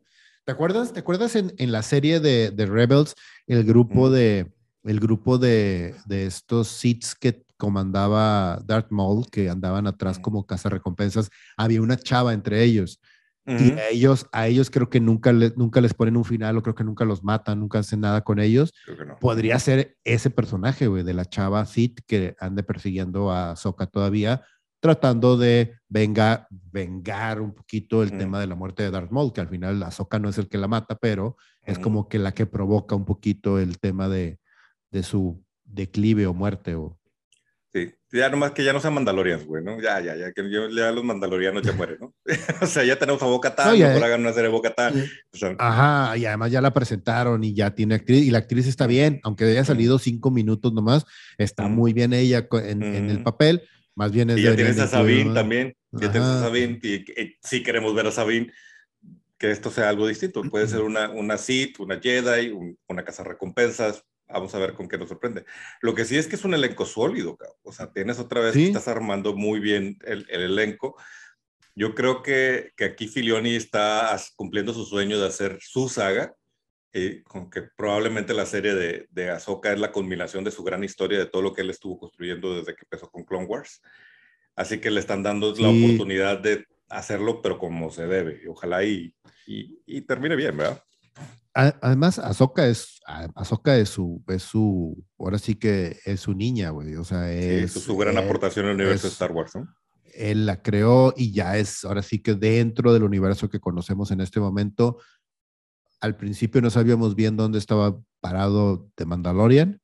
¿Te 0.44 0.52
acuerdas, 0.52 0.92
¿te 0.92 1.00
acuerdas 1.00 1.36
en, 1.36 1.52
en 1.58 1.72
la 1.72 1.82
serie 1.82 2.20
de, 2.20 2.50
de, 2.50 2.66
Rebels, 2.66 3.14
el 3.46 3.64
grupo 3.64 4.10
de, 4.10 4.52
el 4.84 5.00
grupo 5.00 5.38
de, 5.38 5.94
de 6.06 6.26
estos 6.26 6.68
Siths 6.68 7.14
que 7.14 7.44
comandaba 7.56 8.60
Darth 8.64 8.90
Maul, 8.90 9.28
que 9.30 9.50
andaban 9.50 9.86
atrás 9.86 10.18
como 10.18 10.46
recompensas 10.64 11.30
había 11.56 11.82
una 11.82 11.96
chava 11.96 12.32
entre 12.32 12.62
ellos. 12.62 13.00
Y 13.48 13.70
a 13.78 13.90
ellos, 13.90 14.26
a 14.32 14.48
ellos 14.48 14.70
creo 14.70 14.90
que 14.90 14.98
nunca, 14.98 15.32
nunca 15.32 15.80
les 15.80 15.94
ponen 15.94 16.16
un 16.16 16.24
final 16.24 16.56
o 16.56 16.62
creo 16.64 16.74
que 16.74 16.82
nunca 16.82 17.04
los 17.04 17.22
matan, 17.22 17.60
nunca 17.60 17.78
hacen 17.78 18.00
nada 18.00 18.24
con 18.24 18.40
ellos. 18.40 18.74
Podría 19.20 19.56
ser 19.60 19.96
ese 20.02 20.30
personaje, 20.30 20.88
güey, 20.88 21.04
de 21.04 21.14
la 21.14 21.24
chava 21.24 21.64
Sith 21.64 22.00
que 22.08 22.34
ande 22.40 22.64
persiguiendo 22.64 23.30
a 23.30 23.54
Soka 23.54 23.86
todavía, 23.86 24.42
tratando 24.86 25.36
de 25.36 25.74
venga, 25.88 26.46
vengar 26.50 27.40
un 27.40 27.52
poquito 27.52 28.04
el 28.04 28.16
tema 28.16 28.38
de 28.38 28.46
la 28.46 28.54
muerte 28.54 28.84
de 28.84 28.92
Darth 28.92 29.10
Maul, 29.10 29.32
que 29.32 29.40
al 29.40 29.48
final 29.48 29.80
la 29.80 29.90
Soka 29.90 30.20
no 30.20 30.28
es 30.28 30.38
el 30.38 30.48
que 30.48 30.58
la 30.58 30.68
mata, 30.68 30.94
pero 30.94 31.36
es 31.64 31.80
como 31.80 32.08
que 32.08 32.20
la 32.20 32.32
que 32.32 32.46
provoca 32.46 32.94
un 32.94 33.04
poquito 33.04 33.58
el 33.58 33.80
tema 33.80 34.08
de, 34.08 34.38
de 34.92 35.02
su 35.02 35.44
declive 35.64 36.28
o 36.28 36.34
muerte 36.34 36.76
o 36.76 36.96
Sí, 37.76 37.92
ya 38.10 38.30
nomás 38.30 38.52
que 38.52 38.64
ya 38.64 38.72
no 38.72 38.80
sean 38.80 38.94
mandalorianos, 38.94 39.44
güey, 39.44 39.62
¿no? 39.62 39.78
Ya, 39.78 40.00
ya, 40.00 40.16
ya, 40.16 40.32
que 40.32 40.42
ya 40.50 40.92
los 40.92 41.04
mandalorianos 41.04 41.62
ya 41.62 41.72
mueren, 41.72 41.98
¿no? 42.00 42.14
o 42.62 42.66
sea, 42.66 42.84
ya 42.84 42.98
tenemos 42.98 43.22
a 43.22 43.26
Boca 43.26 43.54
Tan, 43.54 43.78
no, 43.78 43.86
hagan 43.86 44.22
una 44.22 44.32
serie 44.32 44.44
de 44.44 44.54
Boca 44.54 44.70
Tan. 44.70 44.94
Ajá, 45.58 46.16
y 46.16 46.24
además 46.24 46.50
ya 46.50 46.62
la 46.62 46.72
presentaron 46.72 47.44
y 47.44 47.52
ya 47.52 47.74
tiene 47.74 47.96
actriz, 47.96 48.24
y 48.24 48.30
la 48.30 48.38
actriz 48.38 48.66
está 48.66 48.86
bien, 48.86 49.20
aunque 49.24 49.44
haya 49.44 49.62
salido 49.62 49.98
cinco 49.98 50.30
minutos 50.30 50.72
nomás, 50.72 51.04
está 51.36 51.68
muy 51.68 51.92
bien 51.92 52.14
ella 52.14 52.46
en, 52.50 52.82
el 52.82 53.22
papel, 53.22 53.62
más 53.96 54.12
bien 54.12 54.30
es 54.30 54.38
Y 54.38 54.42
ya 54.42 54.54
tienes 54.54 54.78
a 54.78 54.86
Sabine 54.86 55.34
también, 55.34 55.74
ya 55.90 56.12
tienes 56.12 56.28
a 56.28 56.40
Sabine, 56.42 56.78
y, 56.82 57.04
sí 57.42 57.62
queremos 57.62 57.94
ver 57.94 58.06
a 58.06 58.12
Sabine, 58.12 58.52
que 59.38 59.50
esto 59.50 59.70
sea 59.70 59.88
algo 59.88 60.06
distinto, 60.06 60.42
puede 60.44 60.68
ser 60.68 60.82
una, 60.82 61.10
una 61.10 61.36
Sith, 61.36 61.80
una 61.80 61.98
Jedi, 62.00 62.54
una 62.86 63.04
casa 63.04 63.24
recompensas, 63.24 64.04
Vamos 64.28 64.54
a 64.54 64.58
ver 64.58 64.74
con 64.74 64.88
qué 64.88 64.98
nos 64.98 65.08
sorprende. 65.08 65.44
Lo 65.80 65.94
que 65.94 66.04
sí 66.04 66.16
es 66.16 66.26
que 66.26 66.34
es 66.34 66.44
un 66.44 66.54
elenco 66.54 66.84
sólido, 66.84 67.38
o 67.62 67.72
sea, 67.72 67.92
tienes 67.92 68.18
otra 68.18 68.40
vez, 68.40 68.56
estás 68.56 68.88
armando 68.88 69.34
muy 69.34 69.60
bien 69.60 69.98
el, 70.04 70.26
elenco. 70.28 70.96
Yo 71.76 71.94
creo 71.94 72.22
que, 72.22 72.72
que, 72.76 72.86
aquí 72.86 73.06
Filioni 73.06 73.54
está 73.54 74.18
cumpliendo 74.34 74.74
su 74.74 74.84
sueño 74.84 75.20
de 75.20 75.28
hacer 75.28 75.58
su 75.60 75.88
saga, 75.88 76.34
y 76.96 77.22
con 77.22 77.50
que 77.50 77.62
probablemente 77.62 78.32
la 78.32 78.46
serie 78.46 78.74
de, 78.74 79.06
de 79.10 79.30
Ahsoka 79.30 79.72
es 79.72 79.78
la 79.78 79.92
culminación 79.92 80.44
de 80.44 80.50
su 80.50 80.64
gran 80.64 80.82
historia, 80.82 81.18
de 81.18 81.26
todo 81.26 81.42
lo 81.42 81.52
que 81.52 81.60
él 81.60 81.70
estuvo 81.70 81.98
construyendo 81.98 82.56
desde 82.56 82.74
que 82.74 82.84
empezó 82.84 83.10
con 83.10 83.24
Clone 83.24 83.46
Wars. 83.46 83.82
Así 84.54 84.78
que 84.78 84.90
le 84.90 85.00
están 85.00 85.22
dando 85.22 85.54
la 85.54 85.68
oportunidad 85.68 86.38
de 86.38 86.64
hacerlo, 86.88 87.42
pero 87.42 87.58
como 87.58 87.90
se 87.90 88.06
debe. 88.06 88.40
Ojalá 88.48 88.82
y, 88.84 89.14
y, 89.46 89.78
y 89.84 90.00
termine 90.02 90.36
bien, 90.36 90.56
¿verdad? 90.56 90.82
además, 91.52 92.18
Ahsoka 92.18 92.66
es, 92.66 93.00
Ahsoka 93.34 93.76
es 93.76 93.88
su, 93.88 94.22
es 94.28 94.42
su, 94.42 95.02
ahora 95.18 95.38
sí 95.38 95.54
que 95.54 95.98
es 96.04 96.20
su 96.20 96.34
niña, 96.34 96.70
güey. 96.70 96.94
O 96.96 97.04
sea, 97.04 97.32
es. 97.32 97.72
su 97.72 97.96
gran 97.96 98.18
aportación 98.18 98.66
al 98.66 98.74
universo 98.74 99.06
de 99.06 99.12
Star 99.12 99.32
Wars, 99.32 99.54
¿no? 99.54 99.66
Él 100.14 100.46
la 100.46 100.62
creó 100.62 101.12
y 101.16 101.32
ya 101.32 101.58
es, 101.58 101.84
ahora 101.84 102.02
sí 102.02 102.22
que 102.22 102.34
dentro 102.34 102.92
del 102.92 103.02
universo 103.02 103.48
que 103.48 103.60
conocemos 103.60 104.10
en 104.10 104.20
este 104.20 104.40
momento. 104.40 104.98
Al 106.00 106.16
principio 106.16 106.60
no 106.60 106.70
sabíamos 106.70 107.14
bien 107.14 107.36
dónde 107.36 107.58
estaba 107.58 108.00
parado 108.20 108.90
de 108.96 109.06
Mandalorian. 109.06 109.80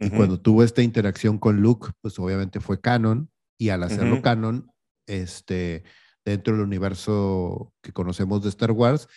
Y 0.00 0.10
cuando 0.10 0.40
tuvo 0.40 0.62
esta 0.62 0.82
interacción 0.82 1.38
con 1.38 1.60
Luke, 1.60 1.88
pues 2.00 2.18
obviamente 2.18 2.60
fue 2.60 2.80
canon. 2.80 3.30
Y 3.58 3.70
al 3.70 3.82
hacerlo 3.82 4.22
canon, 4.22 4.70
este, 5.06 5.82
dentro 6.24 6.54
del 6.54 6.62
universo 6.62 7.72
que 7.82 7.92
conocemos 7.92 8.42
de 8.42 8.50
Star 8.50 8.70
Wars, 8.70 9.08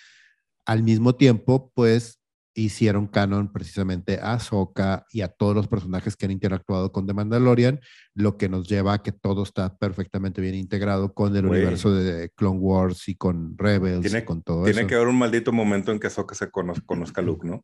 al 0.65 0.81
mismo 0.81 1.15
tiempo, 1.15 1.71
pues 1.75 2.20
hicieron 2.53 3.07
canon 3.07 3.51
precisamente 3.51 4.19
a 4.19 4.33
Ahsoka 4.33 5.05
y 5.11 5.21
a 5.21 5.29
todos 5.29 5.55
los 5.55 5.67
personajes 5.67 6.15
que 6.15 6.25
han 6.25 6.31
interactuado 6.31 6.91
con 6.91 7.07
The 7.07 7.13
Mandalorian, 7.13 7.79
lo 8.13 8.37
que 8.37 8.49
nos 8.49 8.67
lleva 8.67 8.93
a 8.93 9.03
que 9.03 9.11
todo 9.11 9.43
está 9.43 9.77
perfectamente 9.77 10.41
bien 10.41 10.55
integrado 10.55 11.13
con 11.13 11.35
el 11.35 11.45
universo 11.45 11.93
de 11.93 12.29
Clone 12.35 12.59
Wars 12.59 13.07
y 13.07 13.15
con 13.15 13.57
Rebels 13.57 14.01
tiene, 14.01 14.19
y 14.19 14.25
con 14.25 14.43
todo 14.43 14.65
eso. 14.65 14.73
Tiene 14.73 14.87
que 14.87 14.95
haber 14.95 15.07
un 15.07 15.17
maldito 15.17 15.51
momento 15.51 15.91
en 15.91 15.99
que 15.99 16.07
Ahsoka 16.07 16.35
se 16.35 16.49
conozca, 16.51 17.21
a 17.21 17.23
Luke, 17.23 17.47
¿no? 17.47 17.63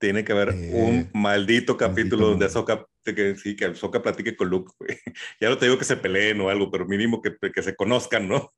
Tiene 0.00 0.24
que 0.24 0.32
haber 0.32 0.50
un 0.50 0.94
eh, 0.94 1.10
maldito 1.12 1.76
capítulo 1.76 2.28
donde 2.28 2.46
Ahsoka, 2.46 2.86
que, 3.04 3.34
sí, 3.34 3.56
que 3.56 3.66
Ahsoka 3.66 4.00
platique 4.00 4.36
con 4.36 4.48
Luke, 4.48 4.72
Ya 5.40 5.48
no 5.48 5.58
te 5.58 5.66
digo 5.66 5.78
que 5.78 5.84
se 5.84 5.96
peleen 5.96 6.40
o 6.40 6.48
algo, 6.48 6.70
pero 6.70 6.86
mínimo 6.86 7.20
que, 7.20 7.36
que 7.52 7.62
se 7.62 7.74
conozcan, 7.74 8.28
¿no? 8.28 8.52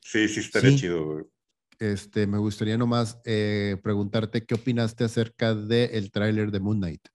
Sí, 0.00 0.28
sí, 0.28 0.38
estaría 0.38 0.76
chido, 0.76 1.04
güey 1.04 1.24
este, 1.78 2.26
me 2.26 2.38
gustaría 2.38 2.76
nomás 2.76 3.20
eh, 3.24 3.76
preguntarte 3.82 4.44
qué 4.44 4.54
opinaste 4.54 5.04
acerca 5.04 5.54
del 5.54 5.90
el 5.92 6.10
tráiler 6.10 6.50
de 6.50 6.60
Moon 6.60 6.78
Knight. 6.78 7.08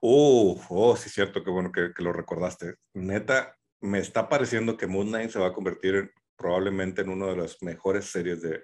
Oh, 0.00 0.60
oh, 0.68 0.96
sí, 0.96 1.08
cierto, 1.08 1.42
qué 1.42 1.50
bueno 1.50 1.72
que, 1.72 1.90
lo 2.02 2.12
recordaste. 2.12 2.74
Neta, 2.92 3.56
me 3.80 3.98
está 3.98 4.28
pareciendo 4.28 4.76
que 4.76 4.86
Moon 4.86 5.08
Knight 5.08 5.30
se 5.30 5.38
va 5.38 5.48
a 5.48 5.52
convertir 5.52 6.12
probablemente 6.36 7.02
en 7.02 7.08
una 7.08 7.26
de 7.26 7.36
las 7.36 7.62
mejores 7.62 8.06
series 8.06 8.42
de, 8.42 8.60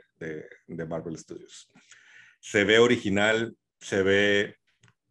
de, 0.67 0.87
Marvel 0.87 1.17
Studios. 1.17 1.69
Se 2.41 2.65
ve 2.65 2.79
original, 2.79 3.57
se 3.81 4.03
ve 4.03 4.57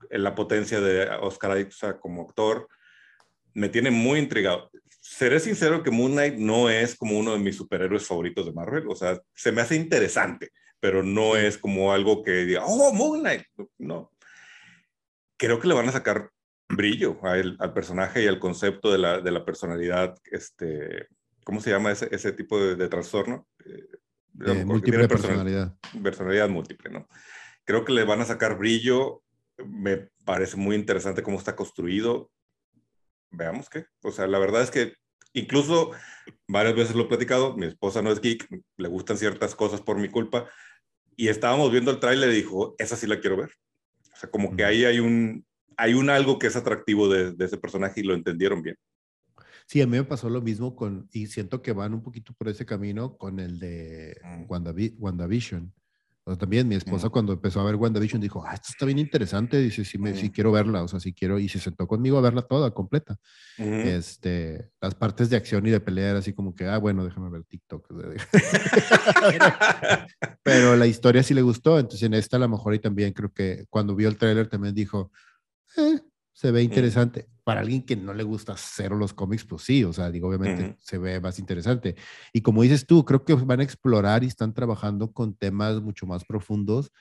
en 0.10 0.24
la 0.24 0.36
potencia 0.36 0.80
de 0.80 1.10
Oscar 1.22 1.60
Isaac 1.60 2.00
como 2.00 2.22
actor. 2.22 2.68
Me 3.60 3.70
tiene 3.70 3.92
muy 3.92 4.20
intrigado 4.20 4.70
seré 5.10 5.40
sincero 5.40 5.82
que 5.82 5.92
Moon 5.92 6.12
Knight 6.12 6.36
no 6.36 6.70
es 6.70 6.96
como 6.96 7.18
uno 7.18 7.34
de 7.34 7.40
mis 7.40 7.56
superhéroes 7.56 8.06
favoritos 8.06 8.46
de 8.46 8.54
Marvel. 8.54 8.86
O 8.88 8.96
sea, 8.96 9.20
se 9.34 9.52
me 9.52 9.62
hace 9.62 9.76
interesante, 9.76 10.52
pero 10.80 11.04
no 11.04 11.36
es 11.36 11.58
como 11.58 11.92
algo 11.92 12.22
que 12.24 12.46
diga, 12.46 12.64
oh, 12.66 12.94
Moon 12.94 13.22
Knight. 13.22 13.44
No. 13.80 14.12
Creo 15.38 15.60
que 15.60 15.68
le 15.68 15.74
van 15.74 15.90
a 15.90 15.94
sacar 15.94 16.30
brillo 16.68 17.20
al 17.24 17.74
personaje 17.74 18.24
y 18.24 18.28
al 18.28 18.40
concepto 18.40 18.92
de 18.92 19.00
la, 19.00 19.20
de 19.20 19.32
la, 19.32 19.44
personalidad, 19.44 20.16
este, 20.26 21.08
¿cómo 21.44 21.60
se 21.60 21.72
llama 21.72 21.92
ese, 21.92 22.08
ese 22.12 22.32
tipo 22.32 22.60
de, 22.60 22.88
trastorno? 22.88 23.48
Eh, 23.66 23.88
eh 24.46 24.66
múltiple 24.66 25.08
personalidad. 25.08 25.76
Personalidad 26.04 26.50
múltiple, 26.50 26.92
¿no? 26.92 27.08
Creo 27.64 27.84
que 27.84 27.94
le 27.94 28.04
van 28.04 28.22
a 28.22 28.26
sacar 28.26 28.58
brillo. 28.58 29.24
Me 29.66 30.10
parece 30.24 30.56
muy 30.56 30.76
interesante 30.76 31.24
cómo 31.24 31.40
está 31.40 31.56
construido 31.56 32.30
veamos 33.32 33.70
qué. 33.70 33.86
O 34.04 34.12
sea, 34.12 34.28
la 34.28 34.40
verdad 34.40 34.62
es 34.62 34.72
que 34.72 34.94
incluso 35.34 35.92
varias 36.48 36.76
veces 36.76 36.96
lo 36.96 37.04
he 37.04 37.08
platicado, 37.08 37.56
mi 37.56 37.66
esposa 37.66 38.02
no 38.02 38.12
es 38.12 38.22
geek, 38.22 38.48
le 38.78 38.88
gustan 38.88 39.18
ciertas 39.18 39.56
cosas 39.56 39.82
por 39.82 39.98
mi 39.98 40.10
culpa, 40.10 40.50
y 41.16 41.28
estábamos 41.28 41.72
viendo 41.72 41.92
el 41.92 42.00
tráiler 42.00 42.30
y 42.30 42.36
dijo, 42.36 42.76
esa 42.78 42.96
sí 42.96 43.06
la 43.06 43.20
quiero 43.20 43.38
ver. 43.38 43.52
O 44.14 44.16
sea, 44.16 44.30
como 44.30 44.56
que 44.56 44.64
ahí 44.64 44.86
hay 44.86 45.00
un, 45.00 45.46
hay 45.76 45.94
un 45.94 46.10
algo 46.10 46.40
que 46.40 46.48
es 46.48 46.56
atractivo 46.56 47.10
de, 47.10 47.36
ese 47.44 47.58
personaje 47.58 48.00
y 48.00 48.04
lo 48.04 48.14
entendieron 48.14 48.62
bien. 48.62 48.78
Sí, 49.66 49.82
a 49.82 49.86
mí 49.86 49.98
me 49.98 50.04
pasó 50.04 50.30
lo 50.30 50.42
mismo 50.42 50.76
con, 50.76 51.08
y 51.12 51.28
siento 51.28 51.62
que 51.62 51.74
van 51.74 51.94
un 51.94 52.02
poquito 52.02 52.34
por 52.34 52.48
ese 52.48 52.66
camino 52.66 53.18
con 53.18 53.40
el 53.40 53.60
de 53.60 54.20
mm. 54.24 54.46
WandaVision 54.98 55.74
también 56.38 56.68
mi 56.68 56.76
esposa 56.76 57.10
cuando 57.10 57.34
empezó 57.34 57.62
a 57.62 57.64
ver 57.64 57.76
WandaVision 57.76 58.22
dijo, 58.22 58.44
ah, 58.46 58.54
esto 58.54 58.68
está 58.70 58.86
bien 58.86 59.00
interesante, 59.00 59.60
dice, 59.60 59.86
sí, 59.86 59.98
me, 59.98 60.16
sí 60.16 60.30
quiero 60.30 60.52
verla, 60.52 60.84
o 60.84 60.88
sea, 60.88 61.00
sí 61.00 61.14
quiero, 61.14 61.40
y 61.40 61.50
se 61.50 61.60
sentó 61.60 61.88
conmigo 61.88 62.18
a 62.18 62.22
verla 62.22 62.42
toda, 62.42 62.72
completa. 62.72 63.18
este, 63.58 64.70
las 64.82 64.96
partes 64.96 65.30
de 65.30 65.38
acción 65.38 65.66
y 65.66 65.70
de 65.70 65.80
pelea 65.80 66.18
así 66.18 66.34
como 66.34 66.56
que, 66.56 66.66
ah, 66.66 66.78
bueno, 66.78 67.04
déjame 67.04 67.30
ver 67.30 67.44
TikTok. 67.44 67.88
Pero 70.44 70.76
la 70.76 70.88
historia 70.88 71.24
sí 71.24 71.34
le 71.34 71.42
gustó, 71.42 71.80
entonces 71.80 72.04
en 72.04 72.14
esta 72.14 72.38
a 72.38 72.40
lo 72.40 72.50
mejor 72.50 72.74
y 72.74 72.80
también 72.80 73.14
creo 73.14 73.32
que 73.32 73.66
cuando 73.70 73.96
vio 73.96 74.10
el 74.10 74.18
tráiler 74.18 74.48
también 74.48 74.74
dijo, 74.74 75.12
eh, 75.78 76.00
se 76.40 76.52
ve 76.52 76.64
interesante. 76.64 77.28
Para 77.44 77.60
alguien 77.60 77.82
que 77.82 77.98
no 77.98 78.14
le 78.14 78.24
gusta 78.24 78.56
cero 78.58 78.96
los 78.96 79.14
cómics, 79.14 79.44
pues 79.44 79.64
sí, 79.64 79.84
o 79.84 79.92
sea, 79.92 80.10
digo, 80.10 80.30
obviamente 80.30 80.78
se 80.80 80.98
ve 80.98 81.20
más 81.20 81.38
interesante. 81.38 81.98
Y 82.32 82.40
como 82.40 82.64
dices 82.64 82.86
tú, 82.86 83.04
creo 83.04 83.26
que 83.26 83.34
van 83.34 83.60
a 83.60 83.64
explorar 83.64 84.24
y 84.24 84.28
están 84.28 84.54
trabajando 84.54 85.12
con 85.12 85.36
temas 85.36 85.82
mucho 85.82 86.08
más 86.08 86.24
profundos. 86.24 86.94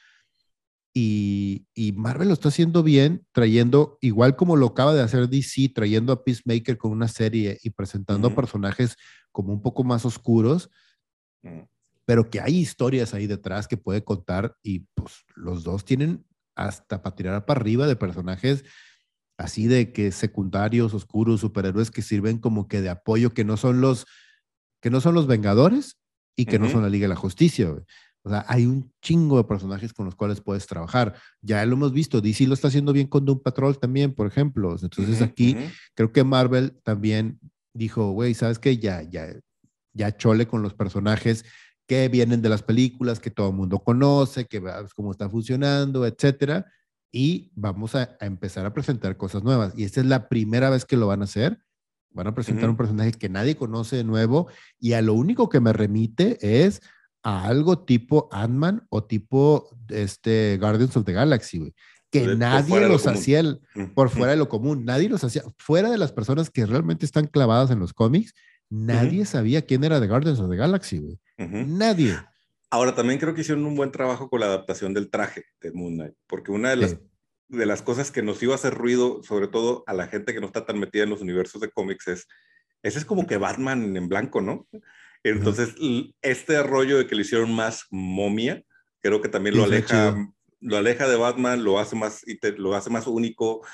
Y, 0.92 1.68
y, 1.72 1.92
Marvel 1.92 2.26
lo 2.26 2.34
está 2.34 2.48
haciendo 2.48 2.82
bien, 2.82 3.28
trayendo, 3.30 3.96
igual 4.00 4.34
como 4.34 4.56
lo 4.56 4.66
acaba 4.66 4.92
de 4.92 5.02
hacer 5.02 5.28
DC, 5.28 5.68
trayendo 5.72 6.12
a 6.12 6.24
Peacemaker 6.24 6.76
con 6.76 6.90
una 6.90 7.06
serie 7.06 7.58
y 7.62 7.70
presentando 7.70 8.34
personajes 8.34 8.96
como 9.30 9.52
un 9.52 9.62
poco 9.62 9.84
más 9.84 10.04
oscuros, 10.04 10.68
pero 12.06 12.28
que 12.28 12.40
hay 12.40 12.56
historias 12.56 13.14
ahí 13.14 13.28
detrás 13.28 13.68
que 13.68 13.76
puede 13.76 14.02
contar 14.02 14.56
y 14.64 14.80
pues 14.96 15.22
los 15.36 15.62
dos 15.62 15.84
tienen 15.84 16.26
hasta 16.56 17.00
para 17.02 17.14
tirar 17.14 17.46
para 17.46 17.60
arriba 17.60 17.86
de 17.86 17.94
personajes 17.94 18.64
así 19.38 19.68
de 19.68 19.92
que 19.92 20.10
secundarios, 20.10 20.92
oscuros, 20.92 21.40
superhéroes 21.40 21.90
que 21.90 22.02
sirven 22.02 22.38
como 22.38 22.66
que 22.66 22.82
de 22.82 22.90
apoyo, 22.90 23.32
que 23.32 23.44
no 23.44 23.56
son 23.56 23.80
los, 23.80 24.04
que 24.82 24.90
no 24.90 25.00
son 25.00 25.14
los 25.14 25.28
Vengadores 25.28 25.96
y 26.36 26.44
que 26.44 26.58
no 26.58 26.68
son 26.68 26.82
la 26.82 26.90
Liga 26.90 27.04
de 27.04 27.14
la 27.14 27.16
Justicia. 27.16 27.70
O 28.22 28.30
sea, 28.30 28.44
hay 28.48 28.66
un 28.66 28.92
chingo 29.00 29.38
de 29.38 29.44
personajes 29.44 29.92
con 29.92 30.06
los 30.06 30.16
cuales 30.16 30.40
puedes 30.40 30.66
trabajar. 30.66 31.14
Ya 31.40 31.64
lo 31.64 31.74
hemos 31.74 31.92
visto, 31.92 32.20
DC 32.20 32.46
lo 32.48 32.54
está 32.54 32.68
haciendo 32.68 32.92
bien 32.92 33.06
con 33.06 33.24
Doom 33.24 33.40
Patrol 33.40 33.78
también, 33.78 34.12
por 34.12 34.26
ejemplo. 34.26 34.76
Entonces 34.82 35.22
aquí 35.22 35.56
creo 35.94 36.12
que 36.12 36.24
Marvel 36.24 36.76
también 36.82 37.38
dijo, 37.72 38.10
güey, 38.10 38.34
¿sabes 38.34 38.58
qué? 38.58 38.76
Ya, 38.76 39.02
ya, 39.02 39.34
ya 39.92 40.16
chole 40.16 40.48
con 40.48 40.62
los 40.62 40.74
personajes 40.74 41.44
que 41.86 42.08
vienen 42.08 42.42
de 42.42 42.48
las 42.48 42.62
películas, 42.62 43.20
que 43.20 43.30
todo 43.30 43.50
el 43.50 43.54
mundo 43.54 43.78
conoce, 43.78 44.46
que 44.46 44.58
ves 44.58 44.92
cómo 44.94 45.12
está 45.12 45.30
funcionando, 45.30 46.04
etcétera 46.04 46.66
y 47.10 47.50
vamos 47.54 47.94
a, 47.94 48.16
empezar 48.20 48.66
a 48.66 48.72
presentar 48.72 49.16
cosas 49.16 49.42
nuevas. 49.42 49.72
Y 49.76 49.84
esta 49.84 50.00
es 50.00 50.06
la 50.06 50.28
primera 50.28 50.70
vez 50.70 50.84
que 50.84 50.96
lo 50.96 51.06
van 51.06 51.22
a 51.22 51.24
hacer. 51.24 51.58
Van 52.10 52.26
a 52.26 52.34
presentar 52.34 52.68
un 52.68 52.76
personaje 52.76 53.12
que 53.12 53.28
nadie 53.28 53.56
conoce 53.56 53.96
de 53.96 54.04
nuevo 54.04 54.48
y 54.80 54.94
a 54.94 55.02
lo 55.02 55.14
único 55.14 55.48
que 55.48 55.60
me 55.60 55.72
remite 55.72 56.38
es 56.40 56.80
a 57.22 57.44
algo 57.44 57.80
tipo 57.80 58.28
Ant-Man 58.32 58.86
o 58.88 59.04
tipo 59.04 59.68
este 59.88 60.56
Guardians 60.58 60.96
of 60.96 61.04
the 61.04 61.12
Galaxy, 61.12 61.74
Que 62.10 62.34
nadie 62.34 62.88
los 62.88 63.06
hacía 63.06 63.42
por 63.94 64.08
fuera 64.08 64.32
de 64.32 64.38
lo 64.38 64.48
común. 64.48 64.84
Nadie 64.84 65.08
los 65.08 65.22
hacía. 65.22 65.42
Fuera 65.58 65.90
de 65.90 65.98
las 65.98 66.12
personas 66.12 66.50
que 66.50 66.66
realmente 66.66 67.04
están 67.04 67.26
clavadas 67.26 67.70
en 67.70 67.78
los 67.78 67.92
cómics, 67.92 68.34
nadie 68.70 69.24
sabía 69.26 69.62
quién 69.62 69.84
era 69.84 70.00
de 70.00 70.08
Guardians 70.08 70.40
of 70.40 70.50
the 70.50 70.56
Galaxy, 70.56 71.18
Nadie. 71.36 72.16
Ahora, 72.70 72.94
también 72.94 73.18
creo 73.18 73.34
que 73.34 73.40
hicieron 73.40 73.64
un 73.64 73.74
buen 73.74 73.90
trabajo 73.90 74.28
con 74.28 74.40
la 74.40 74.46
adaptación 74.46 74.92
del 74.92 75.10
traje 75.10 75.44
de 75.60 75.72
Moon 75.72 75.94
Knight, 75.94 76.14
porque 76.26 76.52
una 76.52 76.70
de 76.70 76.76
las, 76.76 76.98
de 77.48 77.66
las 77.66 77.82
cosas 77.82 78.10
que 78.10 78.22
nos 78.22 78.42
iba 78.42 78.52
a 78.52 78.56
hacer 78.56 78.74
ruido, 78.74 79.22
sobre 79.22 79.48
todo 79.48 79.84
a 79.86 79.94
la 79.94 80.06
gente 80.06 80.34
que 80.34 80.40
no 80.40 80.46
está 80.46 80.66
tan 80.66 80.78
metida 80.78 81.04
en 81.04 81.10
los 81.10 81.22
universos 81.22 81.60
de 81.60 81.70
cómics, 81.70 82.08
es, 82.08 82.26
ese 82.82 82.98
es 82.98 83.04
como 83.04 83.26
que 83.26 83.38
Batman 83.38 83.96
en 83.96 84.08
blanco, 84.08 84.40
¿no? 84.40 84.68
Entonces, 85.24 85.74
este 86.22 86.62
rollo 86.62 86.98
de 86.98 87.06
que 87.06 87.14
le 87.14 87.22
hicieron 87.22 87.52
más 87.52 87.86
momia, 87.90 88.62
creo 89.00 89.20
que 89.20 89.28
también 89.28 89.56
lo 89.56 89.64
aleja, 89.64 90.14
lo 90.60 90.76
aleja 90.76 91.08
de 91.08 91.16
Batman, 91.16 91.64
lo 91.64 91.78
hace 91.78 91.96
más, 91.96 92.22
lo 92.56 92.74
hace 92.74 92.90
más 92.90 93.06
único, 93.06 93.66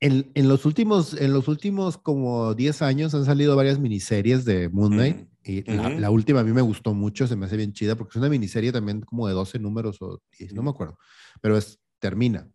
en, 0.00 0.30
en, 0.34 0.48
los 0.48 0.64
últimos, 0.64 1.14
en 1.14 1.32
los 1.32 1.48
últimos 1.48 1.98
como 1.98 2.54
10 2.54 2.82
años 2.82 3.14
han 3.14 3.24
salido 3.24 3.56
varias 3.56 3.78
miniseries 3.78 4.44
de 4.44 4.68
Moon 4.68 4.92
Knight. 4.92 5.28
Y 5.44 5.62
la, 5.62 6.10
última 6.10 6.40
a 6.40 6.44
mí 6.44 6.52
me 6.52 6.60
gustó 6.60 6.92
mucho, 6.92 7.26
se 7.26 7.34
me 7.34 7.46
hace 7.46 7.56
bien 7.56 7.72
chida, 7.72 7.96
porque 7.96 8.10
es 8.10 8.16
una 8.16 8.28
miniserie 8.28 8.70
también 8.70 9.00
como 9.00 9.26
de 9.28 9.34
12 9.34 9.58
números 9.58 9.96
o 10.02 10.20
10, 10.38 10.52
no 10.52 10.62
me 10.62 10.70
acuerdo. 10.70 10.98
Pero 11.40 11.56
es, 11.56 11.80
termina. 11.98 12.48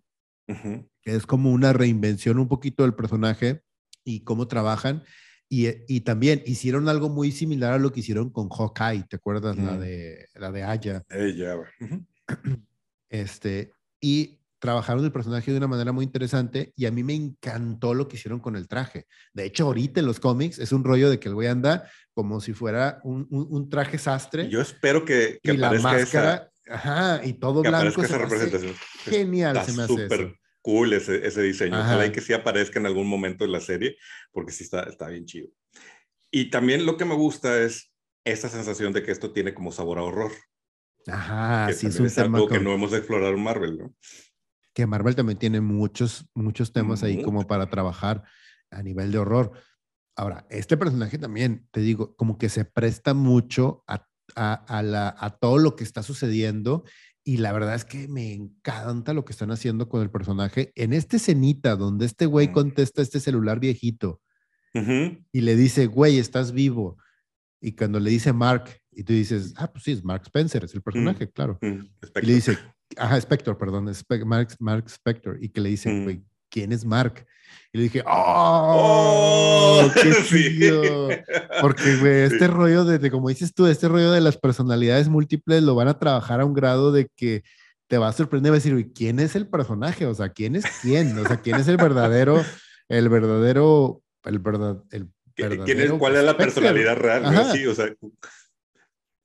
Es 1.04 1.26
como 1.26 1.52
una 1.52 1.74
reinvención 1.74 2.38
un 2.38 2.48
poquito 2.48 2.84
del 2.84 2.94
personaje 2.94 3.64
y 4.04 4.22
cómo 4.22 4.48
trabajan. 4.48 5.04
Y, 5.50 5.68
y, 5.88 6.02
también 6.02 6.44
hicieron 6.46 6.88
algo 6.88 7.10
muy 7.10 7.32
similar 7.32 7.74
a 7.74 7.80
lo 7.80 7.92
que 7.92 8.00
hicieron 8.00 8.30
con 8.30 8.50
Hawkeye, 8.50 9.06
¿te 9.08 9.18
acuerdas? 9.18 9.58
La 9.58 9.78
de 9.78 10.28
la 10.36 10.52
de 10.52 10.64
Aya. 10.64 11.04
Ella. 11.10 11.58
Este, 13.10 13.72
y 14.02 14.40
trabajaron 14.64 15.04
el 15.04 15.12
personaje 15.12 15.52
de 15.52 15.58
una 15.58 15.68
manera 15.68 15.92
muy 15.92 16.06
interesante 16.06 16.72
y 16.78 16.86
a 16.86 16.92
mí 16.92 17.04
me 17.04 17.14
encantó 17.14 17.94
lo 17.94 18.08
que 18.08 18.16
hicieron 18.16 18.40
con 18.40 18.56
el 18.56 18.70
traje. 18.70 19.08
De 19.34 19.44
hecho, 19.44 19.66
ahorita 19.66 20.00
en 20.00 20.06
los 20.06 20.22
cómics 20.22 20.58
es 20.58 20.72
un 20.72 20.86
rollo 20.86 21.10
de 21.10 21.20
que 21.20 21.28
el 21.28 21.36
güey 21.36 21.50
anda 21.50 21.92
como 22.14 22.40
si 22.40 22.54
fuera 22.54 23.02
un, 23.04 23.28
un, 23.30 23.70
traje 23.70 23.98
sastre. 23.98 24.48
Yo 24.48 24.62
espero 24.62 25.04
que, 25.04 25.38
que 25.44 25.52
y 25.52 25.58
la 25.58 25.74
máscara, 25.74 26.50
ajá, 26.70 27.20
y 27.26 27.34
todo 27.34 27.62
blanco. 27.62 28.04
Esa 28.04 28.18
representación. 28.18 28.74
Genial, 29.04 29.58
está 29.58 29.70
se 29.70 29.78
me 29.78 29.84
hace 29.84 30.04
súper 30.04 30.36
cool 30.62 30.94
ese, 30.94 31.28
ese 31.28 31.42
diseño. 31.42 31.78
Ojalá 31.78 32.10
que 32.10 32.22
sí 32.22 32.32
aparezca 32.32 32.80
en 32.80 32.86
algún 32.86 33.08
momento 33.08 33.44
de 33.44 33.52
la 33.52 33.60
serie, 33.60 33.98
porque 34.32 34.54
sí 34.54 34.64
está, 34.64 34.84
está 34.84 35.10
bien 35.10 35.26
chido. 35.26 35.50
Y 36.32 36.52
también 36.52 36.86
lo 36.86 36.96
que 36.96 37.04
me 37.04 37.16
gusta 37.16 37.62
es 37.62 37.92
esa 38.24 38.48
sensación 38.48 38.94
de 38.94 39.04
que 39.04 39.12
esto 39.12 39.34
tiene 39.34 39.54
como 39.54 39.74
sabor 39.74 39.98
a 39.98 40.04
horror. 40.04 40.32
Ajá, 41.06 41.68
sí, 41.74 41.88
es, 41.88 42.00
un 42.00 42.06
es 42.06 42.18
algo 42.18 42.48
que 42.48 42.62
no 42.62 42.72
hemos 42.72 42.94
explorado 42.94 43.34
en 43.34 43.44
Marvel, 43.44 43.78
¿no? 43.78 43.94
Que 44.74 44.88
Marvel 44.88 45.16
también 45.16 45.38
tiene 45.38 45.62
muchos, 45.62 46.30
muchos 46.34 46.74
temas 46.74 47.04
ahí 47.04 47.22
como 47.22 47.46
para 47.48 47.70
trabajar 47.70 48.24
a 48.72 48.82
nivel 48.82 49.12
de 49.12 49.20
horror. 49.20 49.52
Ahora, 50.16 50.46
este 50.50 50.78
personaje 50.78 51.18
también, 51.18 51.68
te 51.72 51.82
digo, 51.82 52.16
como 52.16 52.38
que 52.38 52.50
se 52.50 52.66
presta 52.66 53.14
mucho 53.14 53.84
a, 53.88 54.08
la, 54.36 55.16
a 55.18 55.30
todo 55.32 55.58
lo 55.58 55.76
que 55.76 55.84
está 55.84 56.02
sucediendo 56.04 56.84
y 57.24 57.38
la 57.38 57.52
verdad 57.54 57.76
es 57.76 57.86
que 57.86 58.08
me 58.08 58.34
encanta 58.34 59.14
lo 59.14 59.24
que 59.26 59.32
están 59.32 59.52
haciendo 59.52 59.88
con 59.88 60.02
el 60.02 60.10
personaje. 60.10 60.72
En 60.76 60.92
este 60.92 61.20
cenita 61.20 61.76
donde 61.76 62.06
este 62.06 62.26
güey 62.26 62.52
contesta 62.52 63.02
este 63.02 63.20
celular 63.20 63.60
viejito 63.60 64.22
y 65.32 65.42
le 65.42 65.56
dice, 65.56 65.86
güey, 65.86 66.18
estás 66.18 66.52
vivo. 66.52 66.98
Y 67.62 67.74
cuando 67.74 68.00
le 68.00 68.10
dice 68.10 68.34
Mark, 68.34 68.82
y 68.92 69.04
tú 69.04 69.14
dices, 69.14 69.54
ah, 69.58 69.72
pues 69.72 69.84
sí, 69.86 69.92
es 69.92 70.04
Mark 70.04 70.24
Spencer, 70.26 70.64
es 70.64 70.74
el 70.74 70.82
personaje, 70.82 71.30
claro. 71.30 71.58
Y 71.62 72.26
le 72.26 72.34
dice, 72.34 72.58
Ajá, 72.98 73.18
Spector, 73.18 73.58
perdón, 73.58 73.92
Mark, 74.26 74.56
Mark 74.60 74.86
Spector, 74.88 75.38
y 75.42 75.50
que 75.50 75.62
le 75.62 75.70
dice, 75.70 75.90
mm. 75.90 76.04
güey, 76.04 76.24
¿quién 76.50 76.72
es 76.72 76.86
Mark? 76.86 77.26
Y 77.72 77.78
le 77.78 77.84
dije, 77.86 78.04
¡oh! 78.06 79.82
oh 79.86 79.92
¡Qué 79.94 80.14
chido! 80.28 81.10
Porque, 81.62 81.98
güey, 81.98 82.22
este 82.22 82.48
rollo 82.48 82.86
de, 82.86 83.10
como 83.10 83.30
dices 83.30 83.54
tú, 83.54 83.66
este 83.68 83.88
rollo 83.88 84.12
de 84.12 84.22
las 84.22 84.38
personalidades 84.38 85.10
múltiples 85.10 85.64
lo 85.64 85.76
van 85.76 85.88
a 85.88 85.98
trabajar 85.98 86.42
a 86.42 86.46
un 86.46 86.54
grado 86.54 86.92
de 86.92 87.08
que 87.16 87.44
te 87.88 87.98
va 87.98 88.10
a 88.10 88.14
sorprender, 88.14 88.52
va 88.52 88.56
a 88.56 88.60
decir, 88.60 88.92
¿quién 88.94 89.20
es 89.20 89.36
el 89.36 89.48
personaje? 89.48 90.06
O 90.06 90.14
sea, 90.14 90.30
¿quién 90.30 90.56
es 90.56 90.66
quién? 90.82 91.18
O 91.18 91.28
sea, 91.28 91.38
¿quién 91.38 91.58
es 91.58 91.68
el 91.68 91.78
verdadero, 91.78 92.44
el 92.90 93.10
verdadero, 93.10 94.02
el 94.24 94.40
verdad, 94.40 94.84
el 94.92 95.10
verdadero 95.36 95.98
¿Cuál 95.98 96.16
es 96.16 96.24
la 96.24 96.38
personalidad 96.38 96.96
real? 96.96 97.52
Sí, 97.52 97.66
o 97.66 97.76
sea, 97.76 97.94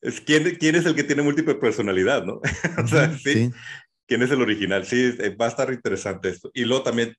es 0.01 0.20
quién, 0.20 0.57
quién 0.57 0.74
es 0.76 0.86
el 0.86 0.94
que 0.94 1.05
tiene 1.05 1.22
múltiple 1.22 1.55
personalidad, 1.57 2.24
¿no? 2.24 2.40
o 2.84 2.86
sea, 2.86 3.16
¿sí? 3.18 3.51
¿Quién 4.07 4.22
es 4.22 4.30
el 4.30 4.40
original? 4.40 4.86
Sí, 4.86 5.14
eh, 5.18 5.36
va 5.36 5.46
a 5.46 5.51
estar 5.51 5.72
interesante 5.72 6.30
esto. 6.30 6.51
Y 6.55 6.64
luego 6.64 6.82
también, 6.82 7.14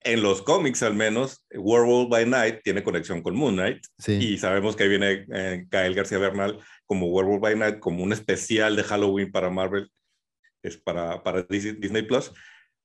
en 0.00 0.22
los 0.22 0.42
cómics 0.42 0.82
al 0.82 0.94
menos, 0.94 1.44
Werewolf 1.52 2.08
by 2.08 2.26
Night 2.26 2.60
tiene 2.62 2.82
conexión 2.82 3.22
con 3.22 3.36
Moon 3.36 3.54
Knight. 3.54 3.84
Sí. 3.98 4.12
Y 4.12 4.38
sabemos 4.38 4.76
que 4.76 4.84
ahí 4.84 4.88
viene 4.88 5.26
eh, 5.32 5.66
Gael 5.68 5.94
García 5.94 6.18
Bernal 6.18 6.58
como 6.86 7.08
Werewolf 7.08 7.42
by 7.42 7.56
Night, 7.56 7.78
como 7.80 8.02
un 8.02 8.12
especial 8.12 8.76
de 8.76 8.84
Halloween 8.84 9.30
para 9.30 9.50
Marvel, 9.50 9.90
es 10.62 10.76
para, 10.76 11.22
para 11.22 11.42
Disney, 11.42 12.02
Plus. 12.02 12.32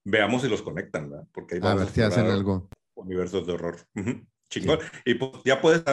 Veamos 0.04 0.42
si 0.42 0.50
los 0.50 0.64
conectan, 0.64 1.10
¿verdad? 1.10 1.28
Porque 1.32 1.56
ahí 1.56 1.62
a 1.64 1.76
ver 1.76 1.90
si 1.90 2.02
hacen 2.02 2.26
algo. 2.26 2.70
Universos 2.96 3.46
de 3.46 3.54
horror. 3.54 3.78
Chingón. 4.52 4.80
Y 5.06 5.16
pues 5.16 5.32
ya 5.46 5.62
puedes, 5.62 5.84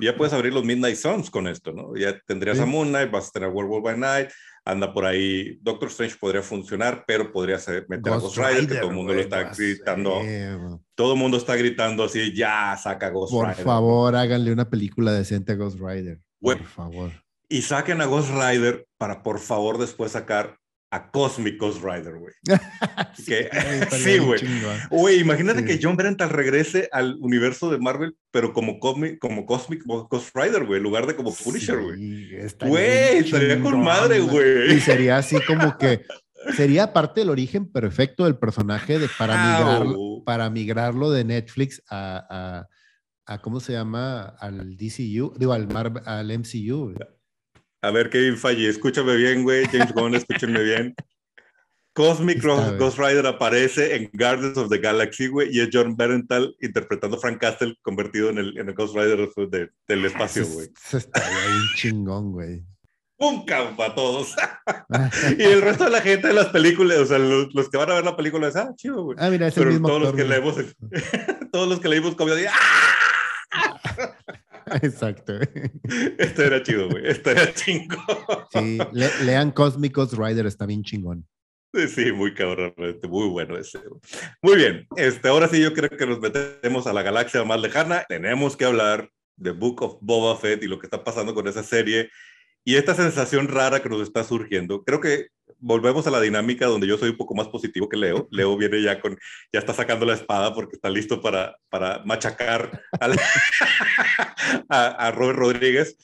ya 0.00 0.16
puedes 0.16 0.32
abrir 0.32 0.54
los 0.54 0.64
Midnight 0.64 0.96
Suns 0.96 1.30
con 1.30 1.48
esto, 1.48 1.72
¿no? 1.72 1.94
Ya 1.96 2.18
tendrías 2.26 2.60
a 2.60 2.66
Moon 2.66 2.88
Knight, 2.88 3.10
vas 3.10 3.28
a 3.28 3.32
tener 3.32 3.48
World 3.50 3.70
War 3.70 3.82
by 3.82 3.98
Night, 3.98 4.30
anda 4.64 4.92
por 4.92 5.04
ahí. 5.04 5.58
Doctor 5.60 5.88
Strange 5.88 6.16
podría 6.18 6.40
funcionar, 6.40 7.04
pero 7.06 7.32
podría 7.32 7.58
meter 7.88 8.12
a 8.12 8.16
Ghost 8.16 8.38
Rider, 8.38 8.68
que 8.68 8.76
todo 8.76 8.90
el 8.90 8.96
mundo 8.96 9.12
lo 9.12 9.20
está 9.20 9.52
gritando. 9.52 10.22
todo 10.94 11.12
el 11.14 11.18
mundo 11.18 11.36
está 11.36 11.56
gritando 11.56 12.04
así, 12.04 12.34
ya 12.34 12.76
saca 12.80 13.10
Ghost 13.10 13.32
Rider. 13.34 13.56
Por 13.56 13.64
favor, 13.64 14.16
háganle 14.16 14.52
una 14.52 14.70
película 14.70 15.12
decente 15.12 15.52
a 15.52 15.56
Ghost 15.56 15.78
Rider. 15.80 16.20
por 16.40 16.62
favor. 16.64 17.10
Y 17.48 17.62
saquen 17.62 18.00
a 18.00 18.06
Ghost 18.06 18.30
Rider 18.30 18.86
para 18.96 19.22
por 19.22 19.38
favor 19.38 19.78
después 19.78 20.12
sacar 20.12 20.56
a 20.94 21.10
Cosmic 21.10 21.58
Ghost 21.58 21.82
Rider, 21.82 22.14
güey. 22.16 22.32
sí, 23.90 24.18
güey. 24.18 24.40
Güey, 24.90 25.18
imagínate 25.18 25.64
que 25.64 25.80
John 25.82 25.96
Brental 25.96 26.30
regrese 26.30 26.88
al 26.92 27.16
universo 27.20 27.68
de 27.68 27.78
Marvel, 27.78 28.16
pero 28.30 28.52
como, 28.52 28.78
como 28.78 29.44
Cosmic 29.44 29.82
Ghost 29.84 30.30
Rider, 30.36 30.64
güey, 30.64 30.78
en 30.78 30.84
lugar 30.84 31.08
de 31.08 31.16
como 31.16 31.34
Punisher, 31.34 31.80
güey. 31.80 32.28
Güey, 32.60 33.18
estaría 33.18 33.60
con 33.60 33.82
madre, 33.82 34.20
güey. 34.20 34.74
Y 34.74 34.80
sería 34.80 35.18
así 35.18 35.36
como 35.40 35.76
que 35.78 36.02
sería 36.56 36.92
parte 36.92 37.22
del 37.22 37.30
origen 37.30 37.70
perfecto 37.70 38.24
del 38.24 38.38
personaje 38.38 39.00
de 39.00 39.08
para, 39.18 39.58
migrarlo, 39.58 40.22
para 40.24 40.48
migrarlo 40.48 41.10
de 41.10 41.24
Netflix 41.24 41.82
a, 41.90 42.68
a, 43.26 43.42
¿cómo 43.42 43.58
se 43.58 43.72
llama? 43.72 44.36
Al 44.38 44.76
DCU, 44.76 45.34
digo, 45.38 45.54
al, 45.54 45.66
Marvel, 45.66 46.04
al 46.06 46.26
MCU. 46.38 46.94
A 47.84 47.90
ver, 47.90 48.08
Kevin 48.08 48.38
Falle, 48.38 48.70
escúchame 48.70 49.14
bien, 49.14 49.42
güey. 49.42 49.66
James 49.66 49.92
Gunn, 49.92 50.14
escúchenme 50.14 50.62
bien. 50.62 50.94
Cosmic 51.92 52.42
Ghost 52.42 52.98
Rider 52.98 53.26
aparece 53.26 53.94
en 53.94 54.10
Guardians 54.14 54.56
of 54.56 54.70
the 54.70 54.78
Galaxy, 54.78 55.28
güey, 55.28 55.54
y 55.54 55.60
es 55.60 55.68
John 55.70 55.94
Berenthal 55.94 56.56
interpretando 56.60 57.18
a 57.18 57.20
Frank 57.20 57.38
Castle 57.38 57.76
convertido 57.82 58.30
en 58.30 58.38
el, 58.38 58.58
en 58.58 58.68
el 58.68 58.74
Ghost 58.74 58.96
Rider 58.96 59.28
del 59.86 60.04
espacio, 60.06 60.46
güey. 60.46 60.70
Eso 60.86 60.96
está 60.96 61.20
bien 61.20 61.60
chingón, 61.76 62.32
güey. 62.32 62.64
Un 63.18 63.44
campo 63.44 63.84
a 63.84 63.94
todos. 63.94 64.34
y 65.38 65.42
el 65.42 65.60
resto 65.60 65.84
de 65.84 65.90
la 65.90 66.00
gente 66.00 66.28
de 66.28 66.34
las 66.34 66.48
películas, 66.48 66.98
o 66.98 67.06
sea, 67.06 67.18
los, 67.18 67.68
que 67.68 67.76
van 67.76 67.90
a 67.90 67.94
ver 67.94 68.04
la 68.04 68.16
película, 68.16 68.48
es, 68.48 68.56
ah, 68.56 68.72
chido, 68.74 69.04
güey. 69.04 69.18
Ah, 69.20 69.28
mira, 69.28 69.46
es 69.46 69.56
el 69.58 69.62
Pero 69.62 69.72
mismo 69.72 69.88
todos, 69.88 70.02
los 70.02 70.14
que 70.14 70.24
leemos, 70.24 70.56
todos 71.52 71.68
los 71.68 71.80
que 71.80 71.88
leímos 71.88 72.16
como 72.16 72.32
¡ah! 72.32 73.03
Exacto. 74.82 75.38
Esto 76.18 76.42
era 76.42 76.62
chido, 76.62 76.88
güey. 76.88 77.06
Esto 77.06 77.30
era 77.30 77.52
chingón. 77.52 77.98
Sí, 78.52 78.78
lean 79.24 79.50
Cosmicos 79.52 80.16
Rider, 80.16 80.46
está 80.46 80.66
bien 80.66 80.82
chingón. 80.82 81.26
Sí, 81.88 82.12
muy 82.12 82.34
cabrón, 82.34 82.72
muy 83.08 83.28
bueno 83.28 83.56
ese. 83.56 83.80
Muy 84.40 84.56
bien, 84.56 84.86
este, 84.96 85.28
ahora 85.28 85.48
sí 85.48 85.60
yo 85.60 85.72
creo 85.72 85.90
que 85.90 86.06
nos 86.06 86.20
metemos 86.20 86.86
a 86.86 86.92
la 86.92 87.02
galaxia 87.02 87.42
más 87.42 87.60
lejana. 87.60 88.04
Tenemos 88.08 88.56
que 88.56 88.64
hablar 88.64 89.10
de 89.36 89.50
Book 89.50 89.82
of 89.82 89.96
Boba 90.00 90.36
Fett 90.38 90.62
y 90.62 90.68
lo 90.68 90.78
que 90.78 90.86
está 90.86 91.02
pasando 91.02 91.34
con 91.34 91.48
esa 91.48 91.64
serie 91.64 92.10
y 92.64 92.76
esta 92.76 92.94
sensación 92.94 93.48
rara 93.48 93.82
que 93.82 93.88
nos 93.88 94.02
está 94.02 94.24
surgiendo. 94.24 94.84
Creo 94.84 95.00
que 95.00 95.28
volvemos 95.58 96.06
a 96.06 96.10
la 96.10 96.20
dinámica 96.20 96.66
donde 96.66 96.86
yo 96.86 96.96
soy 96.96 97.10
un 97.10 97.16
poco 97.16 97.34
más 97.34 97.48
positivo 97.48 97.88
que 97.88 97.96
Leo. 97.96 98.26
Leo 98.30 98.56
viene 98.58 98.82
ya 98.82 99.00
con, 99.00 99.18
ya 99.52 99.60
está 99.60 99.74
sacando 99.74 100.06
la 100.06 100.14
espada 100.14 100.54
porque 100.54 100.76
está 100.76 100.90
listo 100.90 101.20
para, 101.20 101.58
para 101.68 102.02
machacar 102.04 102.82
a, 104.68 104.86
a, 104.88 105.10
Robert 105.10 105.38
Rodríguez. 105.38 105.96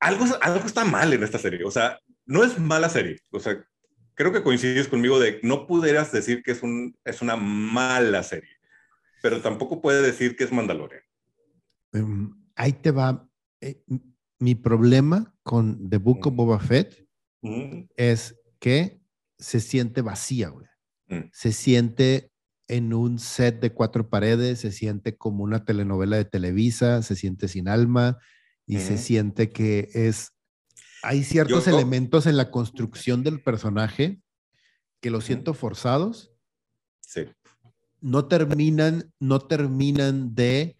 Algo, 0.00 0.26
algo 0.42 0.66
está 0.66 0.84
mal 0.84 1.12
en 1.12 1.22
esta 1.22 1.38
serie. 1.38 1.64
O 1.64 1.70
sea, 1.70 1.98
no 2.26 2.44
es 2.44 2.58
mala 2.58 2.88
serie. 2.88 3.20
O 3.30 3.40
sea, 3.40 3.64
creo 4.14 4.32
que 4.32 4.42
coincides 4.42 4.88
conmigo 4.88 5.18
de 5.18 5.40
no 5.42 5.66
pudieras 5.66 6.12
decir 6.12 6.42
que 6.42 6.52
es, 6.52 6.62
un, 6.62 6.96
es 7.04 7.22
una 7.22 7.36
mala 7.36 8.22
serie, 8.22 8.56
pero 9.22 9.40
tampoco 9.40 9.80
puede 9.80 10.02
decir 10.02 10.36
que 10.36 10.44
es 10.44 10.52
Mandalorian. 10.52 11.02
Em, 11.92 12.34
ahí 12.54 12.72
te 12.74 12.90
va. 12.90 13.26
Eh, 13.60 13.82
mi 14.38 14.54
problema 14.54 15.34
con 15.48 15.88
The 15.88 15.96
Book 15.96 16.26
of 16.26 16.34
Boba 16.34 16.60
Fett 16.60 17.08
es 17.96 18.38
que 18.58 19.00
se 19.38 19.60
siente 19.60 20.02
vacía, 20.02 20.50
güey. 20.50 20.66
Mm. 21.06 21.30
Se 21.32 21.52
siente 21.52 22.30
en 22.66 22.92
un 22.92 23.18
set 23.18 23.58
de 23.58 23.72
cuatro 23.72 24.10
paredes, 24.10 24.60
se 24.60 24.72
siente 24.72 25.16
como 25.16 25.44
una 25.44 25.64
telenovela 25.64 26.18
de 26.18 26.26
Televisa, 26.26 27.00
se 27.00 27.16
siente 27.16 27.48
sin 27.48 27.66
alma 27.66 28.18
y 28.66 28.76
se 28.80 28.98
siente 28.98 29.48
que 29.48 29.88
es... 29.94 30.34
Hay 31.02 31.24
ciertos 31.24 31.66
elementos 31.66 32.26
en 32.26 32.36
la 32.36 32.50
construcción 32.50 33.24
del 33.24 33.40
personaje 33.42 34.20
que 35.00 35.08
lo 35.08 35.22
siento 35.22 35.54
forzados. 35.54 36.30
Sí. 37.00 37.22
No 38.02 38.26
terminan, 38.26 39.14
no 39.18 39.40
terminan 39.40 40.34
de 40.34 40.76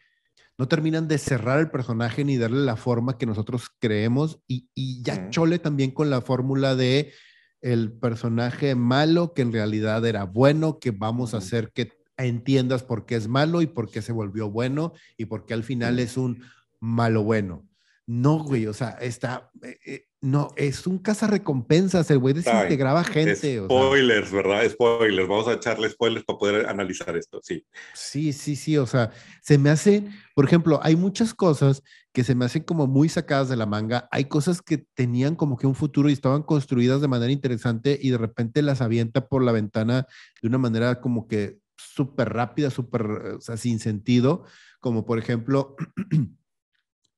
no 0.59 0.66
terminan 0.66 1.06
de 1.06 1.18
cerrar 1.18 1.61
el 1.61 1.70
personaje 1.70 2.24
ni 2.24 2.36
darle 2.36 2.64
la 2.64 2.76
forma 2.76 3.16
que 3.16 3.26
nosotros 3.26 3.70
creemos 3.78 4.40
y, 4.48 4.68
ya 5.02 5.30
chole 5.30 5.61
también 5.61 5.92
con 5.92 6.11
la 6.11 6.20
fórmula 6.20 6.74
de 6.74 7.12
el 7.61 7.92
personaje 7.92 8.74
malo 8.74 9.32
que 9.34 9.42
en 9.42 9.52
realidad 9.52 10.04
era 10.04 10.24
bueno, 10.24 10.80
que 10.80 10.90
vamos 10.90 11.32
a 11.32 11.38
hacer 11.38 11.70
que 11.72 11.92
entiendas 12.16 12.82
por 12.82 13.06
qué 13.06 13.14
es 13.14 13.28
malo 13.28 13.62
y 13.62 13.66
por 13.66 13.88
qué 13.88 14.02
se 14.02 14.12
volvió 14.12 14.50
bueno 14.50 14.92
y 15.16 15.26
por 15.26 15.46
qué 15.46 15.54
al 15.54 15.62
final 15.62 16.00
es 16.00 16.16
un 16.16 16.42
malo 16.80 17.22
bueno. 17.22 17.64
No, 18.06 18.42
güey, 18.42 18.66
o 18.66 18.72
sea, 18.72 18.90
está, 19.00 19.50
eh, 19.62 19.78
eh, 19.86 20.07
no, 20.20 20.48
es 20.56 20.86
un 20.86 20.98
cazarrecompensas, 20.98 22.10
el 22.10 22.18
güey 22.18 22.34
desintegraba 22.34 23.04
gente. 23.04 23.60
Spoilers, 23.64 24.32
¿verdad? 24.32 24.68
Spoilers, 24.68 25.28
vamos 25.28 25.46
a 25.46 25.52
echarle 25.52 25.88
spoilers 25.88 26.24
para 26.24 26.38
poder 26.38 26.66
analizar 26.66 27.16
esto, 27.16 27.40
sí. 27.42 27.64
Sí, 27.94 28.32
sí, 28.32 28.56
sí, 28.56 28.76
o 28.78 28.86
sea, 28.86 29.12
se 29.42 29.58
me 29.58 29.70
hace, 29.70 30.08
por 30.34 30.44
ejemplo, 30.44 30.80
hay 30.82 30.96
muchas 30.96 31.34
cosas 31.34 31.82
que 32.12 32.24
se 32.24 32.34
me 32.34 32.46
hacen 32.46 32.64
como 32.64 32.88
muy 32.88 33.08
sacadas 33.08 33.48
de 33.48 33.56
la 33.56 33.66
manga, 33.66 34.08
hay 34.10 34.24
cosas 34.24 34.60
que 34.60 34.78
tenían 34.94 35.36
como 35.36 35.56
que 35.56 35.68
un 35.68 35.76
futuro 35.76 36.10
y 36.10 36.14
estaban 36.14 36.42
construidas 36.42 37.00
de 37.00 37.08
manera 37.08 37.30
interesante 37.30 37.96
y 38.00 38.10
de 38.10 38.18
repente 38.18 38.62
las 38.62 38.80
avienta 38.80 39.28
por 39.28 39.44
la 39.44 39.52
ventana 39.52 40.06
de 40.42 40.48
una 40.48 40.58
manera 40.58 41.00
como 41.00 41.28
que 41.28 41.58
súper 41.76 42.30
rápida, 42.30 42.70
súper, 42.70 43.02
o 43.02 43.40
sea, 43.40 43.56
sin 43.56 43.78
sentido, 43.78 44.44
como 44.80 45.06
por 45.06 45.18
ejemplo... 45.18 45.76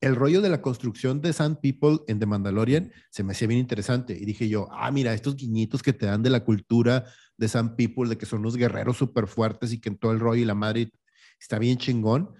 el 0.00 0.16
rollo 0.16 0.40
de 0.40 0.48
la 0.48 0.62
construcción 0.62 1.20
de 1.20 1.32
Sand 1.32 1.58
People 1.60 1.98
en 2.06 2.18
The 2.18 2.26
Mandalorian 2.26 2.92
se 3.10 3.22
me 3.22 3.32
hacía 3.32 3.48
bien 3.48 3.60
interesante. 3.60 4.16
Y 4.18 4.24
dije 4.24 4.48
yo, 4.48 4.68
ah, 4.72 4.90
mira, 4.90 5.12
estos 5.12 5.36
guiñitos 5.36 5.82
que 5.82 5.92
te 5.92 6.06
dan 6.06 6.22
de 6.22 6.30
la 6.30 6.44
cultura 6.44 7.04
de 7.36 7.48
Sand 7.48 7.76
People, 7.76 8.08
de 8.08 8.16
que 8.16 8.26
son 8.26 8.40
unos 8.40 8.56
guerreros 8.56 8.96
súper 8.96 9.26
fuertes 9.26 9.72
y 9.72 9.80
que 9.80 9.90
en 9.90 9.98
todo 9.98 10.12
el 10.12 10.20
rollo 10.20 10.42
y 10.42 10.46
la 10.46 10.54
madre 10.54 10.92
está 11.38 11.58
bien 11.58 11.76
chingón. 11.76 12.34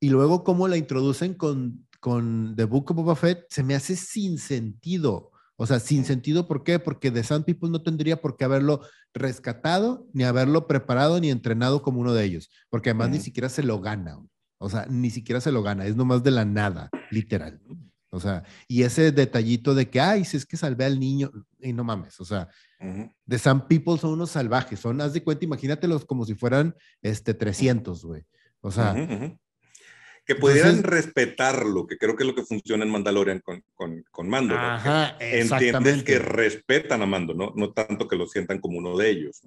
Y 0.00 0.10
luego 0.10 0.44
cómo 0.44 0.68
la 0.68 0.76
introducen 0.76 1.34
con, 1.34 1.86
con 1.98 2.54
The 2.56 2.64
Book 2.64 2.92
of 2.92 2.96
Boba 2.96 3.16
Fett, 3.16 3.46
se 3.48 3.64
me 3.64 3.74
hace 3.74 3.96
sin 3.96 4.38
sentido. 4.38 5.32
O 5.56 5.66
sea, 5.66 5.80
sin 5.80 6.04
sentido, 6.04 6.46
¿por 6.46 6.62
qué? 6.62 6.78
Porque 6.78 7.10
The 7.10 7.24
Sand 7.24 7.44
People 7.44 7.68
no 7.68 7.82
tendría 7.82 8.20
por 8.20 8.36
qué 8.36 8.44
haberlo 8.44 8.80
rescatado, 9.12 10.08
ni 10.12 10.24
haberlo 10.24 10.66
preparado, 10.66 11.20
ni 11.20 11.30
entrenado 11.30 11.82
como 11.82 12.00
uno 12.00 12.14
de 12.14 12.24
ellos, 12.24 12.48
porque 12.70 12.90
además 12.90 13.10
ni 13.10 13.20
siquiera 13.20 13.48
se 13.48 13.62
lo 13.62 13.80
gana. 13.80 14.18
O 14.62 14.68
sea, 14.68 14.84
ni 14.90 15.08
siquiera 15.08 15.40
se 15.40 15.50
lo 15.50 15.62
gana, 15.62 15.86
es 15.86 15.96
nomás 15.96 16.22
de 16.22 16.30
la 16.30 16.44
nada, 16.44 16.90
literal. 17.10 17.58
O 18.10 18.20
sea, 18.20 18.42
y 18.68 18.82
ese 18.82 19.10
detallito 19.10 19.74
de 19.74 19.88
que, 19.88 20.00
ay, 20.00 20.26
si 20.26 20.36
es 20.36 20.44
que 20.44 20.58
salvé 20.58 20.84
al 20.84 21.00
niño, 21.00 21.30
y 21.58 21.72
no 21.72 21.82
mames, 21.82 22.20
o 22.20 22.26
sea, 22.26 22.46
de 23.24 23.38
Some 23.38 23.62
People 23.68 23.96
son 23.96 24.10
unos 24.10 24.30
salvajes, 24.30 24.78
son, 24.78 25.00
haz 25.00 25.14
de 25.14 25.24
cuenta, 25.24 25.46
imagínatelos 25.46 26.04
como 26.04 26.26
si 26.26 26.34
fueran, 26.34 26.76
este, 27.00 27.32
300, 27.32 28.04
güey. 28.04 28.22
O 28.60 28.70
sea... 28.70 28.94
Que 30.26 30.34
pudieran 30.34 30.82
respetarlo, 30.82 31.86
que 31.86 31.96
creo 31.96 32.14
que 32.14 32.22
es 32.22 32.28
lo 32.28 32.34
que 32.34 32.44
funciona 32.44 32.84
en 32.84 32.90
Mandalorian 32.90 33.40
con, 33.40 33.64
con, 33.74 34.04
con 34.12 34.28
Mando. 34.28 34.54
Ajá, 34.56 35.16
Entiendes 35.18 36.04
que 36.04 36.18
respetan 36.18 37.00
a 37.02 37.06
Mando, 37.06 37.32
¿no? 37.34 37.52
No 37.56 37.72
tanto 37.72 38.06
que 38.06 38.16
lo 38.16 38.28
sientan 38.28 38.60
como 38.60 38.78
uno 38.78 38.96
de 38.96 39.10
ellos. 39.10 39.40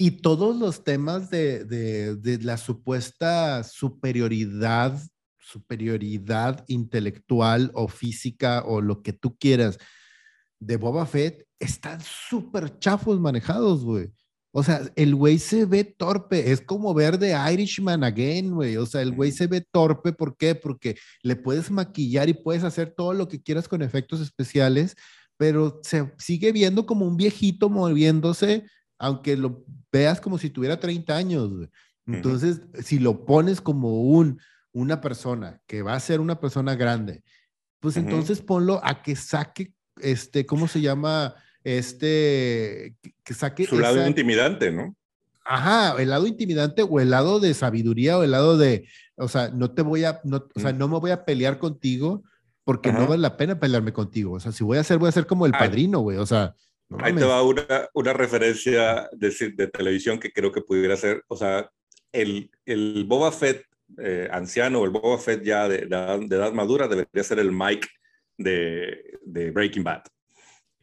Y 0.00 0.12
todos 0.22 0.56
los 0.56 0.84
temas 0.84 1.28
de, 1.28 1.64
de, 1.64 2.38
la 2.38 2.56
supuesta 2.56 3.64
superioridad, 3.64 4.96
superioridad 5.38 6.64
intelectual 6.68 7.72
o 7.74 7.88
física 7.88 8.62
o 8.64 8.80
lo 8.80 9.02
que 9.02 9.12
tú 9.12 9.36
quieras 9.36 9.76
de 10.60 10.76
Boba 10.76 11.04
Fett 11.04 11.44
están 11.58 12.00
súper 12.00 12.78
chafos 12.78 13.18
manejados, 13.18 13.84
güey. 13.84 14.12
O 14.52 14.62
sea, 14.62 14.88
el 14.94 15.16
güey 15.16 15.40
se 15.40 15.64
ve 15.66 15.82
torpe, 15.82 16.52
es 16.52 16.60
como 16.60 16.94
ver 16.94 17.18
de 17.18 17.36
Irishman 17.52 18.04
again, 18.04 18.54
güey. 18.54 18.76
O 18.76 18.86
sea, 18.86 19.02
el 19.02 19.12
güey 19.12 19.32
se 19.32 19.48
ve 19.48 19.66
torpe, 19.72 20.12
¿por 20.12 20.36
qué? 20.36 20.54
Porque 20.54 20.96
le 21.22 21.34
puedes 21.34 21.72
maquillar 21.72 22.28
y 22.28 22.34
puedes 22.34 22.62
hacer 22.62 22.94
todo 22.96 23.14
lo 23.14 23.26
que 23.26 23.42
quieras 23.42 23.66
con 23.66 23.82
efectos 23.82 24.20
especiales, 24.20 24.94
pero 25.36 25.80
se 25.82 26.12
sigue 26.18 26.52
viendo 26.52 26.86
como 26.86 27.04
un 27.04 27.16
viejito 27.16 27.68
moviéndose 27.68 28.64
aunque 28.98 29.36
lo 29.36 29.64
veas 29.92 30.20
como 30.20 30.38
si 30.38 30.50
tuviera 30.50 30.78
30 30.78 31.16
años. 31.16 31.50
Entonces, 32.06 32.62
si 32.82 32.98
lo 32.98 33.24
pones 33.26 33.60
como 33.60 34.02
un, 34.02 34.40
una 34.72 35.00
persona 35.00 35.60
que 35.66 35.82
va 35.82 35.94
a 35.94 36.00
ser 36.00 36.20
una 36.20 36.40
persona 36.40 36.74
grande, 36.74 37.22
pues 37.80 37.96
entonces 37.96 38.40
ponlo 38.40 38.80
a 38.82 39.02
que 39.02 39.14
saque, 39.14 39.72
este, 40.00 40.46
¿cómo 40.46 40.68
se 40.68 40.80
llama? 40.80 41.34
Este, 41.62 42.96
que 43.22 43.34
saque... 43.34 43.66
Su 43.66 43.78
lado 43.78 44.06
intimidante, 44.06 44.72
¿no? 44.72 44.96
Ajá, 45.44 46.00
el 46.00 46.10
lado 46.10 46.26
intimidante 46.26 46.82
o 46.82 47.00
el 47.00 47.10
lado 47.10 47.40
de 47.40 47.54
sabiduría 47.54 48.18
o 48.18 48.22
el 48.22 48.32
lado 48.32 48.58
de, 48.58 48.86
o 49.16 49.28
sea, 49.28 49.48
no 49.48 49.70
te 49.70 49.82
voy 49.82 50.04
a, 50.04 50.20
no, 50.24 50.46
o 50.54 50.60
sea, 50.60 50.72
no 50.72 50.88
me 50.88 50.98
voy 50.98 51.10
a 51.10 51.24
pelear 51.24 51.58
contigo 51.58 52.22
porque 52.64 52.92
no 52.92 53.06
vale 53.06 53.22
la 53.22 53.38
pena 53.38 53.58
pelearme 53.58 53.94
contigo. 53.94 54.32
O 54.32 54.40
sea, 54.40 54.52
si 54.52 54.62
voy 54.62 54.76
a 54.76 54.82
hacer, 54.82 54.98
voy 54.98 55.08
a 55.08 55.12
ser 55.12 55.26
como 55.26 55.46
el 55.46 55.52
padrino, 55.52 56.00
güey. 56.00 56.18
O 56.18 56.26
sea, 56.26 56.54
Ahí 57.00 57.14
te 57.14 57.24
va 57.24 57.42
una, 57.42 57.88
una 57.92 58.12
referencia 58.12 59.08
de, 59.12 59.52
de, 59.54 59.66
televisión 59.68 60.18
que 60.18 60.32
creo 60.32 60.50
que 60.50 60.62
pudiera 60.62 60.96
ser, 60.96 61.22
o 61.28 61.36
sea, 61.36 61.70
el, 62.12 62.50
el 62.64 63.04
Boba 63.06 63.30
Fett 63.30 63.68
eh, 63.96 64.28
anciano 64.30 64.84
el 64.84 64.90
Boba 64.90 65.18
Fett 65.18 65.42
ya 65.42 65.68
de, 65.68 65.86
de, 65.86 66.36
edad 66.36 66.52
madura 66.52 66.88
debería 66.88 67.24
ser 67.24 67.38
el 67.38 67.52
Mike 67.52 67.88
de, 68.36 69.18
de 69.22 69.50
Breaking 69.50 69.84
Bad. 69.84 70.02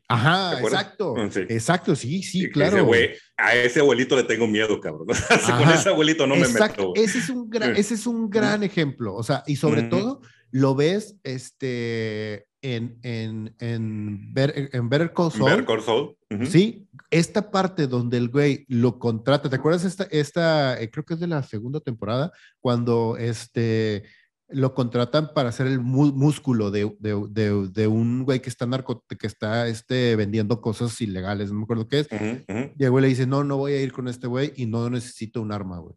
Ajá, 0.07 0.59
exacto. 0.59 1.15
Mm, 1.15 1.29
exacto, 1.49 1.95
sí, 1.95 2.21
sí, 2.21 2.49
claro. 2.49 2.91
a 3.37 3.55
ese 3.55 3.79
abuelito 3.79 4.15
le 4.15 4.23
tengo 4.23 4.47
miedo, 4.47 4.79
cabrón. 4.79 5.07
Con 5.57 5.69
ese 5.69 5.89
abuelito 5.89 6.27
no 6.27 6.35
me 6.35 6.47
meto. 6.47 6.93
Ese 6.95 7.19
es 7.19 7.29
un 7.29 7.49
gran, 7.49 7.75
ese 7.75 7.95
es 7.95 8.05
un 8.05 8.29
gran 8.29 8.61
ejemplo. 8.63 9.15
O 9.15 9.23
sea, 9.23 9.43
y 9.47 9.55
sobre 9.55 9.83
todo 9.83 10.21
lo 10.51 10.75
ves 10.75 11.15
este, 11.23 12.45
en, 12.65 12.97
en, 13.03 13.55
en, 13.59 14.33
en 14.73 14.89
Better 14.89 15.13
Call 15.13 15.31
Saul. 15.31 15.51
Better 15.51 15.65
Call 15.65 15.81
Saul. 15.81 16.15
Sí, 16.47 16.87
esta 17.11 17.51
parte 17.51 17.85
donde 17.85 18.17
el 18.17 18.29
güey 18.29 18.65
lo 18.67 18.97
contrata, 18.97 19.49
¿te 19.49 19.55
acuerdas 19.55 19.85
esta, 19.85 20.05
esta 20.05 20.81
eh, 20.81 20.89
creo 20.89 21.05
que 21.05 21.13
es 21.13 21.19
de 21.19 21.27
la 21.27 21.43
segunda 21.43 21.79
temporada, 21.79 22.31
cuando 22.59 23.17
este 23.17 24.03
lo 24.47 24.73
contratan 24.73 25.33
para 25.33 25.49
hacer 25.49 25.65
el 25.65 25.79
músculo 25.79 26.69
de, 26.69 26.95
de, 26.99 27.67
de, 27.71 27.87
un 27.87 28.23
güey 28.23 28.41
que 28.41 28.49
está 28.49 28.67
narco, 28.67 29.03
que 29.19 29.25
está 29.25 29.67
este, 29.67 30.15
vendiendo 30.15 30.61
cosas 30.61 31.01
ilegales, 31.01 31.51
no 31.51 31.57
me 31.57 31.63
acuerdo 31.63 31.87
qué 31.87 32.01
es. 32.01 32.09
Y 32.77 32.83
el 32.83 32.91
güey 32.91 33.01
le 33.01 33.07
dice, 33.07 33.25
no, 33.25 33.43
no 33.43 33.57
voy 33.57 33.73
a 33.73 33.81
ir 33.81 33.91
con 33.91 34.07
este 34.07 34.27
güey 34.27 34.53
y 34.55 34.67
no 34.67 34.87
necesito 34.89 35.41
un 35.41 35.51
arma, 35.51 35.79
güey. 35.79 35.95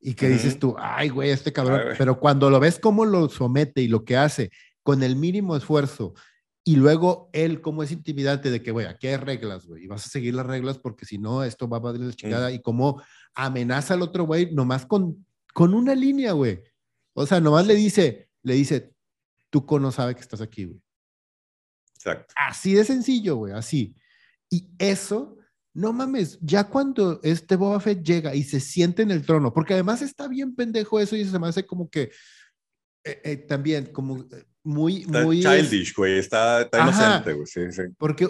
Y 0.00 0.14
que 0.14 0.28
dices 0.28 0.58
tú, 0.58 0.74
ay, 0.78 1.10
güey, 1.10 1.30
este 1.30 1.52
cabrón. 1.52 1.82
Pero 1.98 2.18
cuando 2.18 2.48
lo 2.48 2.60
ves 2.60 2.78
cómo 2.78 3.04
lo 3.04 3.28
somete 3.28 3.82
y 3.82 3.88
lo 3.88 4.04
que 4.04 4.16
hace 4.16 4.50
con 4.86 5.02
el 5.02 5.16
mínimo 5.16 5.56
esfuerzo 5.56 6.14
y 6.62 6.76
luego 6.76 7.28
él, 7.32 7.60
como 7.60 7.82
es 7.82 7.90
intimidante 7.90 8.52
de 8.52 8.62
que, 8.62 8.70
güey, 8.70 8.86
aquí 8.86 9.08
hay 9.08 9.16
reglas, 9.16 9.66
güey, 9.66 9.82
y 9.82 9.86
vas 9.88 10.06
a 10.06 10.08
seguir 10.08 10.32
las 10.32 10.46
reglas 10.46 10.78
porque 10.78 11.04
si 11.04 11.18
no, 11.18 11.42
esto 11.42 11.68
va 11.68 11.78
a 11.78 11.80
valer 11.80 12.02
la 12.02 12.12
chingada. 12.12 12.52
Y 12.52 12.62
como 12.62 13.02
amenaza 13.34 13.94
al 13.94 14.02
otro 14.02 14.26
güey, 14.26 14.54
nomás 14.54 14.86
con, 14.86 15.26
con 15.52 15.74
una 15.74 15.96
línea, 15.96 16.32
güey. 16.32 16.62
O 17.14 17.26
sea, 17.26 17.40
nomás 17.40 17.66
le 17.66 17.74
dice, 17.74 18.30
le 18.44 18.54
dice, 18.54 18.94
tú 19.50 19.66
no 19.80 19.90
sabes 19.90 20.14
que 20.14 20.22
estás 20.22 20.40
aquí, 20.40 20.66
güey. 20.66 20.80
Exacto. 21.96 22.32
Así 22.36 22.74
de 22.74 22.84
sencillo, 22.84 23.34
güey, 23.34 23.52
así. 23.52 23.96
Y 24.48 24.70
eso, 24.78 25.36
no 25.74 25.92
mames, 25.92 26.38
ya 26.40 26.68
cuando 26.68 27.18
este 27.24 27.56
Boba 27.56 27.80
Fett 27.80 28.04
llega 28.04 28.36
y 28.36 28.44
se 28.44 28.60
siente 28.60 29.02
en 29.02 29.10
el 29.10 29.26
trono, 29.26 29.52
porque 29.52 29.74
además 29.74 30.00
está 30.00 30.28
bien 30.28 30.54
pendejo 30.54 31.00
eso 31.00 31.16
y 31.16 31.24
se 31.24 31.38
me 31.40 31.48
hace 31.48 31.66
como 31.66 31.90
que 31.90 32.10
eh, 33.04 33.20
eh, 33.22 33.36
también 33.36 33.86
como 33.92 34.22
eh, 34.22 34.44
muy, 34.66 35.02
está 35.02 35.22
muy 35.22 35.40
childish, 35.40 35.94
güey, 35.94 36.18
está, 36.18 36.62
está 36.62 36.82
inocente, 36.82 37.32
güey, 37.32 37.46
sí, 37.46 37.60
sí. 37.70 37.82
Porque 37.96 38.28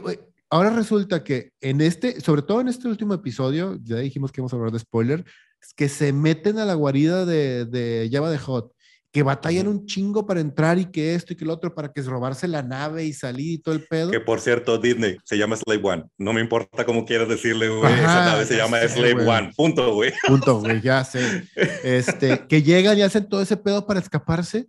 ahora 0.50 0.70
resulta 0.70 1.24
que 1.24 1.52
en 1.60 1.80
este, 1.80 2.20
sobre 2.20 2.42
todo 2.42 2.60
en 2.60 2.68
este 2.68 2.88
último 2.88 3.14
episodio, 3.14 3.78
ya 3.82 3.96
dijimos 3.96 4.32
que 4.32 4.40
vamos 4.40 4.52
a 4.52 4.56
hablar 4.56 4.72
de 4.72 4.78
spoiler, 4.78 5.24
es 5.60 5.74
que 5.74 5.88
se 5.88 6.12
meten 6.12 6.58
a 6.58 6.64
la 6.64 6.74
guarida 6.74 7.24
de, 7.24 7.64
de 7.64 8.08
Java 8.12 8.30
de 8.30 8.38
Hot 8.38 8.76
que 9.16 9.22
batallan 9.22 9.66
un 9.66 9.86
chingo 9.86 10.26
para 10.26 10.40
entrar 10.40 10.78
y 10.78 10.84
que 10.84 11.14
esto 11.14 11.32
y 11.32 11.36
que 11.36 11.46
lo 11.46 11.54
otro 11.54 11.74
para 11.74 11.90
que 11.90 12.00
es 12.00 12.06
robarse 12.06 12.46
la 12.46 12.62
nave 12.62 13.04
y 13.06 13.14
salir 13.14 13.52
y 13.52 13.58
todo 13.58 13.74
el 13.74 13.82
pedo. 13.86 14.10
Que 14.10 14.20
por 14.20 14.42
cierto, 14.42 14.76
Disney 14.76 15.16
se 15.24 15.38
llama 15.38 15.56
Slave 15.56 15.80
One. 15.82 16.04
No 16.18 16.34
me 16.34 16.42
importa 16.42 16.84
cómo 16.84 17.06
quieras 17.06 17.26
decirle, 17.26 17.70
güey. 17.70 17.94
esa 17.94 18.26
nave 18.26 18.44
se 18.44 18.58
llama 18.58 18.78
Slave 18.86 19.26
One. 19.26 19.52
Punto, 19.56 19.94
güey. 19.94 20.12
Punto, 20.26 20.60
güey, 20.60 20.82
ya 20.82 21.02
sé. 21.02 21.44
Este, 21.82 22.46
que 22.46 22.62
llegan 22.62 22.98
y 22.98 23.00
hacen 23.00 23.26
todo 23.26 23.40
ese 23.40 23.56
pedo 23.56 23.86
para 23.86 24.00
escaparse 24.00 24.68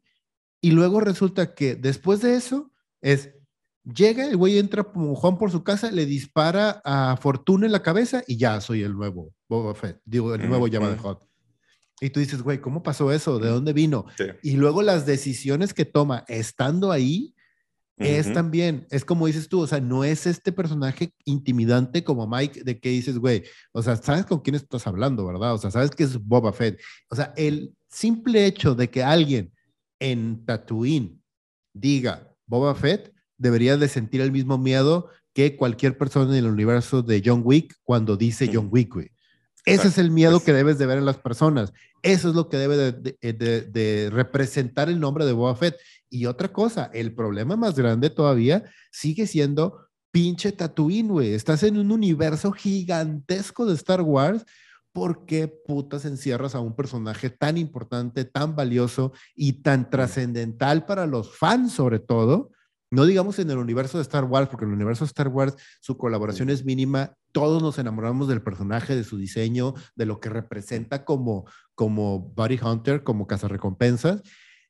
y 0.62 0.72
luego 0.72 0.99
resulta 0.99 1.53
que 1.53 1.76
después 1.76 2.22
de 2.22 2.36
eso 2.36 2.72
es 3.01 3.32
llega, 3.93 4.26
el 4.26 4.38
güey 4.38 4.58
entra 4.58 4.84
como 4.84 5.16
Juan 5.16 5.38
por 5.38 5.51
su 5.51 5.64
casa, 5.64 5.91
le 5.91 6.05
dispara 6.05 6.82
a 6.84 7.18
Fortuna 7.18 7.66
en 7.66 7.72
la 7.72 7.84
cabeza 7.84 8.24
y 8.28 8.38
ya 8.38 8.60
soy 8.62 8.84
el 8.84 8.93
nuevo 8.93 9.34
Boba 9.47 9.76
Fett, 9.76 10.01
digo, 10.05 10.34
el 10.34 10.47
nuevo 10.47 10.68
llama 10.68 10.89
de 10.89 10.97
Hot. 10.97 11.26
Y 11.99 12.12
tú 12.12 12.20
dices, 12.20 12.43
güey, 12.43 12.62
¿cómo 12.62 12.84
pasó 12.84 13.12
eso? 13.12 13.39
¿De 13.39 13.49
dónde 13.49 13.74
vino? 13.74 14.05
Y 14.43 14.58
luego 14.58 14.84
las 14.84 15.05
decisiones 15.05 15.74
que 15.74 15.86
toma 15.86 16.26
estando 16.28 16.91
ahí 16.91 17.34
es 17.97 18.32
también, 18.32 18.86
es 18.91 19.03
como 19.03 19.26
dices 19.26 19.49
tú, 19.49 19.62
o 19.62 19.66
sea, 19.66 19.80
no 19.80 20.03
es 20.03 20.28
este 20.28 20.51
personaje 20.51 21.12
intimidante 21.26 22.03
como 22.03 22.28
Mike 22.28 22.64
de 22.64 22.80
que 22.80 22.89
dices, 22.89 23.18
güey, 23.18 23.43
o 23.72 23.82
sea, 23.82 23.95
sabes 23.95 24.28
con 24.28 24.41
quién 24.41 24.55
estás 24.55 24.86
hablando, 24.86 25.26
¿verdad? 25.26 25.55
O 25.55 25.58
sea, 25.58 25.72
sabes 25.72 25.89
que 25.89 26.03
es 26.03 26.24
Boba 26.24 26.53
Fett. 26.53 26.80
O 27.10 27.16
sea, 27.16 27.34
el 27.36 27.74
simple 27.89 28.45
hecho 28.45 28.76
de 28.76 28.91
que 28.91 29.03
alguien 29.03 29.51
en 30.00 30.45
Tatooine 30.45 31.20
diga 31.74 32.34
Boba 32.45 32.76
Fett 32.76 33.14
debería 33.38 33.78
de 33.78 33.88
sentir 33.88 34.22
el 34.22 34.32
mismo 34.32 34.58
miedo 34.58 35.10
que 35.34 35.56
cualquier 35.56 35.98
persona 35.98 36.32
en 36.32 36.45
el 36.45 36.52
universo 36.52 37.04
de 37.04 37.22
John 37.24 37.41
Wick 37.43 37.76
cuando 37.84 38.18
dice 38.18 38.50
John 38.52 38.70
Wick, 38.72 38.93
güey. 38.93 39.12
Ese 39.66 39.89
es 39.89 39.98
el 39.98 40.12
miedo 40.12 40.41
que 40.41 40.54
debes 40.54 40.78
de 40.78 40.86
ver 40.86 40.98
en 40.98 41.06
las 41.06 41.18
personas. 41.18 41.74
Eso 42.02 42.30
es 42.30 42.36
lo 42.36 42.48
que 42.48 42.56
debe 42.58 42.93
de, 42.93 44.10
representar 44.12 44.88
el 44.88 45.00
nombre 45.00 45.26
de 45.26 45.34
Boba 45.34 45.56
Fett. 45.56 45.76
Y 46.10 46.26
otra 46.26 46.54
cosa, 46.54 46.89
el 46.93 47.14
problema 47.14 47.58
más 47.58 47.76
grande 47.76 48.10
todavía 48.10 48.64
sigue 48.91 49.28
siendo 49.28 49.88
pinche 50.10 50.54
Tatooine, 50.54 51.10
güey. 51.10 51.34
Estás 51.34 51.64
en 51.64 51.78
un 51.78 51.91
universo 51.91 52.54
gigantesco 52.54 53.66
de 53.66 53.76
Star 53.76 54.02
Wars. 54.02 54.45
¿Por 54.94 55.26
qué 55.26 55.48
putas 55.48 56.06
encierras 56.06 56.56
a 56.56 56.60
un 56.60 56.76
personaje 56.76 57.30
tan 57.30 57.58
importante, 57.58 58.26
tan 58.26 58.56
valioso 58.56 59.14
y 59.36 59.62
tan 59.62 59.90
trascendental 59.90 60.86
para 60.86 61.06
los 61.06 61.38
fans, 61.38 61.74
sobre 61.74 62.00
todo? 62.00 62.52
No 62.90 63.06
digamos 63.06 63.38
en 63.40 63.52
el 63.52 63.58
universo 63.58 63.98
de 63.98 64.04
Star 64.04 64.24
Wars, 64.24 64.48
porque 64.50 64.64
en 64.66 64.72
el 64.72 64.76
universo 64.76 65.04
de 65.04 65.10
Star 65.10 65.28
Wars 65.28 65.56
su 65.82 65.98
colaboración 65.98 66.50
es 66.50 66.64
mínima. 66.64 67.16
Todos 67.34 67.62
nos 67.62 67.78
enamoramos 67.80 68.28
del 68.30 68.42
personaje, 68.42 68.96
de 68.96 69.04
su 69.04 69.18
diseño, 69.18 69.74
de 69.96 70.06
lo 70.06 70.20
que 70.20 70.30
representa 70.30 71.04
como, 71.04 71.46
como 71.76 72.20
Buddy 72.20 72.60
Hunter, 72.64 73.04
como 73.04 73.28
cazarrecompensas. 73.28 74.22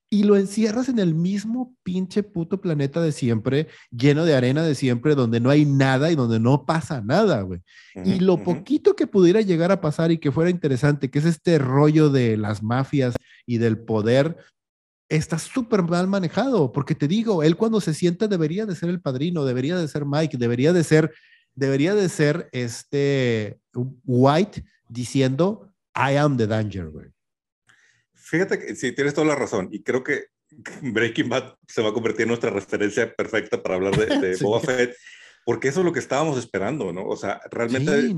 Y 0.10 0.24
lo 0.24 0.38
encierras 0.38 0.88
en 0.88 1.00
el 1.00 1.14
mismo 1.14 1.76
pinche 1.84 2.24
puto 2.24 2.62
planeta 2.62 3.02
de 3.02 3.12
siempre, 3.12 3.68
lleno 3.92 4.24
de 4.24 4.36
arena 4.36 4.64
de 4.64 4.74
siempre, 4.74 5.16
donde 5.16 5.42
no 5.42 5.50
hay 5.50 5.66
nada 5.66 6.12
y 6.12 6.16
donde 6.16 6.40
no 6.40 6.66
pasa 6.66 7.02
nada, 7.02 7.42
güey. 7.42 7.62
y 8.06 8.20
lo 8.20 8.42
poquito 8.42 8.96
que 8.96 9.08
pudiera 9.08 9.42
llegar 9.42 9.72
a 9.72 9.82
pasar 9.82 10.12
y 10.12 10.18
que 10.18 10.32
fuera 10.32 10.50
interesante, 10.50 11.10
que 11.10 11.20
es 11.20 11.26
este 11.26 11.60
rollo 11.60 12.10
de 12.10 12.38
las 12.38 12.64
mafias 12.64 13.16
y 13.46 13.58
del 13.58 13.80
poder, 13.80 14.38
está 15.10 15.40
súper 15.40 15.84
mal 15.84 16.08
manejado, 16.08 16.72
porque 16.72 16.96
te 16.96 17.08
digo, 17.08 17.44
él 17.44 17.56
cuando 17.56 17.82
se 17.82 17.94
sienta 17.94 18.28
debería 18.28 18.66
de 18.66 18.76
ser 18.76 18.90
el 18.90 19.02
padrino, 19.02 19.46
debería 19.46 19.78
de 19.78 19.88
ser 19.88 20.06
Mike, 20.06 20.38
debería 20.38 20.74
de 20.74 20.84
ser, 20.84 21.14
debería 21.56 21.96
de 21.96 22.10
ser 22.10 22.50
este 22.52 23.60
White 24.06 24.64
diciendo, 24.90 25.72
I 25.96 26.16
am 26.16 26.38
the 26.38 26.48
danger, 26.48 26.90
güey. 26.90 27.10
Fíjate 28.30 28.60
que 28.60 28.76
sí, 28.76 28.92
tienes 28.92 29.14
toda 29.14 29.28
la 29.28 29.36
razón, 29.36 29.70
y 29.72 29.84
creo 29.84 30.04
que 30.04 30.26
Breaking 30.82 31.30
Bad 31.30 31.56
se 31.68 31.82
va 31.82 31.90
a 31.90 31.94
convertir 31.94 32.24
en 32.24 32.30
nuestra 32.30 32.50
referencia 32.50 33.14
perfecta 33.14 33.62
para 33.62 33.76
hablar 33.76 33.96
de, 33.96 34.38
Boba 34.42 34.60
Fett, 34.60 34.96
porque 35.46 35.70
eso 35.70 35.80
es 35.80 35.86
lo 35.86 35.94
que 35.94 36.00
estábamos 36.00 36.38
esperando, 36.38 36.92
¿no? 36.92 37.06
O 37.06 37.16
sea, 37.16 37.40
realmente 37.52 38.14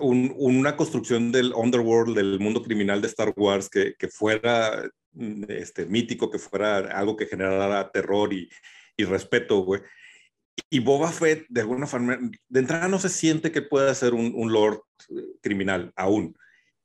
una 0.00 0.76
construcción 0.76 1.30
del 1.30 1.52
underworld, 1.54 2.16
del 2.16 2.40
mundo 2.40 2.62
criminal 2.62 3.00
de 3.00 3.06
Star 3.06 3.32
Wars 3.36 3.68
que, 3.68 3.94
que 3.96 4.08
fuera 4.08 4.90
Mm, 5.14 5.44
este, 5.48 5.86
mítico, 5.86 6.30
que 6.30 6.38
fuera 6.38 6.78
algo 6.98 7.16
que 7.16 7.26
generara 7.26 7.90
terror 7.90 8.32
y, 8.32 8.48
y 8.96 9.04
respeto, 9.04 9.60
güey. 9.60 9.80
Y 10.70 10.80
Boba 10.80 11.10
Fett, 11.12 11.46
de 11.48 11.60
alguna 11.60 11.86
forma, 11.86 12.18
de 12.48 12.60
entrada 12.60 12.88
no 12.88 12.98
se 12.98 13.08
siente 13.08 13.52
que 13.52 13.62
pueda 13.62 13.94
ser 13.94 14.14
un, 14.14 14.32
un 14.34 14.52
lord 14.52 14.80
eh, 15.10 15.36
criminal 15.40 15.92
aún. 15.96 16.36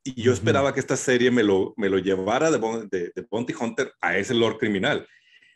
Y 0.02 0.22
yo 0.22 0.32
esperaba 0.32 0.72
que 0.72 0.80
esta 0.80 0.96
serie 0.96 1.30
me 1.30 1.42
lo, 1.42 1.74
me 1.76 1.88
lo 1.88 1.98
llevara 1.98 2.50
de, 2.50 2.58
de, 2.90 3.12
de, 3.14 3.26
Bounty 3.30 3.54
Hunter 3.58 3.92
a 4.00 4.16
ese 4.16 4.34
lord 4.34 4.58
criminal. 4.58 5.06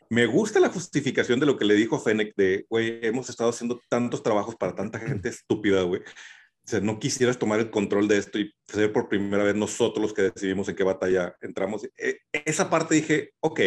Me 0.09 0.27
gusta 0.27 0.59
la 0.59 0.69
justificación 0.69 1.39
de 1.39 1.47
lo 1.47 1.57
que 1.57 1.65
le 1.65 1.73
dijo 1.73 1.99
Fennec 1.99 2.35
de, 2.35 2.65
güey, 2.69 2.99
hemos 3.01 3.29
estado 3.29 3.49
haciendo 3.49 3.81
tantos 3.89 4.21
trabajos 4.21 4.55
para 4.55 4.75
tanta 4.75 4.99
gente 4.99 5.29
estúpida, 5.29 5.81
güey. 5.81 6.01
O 6.01 6.67
sea, 6.67 6.79
no 6.79 6.99
quisieras 6.99 7.37
tomar 7.37 7.59
el 7.59 7.71
control 7.71 8.07
de 8.07 8.17
esto 8.17 8.39
y 8.39 8.51
ser 8.67 8.91
por 8.91 9.09
primera 9.09 9.43
vez 9.43 9.55
nosotros 9.55 10.01
los 10.01 10.13
que 10.13 10.23
decidimos 10.23 10.67
en 10.69 10.75
qué 10.75 10.83
batalla 10.83 11.35
entramos. 11.41 11.87
E, 11.97 12.19
esa 12.31 12.69
parte 12.69 12.95
dije, 12.95 13.31
ok, 13.39 13.59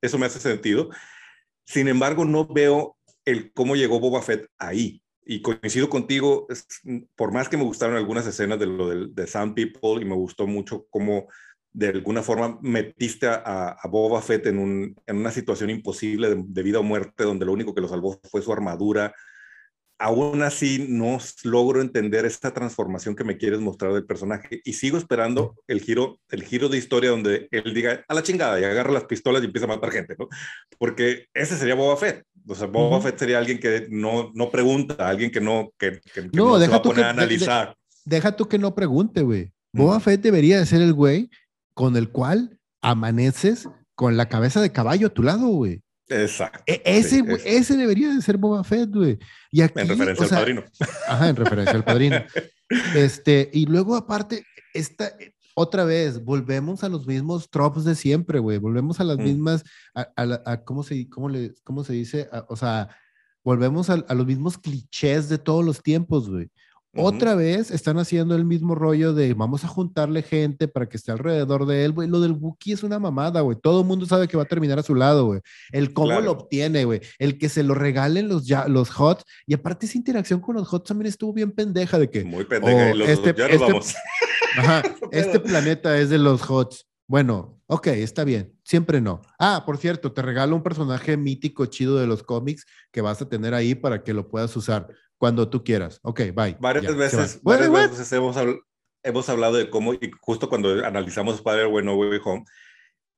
eso 0.00 0.18
me 0.18 0.26
hace 0.26 0.40
sentido. 0.40 0.90
Sin 1.64 1.88
embargo, 1.88 2.24
no 2.24 2.46
veo 2.46 2.96
el 3.24 3.52
cómo 3.52 3.76
llegó 3.76 4.00
Boba 4.00 4.22
Fett 4.22 4.46
ahí. 4.58 5.02
Y 5.24 5.42
coincido 5.42 5.88
contigo, 5.88 6.46
por 7.14 7.32
más 7.32 7.48
que 7.48 7.56
me 7.56 7.64
gustaron 7.64 7.96
algunas 7.96 8.26
escenas 8.26 8.58
de 8.58 8.66
lo 8.66 8.88
de, 8.88 9.08
de 9.10 9.26
Some 9.26 9.52
People 9.52 10.02
y 10.02 10.04
me 10.04 10.14
gustó 10.14 10.46
mucho 10.46 10.86
cómo 10.90 11.28
de 11.72 11.88
alguna 11.88 12.22
forma 12.22 12.58
metiste 12.62 13.28
a, 13.28 13.76
a 13.80 13.88
Boba 13.88 14.20
Fett 14.22 14.46
en, 14.46 14.58
un, 14.58 14.96
en, 15.06 15.16
una 15.16 15.30
situación 15.30 15.70
imposible 15.70 16.28
de, 16.28 16.42
de, 16.44 16.62
vida 16.62 16.80
o 16.80 16.82
muerte, 16.82 17.24
donde 17.24 17.46
lo 17.46 17.52
único 17.52 17.74
que 17.74 17.80
lo 17.80 17.88
salvó 17.88 18.20
fue 18.28 18.42
su 18.42 18.52
armadura, 18.52 19.14
aún 20.00 20.42
así 20.42 20.86
no 20.88 21.18
logro 21.44 21.82
entender 21.82 22.24
esta 22.24 22.52
transformación 22.54 23.14
que 23.14 23.22
me 23.22 23.36
quieres 23.36 23.60
mostrar 23.60 23.92
del 23.92 24.06
personaje 24.06 24.62
y 24.64 24.72
sigo 24.72 24.96
esperando 24.96 25.54
el 25.68 25.82
giro, 25.82 26.18
el 26.30 26.42
giro 26.42 26.70
de 26.70 26.78
historia 26.78 27.10
donde 27.10 27.48
él 27.50 27.74
diga 27.74 28.02
a 28.08 28.14
la 28.14 28.22
chingada 28.22 28.58
y 28.58 28.64
agarra 28.64 28.92
las 28.92 29.04
pistolas 29.04 29.42
y 29.42 29.46
empieza 29.46 29.66
a 29.66 29.68
matar 29.68 29.92
gente, 29.92 30.16
¿no? 30.18 30.28
Porque 30.78 31.26
ese 31.34 31.56
sería 31.58 31.74
Boba 31.74 31.98
Fett. 31.98 32.24
O 32.48 32.54
sea, 32.54 32.66
Boba 32.66 33.02
Fett 33.02 33.18
sería 33.18 33.38
alguien 33.38 33.60
que 33.60 33.88
no, 33.90 34.32
no 34.34 34.50
pregunta, 34.50 35.06
alguien 35.06 35.30
que 35.30 35.42
no, 35.42 35.70
que, 35.78 36.00
no, 36.32 36.58
deja 36.58 36.64
se 36.64 36.70
va 36.70 36.76
a 36.78 36.82
poner 36.82 37.04
a 37.04 37.10
analizar. 37.10 37.76
deja 38.06 38.34
tú 38.34 38.48
que 38.48 38.58
no 38.58 38.74
pregunte, 38.74 39.20
güey. 39.20 39.52
Boba 39.70 40.00
Fett 40.00 40.22
debería 40.22 40.58
de 40.58 40.64
ser 40.64 40.80
el 40.80 40.94
güey 40.94 41.28
con 41.74 41.96
el 41.98 42.08
cual 42.08 42.58
amaneces 42.80 43.68
con 43.94 44.16
la 44.16 44.30
cabeza 44.30 44.62
de 44.62 44.72
caballo 44.72 45.08
a 45.08 45.14
tu 45.14 45.22
lado, 45.22 45.48
güey. 45.48 45.82
Exacto. 46.10 46.62
E, 46.66 46.82
ese, 46.84 47.24
ese 47.44 47.76
debería 47.76 48.12
de 48.12 48.20
ser 48.20 48.36
Boba 48.36 48.64
Fett, 48.64 48.90
güey. 48.90 49.18
Y 49.50 49.62
aquí, 49.62 49.80
en 49.80 49.88
referencia 49.88 50.24
al 50.24 50.30
padrino. 50.30 50.64
Ajá, 51.08 51.28
en 51.28 51.36
referencia 51.36 51.74
al 51.74 51.84
padrino. 51.84 52.16
Este, 52.94 53.50
y 53.52 53.66
luego 53.66 53.96
aparte, 53.96 54.44
esta, 54.74 55.12
otra 55.54 55.82
vez, 55.82 56.24
volvemos 56.24 56.84
a 56.84 56.88
los 56.88 57.04
mismos 57.04 57.50
tropes 57.50 57.82
de 57.82 57.96
siempre, 57.96 58.38
güey. 58.38 58.58
Volvemos 58.58 59.00
a 59.00 59.04
las 59.04 59.18
mm. 59.18 59.22
mismas, 59.22 59.64
a, 59.92 60.62
¿cómo, 60.64 60.84
se, 60.84 61.08
cómo, 61.08 61.28
le, 61.28 61.52
cómo 61.64 61.82
se 61.82 61.94
dice? 61.94 62.28
o 62.48 62.54
sea, 62.54 62.88
volvemos 63.42 63.90
a, 63.90 63.96
los 64.14 64.26
mismos 64.26 64.58
clichés 64.58 65.28
de 65.28 65.38
todos 65.38 65.64
los 65.64 65.82
tiempos, 65.82 66.30
güey. 66.30 66.48
Otra 66.96 67.36
vez 67.36 67.70
están 67.70 67.98
haciendo 67.98 68.34
el 68.34 68.44
mismo 68.44 68.74
rollo 68.74 69.14
de 69.14 69.32
vamos 69.34 69.64
a 69.64 69.68
juntarle 69.68 70.22
gente 70.22 70.66
para 70.66 70.88
que 70.88 70.96
esté 70.96 71.12
alrededor 71.12 71.66
de 71.66 71.84
él, 71.84 71.92
güey. 71.92 72.08
Lo 72.08 72.20
del 72.20 72.32
Wookiee 72.32 72.74
es 72.74 72.82
una 72.82 72.98
mamada, 72.98 73.42
güey. 73.42 73.56
Todo 73.60 73.82
el 73.82 73.86
mundo 73.86 74.06
sabe 74.06 74.26
que 74.26 74.36
va 74.36 74.42
a 74.42 74.46
terminar 74.46 74.78
a 74.78 74.82
su 74.82 74.96
lado, 74.96 75.26
güey. 75.26 75.40
El 75.70 75.92
cómo 75.92 76.20
lo 76.20 76.32
obtiene, 76.32 76.84
güey. 76.84 77.00
El 77.18 77.38
que 77.38 77.48
se 77.48 77.62
lo 77.62 77.74
regalen 77.74 78.28
los, 78.28 78.44
ya, 78.44 78.66
los 78.66 78.90
HOTS. 78.98 79.24
Y 79.46 79.54
aparte 79.54 79.86
esa 79.86 79.98
interacción 79.98 80.40
con 80.40 80.56
los 80.56 80.72
HOTS 80.72 80.88
también 80.88 81.08
estuvo 81.08 81.32
bien 81.32 81.52
pendeja 81.52 81.96
de 81.98 82.10
que... 82.10 82.24
Muy 82.24 82.44
pendeja. 82.44 82.92
Oh, 82.92 83.04
este, 83.04 83.34
ya 83.36 83.46
este, 83.46 83.58
vamos. 83.58 83.94
Ajá, 84.58 84.82
este 85.12 85.38
planeta 85.38 85.96
es 85.96 86.10
de 86.10 86.18
los 86.18 86.48
HOTS. 86.48 86.86
Bueno, 87.06 87.60
ok, 87.66 87.88
está 87.88 88.24
bien. 88.24 88.52
Siempre 88.64 89.00
no. 89.00 89.22
Ah, 89.38 89.62
por 89.64 89.78
cierto, 89.78 90.12
te 90.12 90.22
regalo 90.22 90.56
un 90.56 90.62
personaje 90.62 91.16
mítico 91.16 91.66
chido 91.66 91.98
de 91.98 92.06
los 92.06 92.22
cómics 92.24 92.66
que 92.90 93.00
vas 93.00 93.22
a 93.22 93.28
tener 93.28 93.54
ahí 93.54 93.74
para 93.76 94.02
que 94.02 94.12
lo 94.12 94.28
puedas 94.28 94.56
usar 94.56 94.88
cuando 95.20 95.50
tú 95.50 95.62
quieras. 95.62 96.00
Ok, 96.02 96.20
bye. 96.34 96.56
Varias 96.58 96.96
veces, 96.96 97.42
varias 97.42 97.70
veces 97.70 98.10
hemos, 98.10 98.36
hemos, 99.02 99.28
hablado 99.28 99.58
de 99.58 99.68
cómo, 99.68 99.92
y 99.92 100.10
justo 100.18 100.48
cuando 100.48 100.82
analizamos 100.82 101.34
Spider-Man 101.34 101.84
No 101.84 101.94
Way 101.94 102.20
Home, 102.24 102.44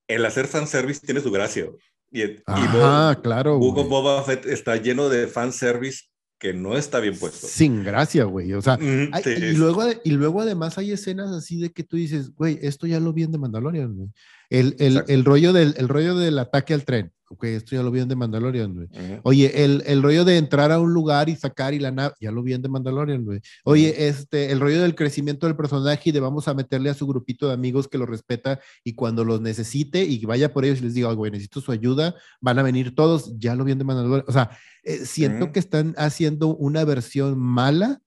el 0.08 0.26
hacer 0.26 0.48
fanservice 0.48 1.06
tiene 1.06 1.20
su 1.20 1.30
gracia. 1.30 1.68
Y, 2.10 2.42
ah, 2.48 3.16
claro. 3.22 3.56
Hugo 3.56 3.84
Boba 3.84 4.20
Fett 4.24 4.46
está 4.46 4.76
lleno 4.76 5.08
de 5.08 5.28
fanservice 5.28 6.06
que 6.40 6.52
no 6.52 6.76
está 6.76 6.98
bien 6.98 7.16
puesto. 7.16 7.46
Sin 7.46 7.84
gracia, 7.84 8.24
güey. 8.24 8.52
O 8.52 8.60
sea, 8.60 8.76
y, 8.80 9.52
luego, 9.52 9.84
y 10.02 10.10
luego 10.10 10.40
además 10.40 10.76
hay 10.78 10.90
escenas 10.90 11.30
así 11.30 11.60
de 11.60 11.70
que 11.70 11.84
tú 11.84 11.96
dices, 11.96 12.34
güey, 12.34 12.58
esto 12.62 12.88
ya 12.88 12.98
lo 12.98 13.12
vi 13.12 13.22
en 13.22 13.30
The 13.30 13.38
Mandalorian, 13.38 13.94
güey. 13.94 14.08
El, 14.50 14.74
el, 14.80 15.04
el, 15.06 15.24
rollo 15.24 15.52
del, 15.52 15.74
el 15.78 15.88
rollo 15.88 16.16
del 16.16 16.40
ataque 16.40 16.74
al 16.74 16.84
tren. 16.84 17.12
Ok, 17.32 17.44
esto 17.44 17.74
ya 17.74 17.82
lo 17.82 17.90
vi 17.90 18.00
en 18.00 18.08
The 18.08 18.14
Mandalorian, 18.14 18.74
güey. 18.74 18.88
Oye, 19.22 19.64
el, 19.64 19.82
el, 19.86 20.02
rollo 20.02 20.22
de 20.26 20.36
entrar 20.36 20.70
a 20.70 20.78
un 20.78 20.92
lugar 20.92 21.30
y 21.30 21.36
sacar 21.36 21.72
y 21.72 21.78
la 21.78 21.90
nave, 21.90 22.14
ya 22.20 22.30
lo 22.30 22.42
vi 22.42 22.52
en 22.52 22.60
The 22.60 22.68
Mandalorian, 22.68 23.24
güey. 23.24 23.40
Oye, 23.64 24.06
este, 24.06 24.52
el 24.52 24.60
rollo 24.60 24.82
del 24.82 24.94
crecimiento 24.94 25.46
del 25.46 25.56
personaje 25.56 26.10
y 26.10 26.12
de 26.12 26.20
vamos 26.20 26.46
a 26.46 26.52
meterle 26.52 26.90
a 26.90 26.94
su 26.94 27.06
grupito 27.06 27.48
de 27.48 27.54
amigos 27.54 27.88
que 27.88 27.96
lo 27.96 28.04
respeta 28.04 28.60
y 28.84 28.92
cuando 28.92 29.24
los 29.24 29.40
necesite 29.40 30.04
y 30.04 30.22
vaya 30.26 30.52
por 30.52 30.66
ellos 30.66 30.80
y 30.80 30.82
les 30.82 30.92
diga, 30.92 31.10
güey, 31.14 31.30
necesito 31.30 31.62
su 31.62 31.72
ayuda, 31.72 32.14
van 32.42 32.58
a 32.58 32.62
venir 32.62 32.94
todos, 32.94 33.32
ya 33.38 33.54
lo 33.54 33.64
vi 33.64 33.72
en 33.72 33.78
The 33.78 33.84
Mandalorian. 33.84 34.26
O 34.28 34.32
sea, 34.32 34.50
eh, 34.82 35.06
siento 35.06 35.52
que 35.52 35.58
están 35.58 35.94
haciendo 35.96 36.54
una 36.54 36.84
versión 36.84 37.38
mala 37.38 38.02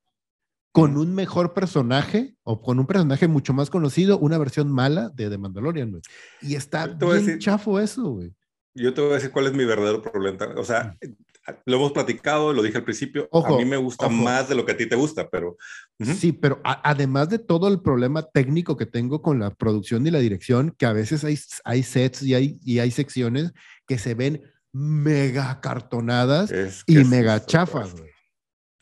con 0.72 0.98
un 0.98 1.16
mejor 1.16 1.56
personaje 1.56 2.36
o 2.44 2.62
con 2.62 2.78
un 2.78 2.86
personaje 2.86 3.28
mucho 3.28 3.56
más 3.56 3.72
conocido, 3.72 4.20
una 4.20 4.38
versión 4.38 4.72
mala 4.72 5.10
de 5.10 5.32
The 5.32 5.40
Mandalorian, 5.40 5.90
güey. 5.90 6.04
Y 6.44 6.54
está 6.54 6.86
bien 6.86 7.40
chafo 7.40 7.80
eso, 7.80 8.04
güey 8.12 8.36
yo 8.76 8.94
te 8.94 9.02
voy 9.02 9.12
a 9.12 9.16
decir 9.16 9.32
cuál 9.32 9.48
es 9.48 9.54
mi 9.54 9.66
verdadero 9.66 10.02
problema. 10.02 10.48
O 10.58 10.64
sea, 10.64 10.98
lo 11.66 11.78
hemos 11.78 11.92
platicado, 11.92 12.54
lo 12.54 12.62
dije 12.62 12.78
al 12.78 12.84
principio, 12.84 13.30
a 13.32 13.56
mí 13.56 13.66
me 13.66 13.78
gusta 13.78 14.10
más 14.10 14.50
de 14.50 14.56
lo 14.56 14.66
que 14.66 14.74
a 14.74 14.78
ti 14.78 14.88
te 14.88 14.96
gusta, 14.96 15.30
pero... 15.30 15.58
Sí, 16.00 16.32
pero 16.32 16.60
además 16.64 17.30
de 17.30 17.40
todo 17.40 17.68
el 17.68 17.82
problema 17.82 18.24
técnico 18.24 18.76
que 18.76 18.86
tengo 18.86 19.22
con 19.22 19.40
la 19.40 19.54
producción 19.54 20.06
y 20.06 20.12
la 20.12 20.20
dirección, 20.20 20.76
que 20.78 20.86
a 20.86 20.94
veces 20.94 21.24
hay, 21.24 21.40
hay 21.64 21.84
sets 21.84 22.24
y 22.24 22.34
hay, 22.34 22.60
y 22.64 22.80
hay 22.80 22.92
secciones 22.92 23.54
que 23.88 23.98
se 23.98 24.14
ven 24.14 24.42
mega 24.74 25.62
cartonadas 25.62 26.52
y 26.86 26.98
mega 27.06 27.46
chafas. 27.46 27.96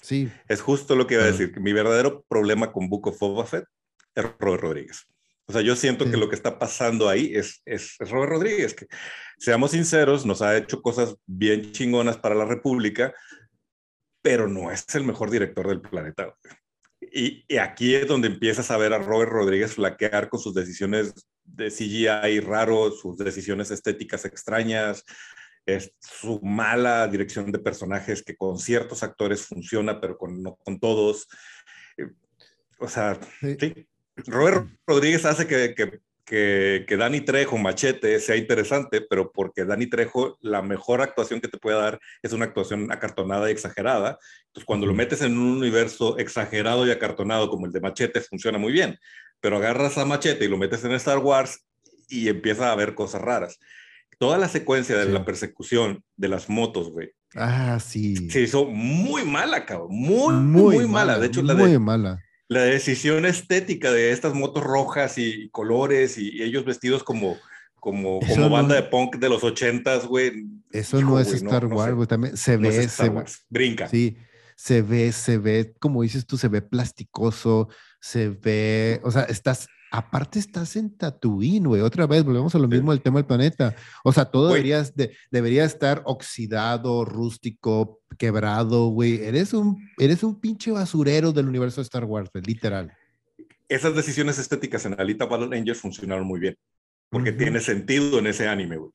Sí. 0.02 0.32
Es 0.48 0.62
justo 0.62 0.96
lo 0.96 1.06
que 1.06 1.16
iba 1.16 1.24
a 1.24 1.28
decir. 1.28 1.60
Mi 1.60 1.72
verdadero 1.72 2.26
problema 2.28 2.72
con 2.72 2.90
Book 2.90 3.08
of 3.08 3.54
es 3.54 4.26
Robert 4.40 4.62
Rodríguez. 4.64 5.08
O 5.46 5.52
sea, 5.52 5.62
yo 5.62 5.76
siento 5.76 6.10
que 6.10 6.18
lo 6.18 6.30
que 6.30 6.36
está 6.36 6.58
pasando 6.58 7.10
ahí 7.10 7.32
es, 7.36 7.62
es, 7.66 7.98
Robert 8.00 8.32
Rodríguez, 8.32 8.74
que 8.74 8.88
seamos 9.38 9.72
sinceros, 9.72 10.26
nos 10.26 10.42
ha 10.42 10.56
hecho 10.56 10.82
cosas 10.82 11.16
bien 11.26 11.74
chingonas 11.74 12.18
para 12.18 12.36
la 12.36 12.46
República, 12.46 13.14
pero 14.22 14.48
no 14.48 14.72
es 14.72 14.86
el 14.96 15.04
mejor 15.04 15.30
director 15.30 15.68
del 15.68 15.82
planeta. 15.82 16.34
Y, 17.02 17.44
y, 17.48 17.58
aquí 17.58 17.94
es 17.94 18.08
donde 18.08 18.30
empiezas 18.30 18.72
a 18.72 18.78
ver 18.78 18.94
a 18.94 19.00
Robert 19.00 19.32
Rodríguez 19.32 19.74
flaquear 19.74 20.30
con 20.30 20.40
sus 20.40 20.54
decisiones 20.54 21.14
de 21.44 21.70
CGI 21.70 22.40
raro, 22.40 22.92
sus 22.92 23.18
decisiones 23.18 23.70
estéticas 23.70 24.24
extrañas, 24.24 25.04
es 25.66 25.94
su 26.00 26.40
mala 26.42 27.08
dirección 27.08 27.52
de 27.52 27.60
personajes 27.60 28.24
que 28.24 28.36
con 28.38 28.58
ciertos 28.58 29.04
actores 29.04 29.46
funciona, 29.46 30.00
pero 30.00 30.18
con, 30.18 30.42
no 30.42 30.56
con 30.56 30.80
todos. 30.80 31.28
Eh, 31.98 32.08
o 32.80 32.88
sea, 32.88 33.20
sí 33.42 33.88
Robert 34.16 34.68
Rodríguez 34.86 35.26
hace 35.26 35.48
que, 35.48 35.74
que, 35.74 36.00
que, 36.26 36.86
que, 36.88 36.98
Dani 36.98 37.22
Trejo, 37.22 37.58
Machete, 37.58 38.20
sea 38.20 38.36
interesante, 38.36 39.02
pero 39.02 39.32
porque 39.32 39.66
Dani 39.66 39.88
Trejo, 39.88 40.38
la 40.42 40.62
mejor 40.62 41.02
actuación 41.02 41.42
que 41.42 41.48
te 41.48 41.58
puede 41.58 41.78
dar 41.78 42.00
es 42.22 42.34
una 42.34 42.46
actuación 42.46 42.92
acartonada 42.92 43.50
y 43.50 43.54
exagerada. 43.54 44.20
Entonces, 44.48 44.66
cuando 44.66 44.86
lo 44.86 44.94
metes 44.94 45.22
en 45.22 45.38
un 45.38 45.58
universo 45.58 46.18
exagerado 46.18 46.86
y 46.86 46.92
acartonado 46.92 47.50
como 47.50 47.66
el 47.66 47.72
de 47.72 47.82
Machete, 47.82 48.22
funciona 48.22 48.58
muy 48.58 48.72
bien. 48.72 48.98
Pero 49.42 49.58
agarras 49.58 49.98
a 49.98 50.06
Machete 50.06 50.46
y 50.46 50.48
lo 50.48 50.58
metes 50.58 50.84
en 50.86 50.92
Star 50.94 51.18
Wars 51.18 51.66
y 52.08 52.30
empieza 52.30 52.72
a 52.72 52.76
ver 52.76 52.96
cosas 52.96 53.22
raras. 53.22 53.60
Toda 54.20 54.38
la 54.38 54.48
secuencia 54.48 54.98
de 54.98 55.12
la 55.12 55.26
persecución 55.26 56.04
de 56.16 56.28
las 56.30 56.48
motos, 56.48 56.92
güey. 56.92 57.12
Ah, 57.36 57.80
sí. 57.80 58.30
Se 58.30 58.42
hizo 58.42 58.66
muy 58.66 59.26
mala, 59.26 59.66
cabrón. 59.66 59.90
Muy, 59.90 60.36
muy, 60.36 60.88
mala. 60.88 61.18
De 61.18 61.28
hecho, 61.28 61.42
la 61.42 61.56
muy 61.56 61.78
mala 61.80 62.22
la 62.54 62.62
decisión 62.62 63.26
estética 63.26 63.92
de 63.92 64.12
estas 64.12 64.34
motos 64.34 64.64
rojas 64.64 65.18
y 65.18 65.50
colores 65.50 66.18
y, 66.18 66.42
ellos 66.42 66.66
vestidos 66.66 67.04
como, 67.04 67.38
como, 67.80 68.20
como 68.20 68.50
banda 68.50 68.76
de 68.76 68.84
punk 68.84 69.18
de 69.18 69.30
los 69.30 69.44
ochentas, 69.44 70.06
güey. 70.06 70.46
Eso 70.72 71.02
no 71.02 71.20
es 71.20 71.34
Star 71.34 71.66
Wars, 71.66 71.94
güey. 71.94 72.08
También 72.08 72.38
se 72.38 72.58
ve, 72.58 72.88
se 72.88 73.12
brinca. 73.50 73.90
Sí, 73.90 74.18
se 74.56 74.82
ve, 74.82 75.12
se 75.12 75.38
ve, 75.38 75.74
como 75.80 76.04
dices 76.04 76.26
tú, 76.26 76.38
se 76.38 76.48
ve 76.48 76.62
plasticoso, 76.62 77.70
se 78.00 78.30
ve, 78.30 79.02
o 79.04 79.12
sea, 79.12 79.24
estás, 79.24 79.68
aparte 79.94 80.40
estás 80.40 80.76
en 80.76 80.98
Tatooine, 80.98 81.68
güey. 81.68 81.82
Otra 81.82 82.08
vez, 82.08 82.24
volvemos 82.24 82.56
a 82.56 82.58
lo 82.58 82.68
mismo 82.68 82.92
del 82.92 83.02
tema 83.04 83.20
del 83.20 83.28
planeta. 83.28 83.76
O 84.04 84.12
sea, 84.12 84.26
todo 84.26 84.48
deberías 84.48 84.96
de, 84.96 85.16
debería 85.30 85.66
estar 85.66 86.02
oxidado, 86.06 87.06
rústico, 87.06 88.02
quebrado, 88.18 88.88
güey. 88.88 89.24
Eres 89.24 89.54
un, 89.54 89.88
eres 90.00 90.24
un 90.24 90.42
pinche 90.42 90.72
basurero 90.72 91.32
del 91.32 91.48
universo 91.48 91.80
de 91.80 91.84
Star 91.84 92.06
Wars, 92.06 92.32
literal. 92.34 92.92
Esas 93.70 93.96
decisiones 93.96 94.40
estéticas 94.40 94.84
en 94.88 95.00
Alita 95.00 95.26
Battle 95.26 95.56
Angels 95.56 95.80
funcionaron 95.80 96.26
muy 96.26 96.40
bien, 96.40 96.58
porque 97.10 97.32
tiene 97.32 97.60
sentido 97.60 98.18
en 98.18 98.26
ese 98.26 98.48
anime, 98.48 98.78
güey. 98.78 98.92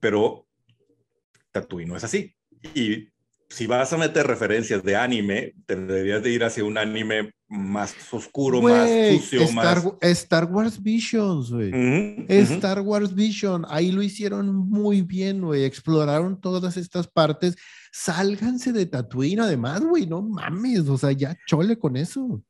Pero 0.00 0.46
Tatooine 1.50 1.88
no 1.88 1.96
es 1.96 2.04
así. 2.04 2.36
Y 2.74 3.08
si 3.48 3.66
vas 3.66 3.90
a 3.94 3.96
meter 3.96 4.26
referencias 4.26 4.82
de 4.82 4.96
anime, 4.96 5.54
te 5.64 5.76
deberías 5.76 6.22
de 6.22 6.30
ir 6.30 6.44
hacia 6.44 6.62
un 6.62 6.76
anime 6.76 7.32
más 7.48 7.94
oscuro, 8.12 8.60
más 8.60 8.88
sucio, 9.12 9.42
Star, 9.42 9.84
más... 9.84 9.94
Star 10.00 10.44
Wars 10.46 10.82
Visions, 10.82 11.50
güey. 11.50 11.72
Star 12.28 12.80
Wars 12.80 13.14
Vision, 13.14 13.64
ahí 13.68 13.92
lo 13.92 14.02
hicieron 14.02 14.54
muy 14.54 15.02
bien, 15.02 15.42
güey. 15.42 15.64
Exploraron 15.64 16.40
todas 16.40 16.76
estas 16.76 17.06
partes. 17.06 17.56
Sálganse 17.92 18.72
de 18.72 18.86
Tatooine, 18.86 19.40
además, 19.40 19.80
güey, 19.82 20.06
no 20.06 20.22
mames, 20.22 20.88
o 20.88 20.98
sea, 20.98 21.12
ya 21.12 21.36
chole 21.46 21.78
con 21.78 21.96
eso. 21.96 22.42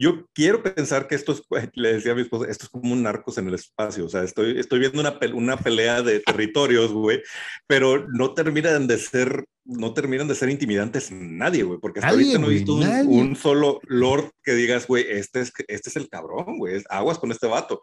Yo 0.00 0.26
quiero 0.32 0.62
pensar 0.62 1.08
que 1.08 1.16
esto 1.16 1.32
es, 1.32 1.42
le 1.74 1.94
decía 1.94 2.12
a 2.12 2.14
mi 2.14 2.22
esposa, 2.22 2.50
esto 2.50 2.64
es 2.64 2.70
como 2.70 2.92
un 2.92 3.02
narcos 3.02 3.38
en 3.38 3.48
el 3.48 3.54
espacio, 3.54 4.06
o 4.06 4.08
sea, 4.08 4.22
estoy, 4.22 4.58
estoy 4.58 4.78
viendo 4.78 5.00
una, 5.00 5.18
una 5.34 5.56
pelea 5.56 6.02
de 6.02 6.20
territorios, 6.20 6.92
güey, 6.92 7.22
pero 7.66 8.06
no 8.08 8.34
terminan 8.34 8.86
de 8.86 8.98
ser, 8.98 9.44
no 9.64 9.94
terminan 9.94 10.28
de 10.28 10.34
ser 10.34 10.50
intimidantes 10.50 11.10
nadie, 11.10 11.64
güey, 11.64 11.80
porque 11.80 12.00
hasta 12.00 12.12
ahorita 12.12 12.38
no 12.38 12.46
he 12.46 12.54
visto 12.54 12.74
un, 12.74 13.36
solo 13.36 13.80
lord 13.84 14.30
que 14.42 14.54
digas, 14.54 14.86
güey, 14.86 15.04
este 15.08 15.40
es, 15.40 15.52
este 15.66 15.90
es 15.90 15.96
el 15.96 16.08
cabrón, 16.08 16.58
güey, 16.58 16.82
aguas 16.88 17.18
con 17.18 17.32
este 17.32 17.46
vato, 17.46 17.80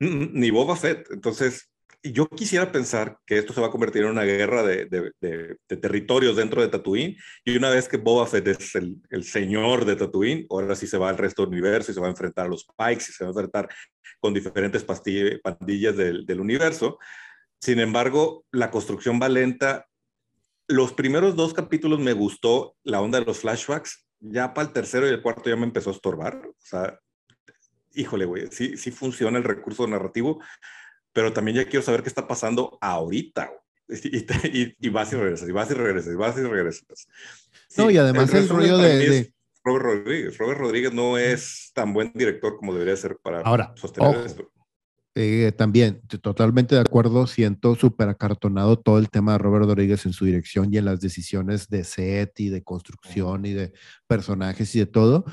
mm, 0.00 0.06
mm, 0.06 0.30
ni 0.32 0.50
Boba 0.50 0.76
Fett, 0.76 1.06
entonces 1.10 1.68
yo 2.02 2.28
quisiera 2.28 2.72
pensar 2.72 3.18
que 3.26 3.38
esto 3.38 3.52
se 3.52 3.60
va 3.60 3.68
a 3.68 3.70
convertir 3.70 4.02
en 4.02 4.10
una 4.10 4.24
guerra 4.24 4.62
de, 4.62 5.14
territorios 5.66 6.36
dentro 6.36 6.60
de 6.60 6.68
Tatooine 6.68 7.16
y 7.44 7.56
una 7.56 7.70
vez 7.70 7.88
que 7.88 7.96
Boba 7.96 8.26
Fett 8.26 8.48
es 8.48 8.74
el, 8.74 8.96
el, 9.10 9.24
señor 9.24 9.84
de 9.84 9.96
Tatooine, 9.96 10.46
ahora 10.50 10.74
sí 10.74 10.86
se 10.86 10.98
va 10.98 11.10
al 11.10 11.18
resto 11.18 11.42
del 11.42 11.52
universo 11.52 11.92
y 11.92 11.94
se 11.94 12.00
va 12.00 12.08
a 12.08 12.10
enfrentar 12.10 12.46
a 12.46 12.48
los 12.48 12.64
Pikes 12.64 13.06
y 13.08 13.12
se 13.12 13.24
va 13.24 13.28
a 13.28 13.32
enfrentar 13.32 13.68
con 14.20 14.34
diferentes 14.34 14.84
pandillas 14.84 15.96
del, 15.96 16.26
del 16.26 16.40
universo. 16.40 16.98
Sin 17.60 17.78
embargo, 17.78 18.44
la 18.50 18.70
construcción 18.70 19.20
va 19.22 19.28
lenta. 19.28 19.86
Los 20.66 20.92
primeros 20.92 21.36
dos 21.36 21.54
capítulos 21.54 22.00
me 22.00 22.12
gustó 22.12 22.76
la 22.82 23.00
onda 23.00 23.20
de 23.20 23.26
los 23.26 23.38
flashbacks. 23.38 24.06
Ya 24.20 24.54
para 24.54 24.68
el 24.68 24.72
tercero 24.72 25.06
y 25.06 25.10
el 25.10 25.22
cuarto 25.22 25.50
ya 25.50 25.56
me 25.56 25.64
empezó 25.64 25.90
a 25.90 25.92
estorbar. 25.92 26.40
O 26.46 26.54
sea, 26.58 26.98
híjole, 27.94 28.24
güey, 28.24 28.48
sí, 28.50 28.76
sí 28.76 28.90
funciona 28.90 29.38
el 29.38 29.44
recurso 29.44 29.86
narrativo, 29.86 30.40
pero 31.12 31.32
también 31.32 31.58
ya 31.58 31.64
quiero 31.64 31.84
saber 31.84 32.02
qué 32.02 32.08
está 32.08 32.26
pasando 32.26 32.78
ahorita. 32.80 33.50
y, 33.88 34.88
vas 34.88 35.12
y 35.12 35.16
regresas, 35.16 35.48
y 35.48 35.52
vas 35.52 35.70
y 35.70 35.74
regresas, 35.74 36.12
y 36.12 36.16
vas 36.16 36.38
y 36.38 36.42
regresas. 36.42 37.08
no, 37.76 37.90
y 37.90 37.98
además 37.98 38.32
el, 38.32 38.48
rollo 38.48 38.78
de, 38.78 39.32
Robert 39.64 39.84
Rodríguez. 39.84 40.38
Robert 40.38 40.58
Rodríguez 40.58 40.92
no 40.92 41.18
es 41.18 41.70
tan 41.74 41.92
buen 41.92 42.12
director 42.14 42.56
como 42.56 42.72
debería 42.72 42.96
ser 42.96 43.16
para 43.22 43.42
sostener 43.76 44.26
esto. 44.26 44.50
Eh, 45.14 45.52
también, 45.52 46.00
totalmente 46.22 46.74
de 46.74 46.80
acuerdo, 46.80 47.26
siento 47.26 47.74
súper 47.74 48.08
acartonado 48.08 48.78
todo 48.78 48.98
el 48.98 49.10
tema 49.10 49.32
de 49.32 49.38
Robert 49.38 49.66
Rodríguez 49.66 50.06
en 50.06 50.14
su 50.14 50.24
dirección 50.24 50.72
y 50.72 50.78
en 50.78 50.86
las 50.86 51.00
decisiones 51.00 51.68
de 51.68 51.84
set 51.84 52.40
y 52.40 52.48
de 52.48 52.62
construcción 52.62 53.44
y 53.44 53.52
de 53.52 53.72
personajes 54.06 54.74
y 54.74 54.78
de 54.78 54.86
todo. 54.86 55.26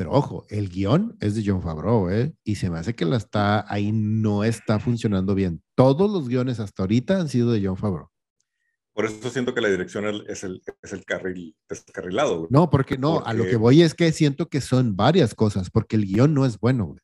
Pero 0.00 0.12
ojo, 0.12 0.46
el 0.48 0.70
guion 0.70 1.14
es 1.20 1.34
de 1.34 1.42
John 1.44 1.60
Favreau, 1.60 2.08
¿eh? 2.08 2.32
Y 2.42 2.54
se 2.54 2.70
me 2.70 2.78
hace 2.78 2.94
que 2.94 3.04
la 3.04 3.18
está, 3.18 3.70
ahí 3.70 3.92
no 3.92 4.44
está 4.44 4.78
funcionando 4.78 5.34
bien. 5.34 5.62
Todos 5.74 6.10
los 6.10 6.26
guiones 6.26 6.58
hasta 6.58 6.84
ahorita 6.84 7.20
han 7.20 7.28
sido 7.28 7.52
de 7.52 7.62
John 7.62 7.76
Favreau. 7.76 8.08
Por 8.94 9.04
eso 9.04 9.28
siento 9.28 9.52
que 9.52 9.60
la 9.60 9.68
dirección 9.68 10.06
es 10.26 10.42
el, 10.42 10.62
es 10.82 10.92
el 10.94 11.04
carril 11.04 11.54
descarrilado. 11.68 12.46
No, 12.48 12.70
porque 12.70 12.96
no, 12.96 13.22
a 13.26 13.34
lo 13.34 13.44
que 13.44 13.56
voy 13.56 13.82
es 13.82 13.92
que 13.92 14.10
siento 14.12 14.48
que 14.48 14.62
son 14.62 14.96
varias 14.96 15.34
cosas, 15.34 15.68
porque 15.68 15.96
el 15.96 16.06
guion 16.06 16.32
no 16.32 16.46
es 16.46 16.58
bueno, 16.58 16.86
güey. 16.86 17.00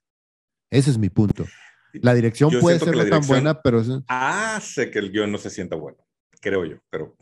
Ese 0.71 0.91
es 0.91 0.97
mi 0.97 1.11
punto. 1.11 1.45
La 1.93 2.15
dirección 2.15 2.51
puede 2.63 2.79
ser 2.79 2.97
no 2.97 3.07
tan 3.11 3.27
buena, 3.27 3.61
pero... 3.61 3.83
Hace 4.07 4.91
que 4.91 5.01
el 5.01 5.13
guion 5.13 5.31
no 5.31 5.37
se 5.37 5.51
sienta 5.51 5.77
bueno, 5.77 5.99
creo 6.41 6.65
yo, 6.65 6.79
pero... 6.89 7.15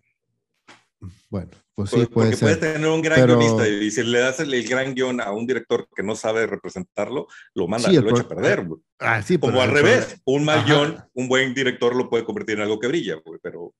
Bueno, 1.30 1.50
pues 1.74 1.90
sí, 1.90 1.96
puede 2.06 2.30
porque 2.30 2.36
puedes 2.36 2.60
tener 2.60 2.88
un 2.88 3.02
gran 3.02 3.26
guionista 3.26 3.68
y 3.68 3.90
si 3.90 4.02
le 4.02 4.20
das 4.20 4.40
el, 4.40 4.68
gran 4.68 4.94
guion 4.94 5.20
a 5.20 5.32
un 5.32 5.46
director 5.46 5.88
que 5.94 6.02
no 6.02 6.14
sabe 6.14 6.46
representarlo, 6.46 7.26
lo 7.54 7.66
manda, 7.66 7.90
lo 7.90 8.10
echa 8.10 8.22
a 8.22 8.28
perder. 8.28 8.66
Ah, 8.98 9.22
sí, 9.22 9.38
Como 9.38 9.60
al 9.60 9.70
revés, 9.70 10.20
un 10.24 10.44
mal 10.44 10.64
guion, 10.64 11.04
un 11.14 11.28
buen 11.28 11.54
director 11.54 11.96
lo 11.96 12.08
puede 12.08 12.24
convertir 12.24 12.56
en 12.56 12.62
algo 12.62 12.78
que 12.78 12.88
brilla, 12.88 13.16
pero... 13.42 13.74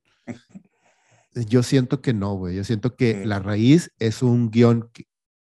Yo 1.34 1.62
siento 1.64 2.00
que 2.00 2.12
no, 2.12 2.34
güey. 2.34 2.54
Yo 2.56 2.64
siento 2.64 2.94
que 2.94 3.14
mm. 3.14 3.28
la 3.28 3.40
raíz 3.40 3.90
es 3.98 4.22
un 4.22 4.50
guion, 4.50 4.90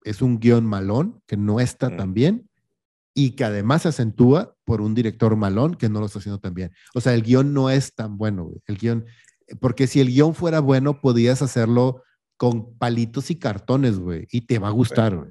es 0.04 0.22
un 0.22 0.40
guion 0.40 0.64
malón 0.64 1.22
que 1.26 1.36
no 1.36 1.60
está 1.60 1.90
mm. 1.90 1.96
tan 1.96 2.14
bien 2.14 2.48
y 3.14 3.32
que 3.32 3.44
además 3.44 3.82
se 3.82 3.88
acentúa 3.88 4.54
por 4.64 4.80
un 4.80 4.94
director 4.94 5.36
malón 5.36 5.74
que 5.74 5.88
no 5.88 6.00
lo 6.00 6.06
está 6.06 6.18
haciendo 6.18 6.40
tan 6.40 6.54
bien. 6.54 6.72
O 6.94 7.00
sea, 7.00 7.14
el 7.14 7.22
guion 7.22 7.52
no 7.52 7.68
es 7.68 7.94
tan 7.94 8.16
bueno, 8.16 8.44
güey. 8.44 8.60
El 8.66 8.78
guion, 8.78 9.04
porque 9.60 9.86
si 9.86 10.00
el 10.00 10.08
guion 10.08 10.34
fuera 10.34 10.60
bueno, 10.60 11.00
podías 11.00 11.42
hacerlo 11.42 12.02
con 12.36 12.76
palitos 12.76 13.30
y 13.30 13.38
cartones, 13.38 13.98
güey, 13.98 14.26
y 14.30 14.42
te 14.42 14.58
va 14.58 14.68
a 14.68 14.72
gustar, 14.72 15.16
güey. 15.16 15.30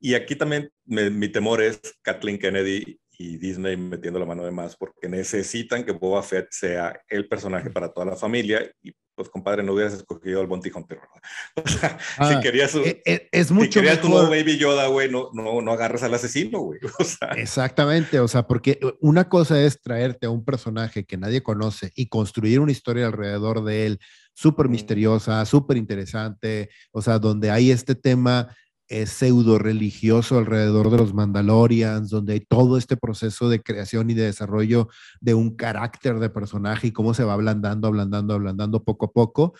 Y 0.00 0.14
aquí 0.14 0.34
también 0.34 0.70
mi 0.86 1.28
temor 1.28 1.60
es 1.60 1.80
Kathleen 2.02 2.38
Kennedy 2.38 2.98
y 3.18 3.36
Disney 3.36 3.76
metiendo 3.76 4.18
la 4.18 4.24
mano 4.24 4.44
de 4.44 4.50
más 4.50 4.76
porque 4.76 5.08
necesitan 5.08 5.84
que 5.84 5.92
Boba 5.92 6.22
Fett 6.22 6.48
sea 6.50 6.98
el 7.06 7.28
personaje 7.28 7.68
para 7.68 7.92
toda 7.92 8.06
la 8.06 8.16
familia 8.16 8.72
y 8.82 8.94
pues 9.20 9.28
compadre 9.28 9.62
no 9.62 9.74
hubieras 9.74 9.92
escogido 9.92 10.40
al 10.40 10.46
Bounty 10.46 10.70
Hunter 10.74 10.98
o 11.62 11.68
sea 11.68 11.98
si 11.98 12.34
ah, 12.34 12.40
querías 12.42 12.74
e, 12.74 13.02
e, 13.04 13.28
es, 13.30 13.50
mucho 13.50 13.66
si 13.66 13.80
querías 13.80 14.02
mejor... 14.02 14.24
tu 14.24 14.30
Baby 14.30 14.56
Yoda 14.56 14.86
güey 14.86 15.10
no, 15.10 15.28
no, 15.34 15.60
no 15.60 15.72
agarres 15.72 16.02
al 16.02 16.14
asesino 16.14 16.60
güey 16.60 16.80
o 16.98 17.04
sea, 17.04 17.28
exactamente 17.36 18.18
o 18.18 18.28
sea 18.28 18.46
porque 18.46 18.80
una 19.00 19.28
cosa 19.28 19.60
es 19.60 19.82
traerte 19.82 20.26
a 20.26 20.30
un 20.30 20.42
personaje 20.42 21.04
que 21.04 21.18
nadie 21.18 21.42
conoce 21.42 21.92
y 21.94 22.08
construir 22.08 22.60
una 22.60 22.72
historia 22.72 23.06
alrededor 23.06 23.62
de 23.62 23.84
él 23.84 23.98
súper 24.32 24.70
misteriosa 24.70 25.44
súper 25.44 25.76
interesante 25.76 26.70
o 26.92 27.02
sea 27.02 27.18
donde 27.18 27.50
hay 27.50 27.70
este 27.70 27.94
tema 27.94 28.56
es 28.90 29.10
pseudo 29.10 29.58
religioso 29.58 30.36
alrededor 30.36 30.90
de 30.90 30.98
los 30.98 31.14
Mandalorians, 31.14 32.10
donde 32.10 32.32
hay 32.34 32.40
todo 32.40 32.76
este 32.76 32.96
proceso 32.96 33.48
de 33.48 33.62
creación 33.62 34.10
y 34.10 34.14
de 34.14 34.24
desarrollo 34.24 34.88
de 35.20 35.32
un 35.34 35.54
carácter 35.54 36.18
de 36.18 36.28
personaje 36.28 36.88
y 36.88 36.92
cómo 36.92 37.14
se 37.14 37.22
va 37.22 37.34
ablandando, 37.34 37.86
ablandando, 37.86 38.34
ablandando 38.34 38.82
poco 38.82 39.06
a 39.06 39.12
poco. 39.12 39.54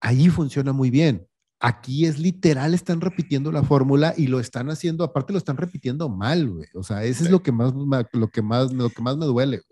Allí 0.00 0.28
funciona 0.30 0.72
muy 0.72 0.90
bien. 0.90 1.26
Aquí 1.58 2.06
es 2.06 2.20
literal, 2.20 2.74
están 2.74 3.00
repitiendo 3.00 3.50
la 3.50 3.64
fórmula 3.64 4.14
y 4.16 4.28
lo 4.28 4.38
están 4.38 4.70
haciendo, 4.70 5.02
aparte 5.02 5.32
lo 5.32 5.38
están 5.38 5.56
repitiendo 5.56 6.08
mal, 6.08 6.48
güey. 6.48 6.68
O 6.74 6.84
sea, 6.84 7.02
eso 7.02 7.24
es 7.24 7.30
lo 7.30 7.42
que 7.42 7.50
más, 7.50 7.72
lo 8.12 8.28
que 8.28 8.42
más, 8.42 8.72
lo 8.72 8.88
que 8.88 9.02
más 9.02 9.16
me 9.16 9.26
duele. 9.26 9.62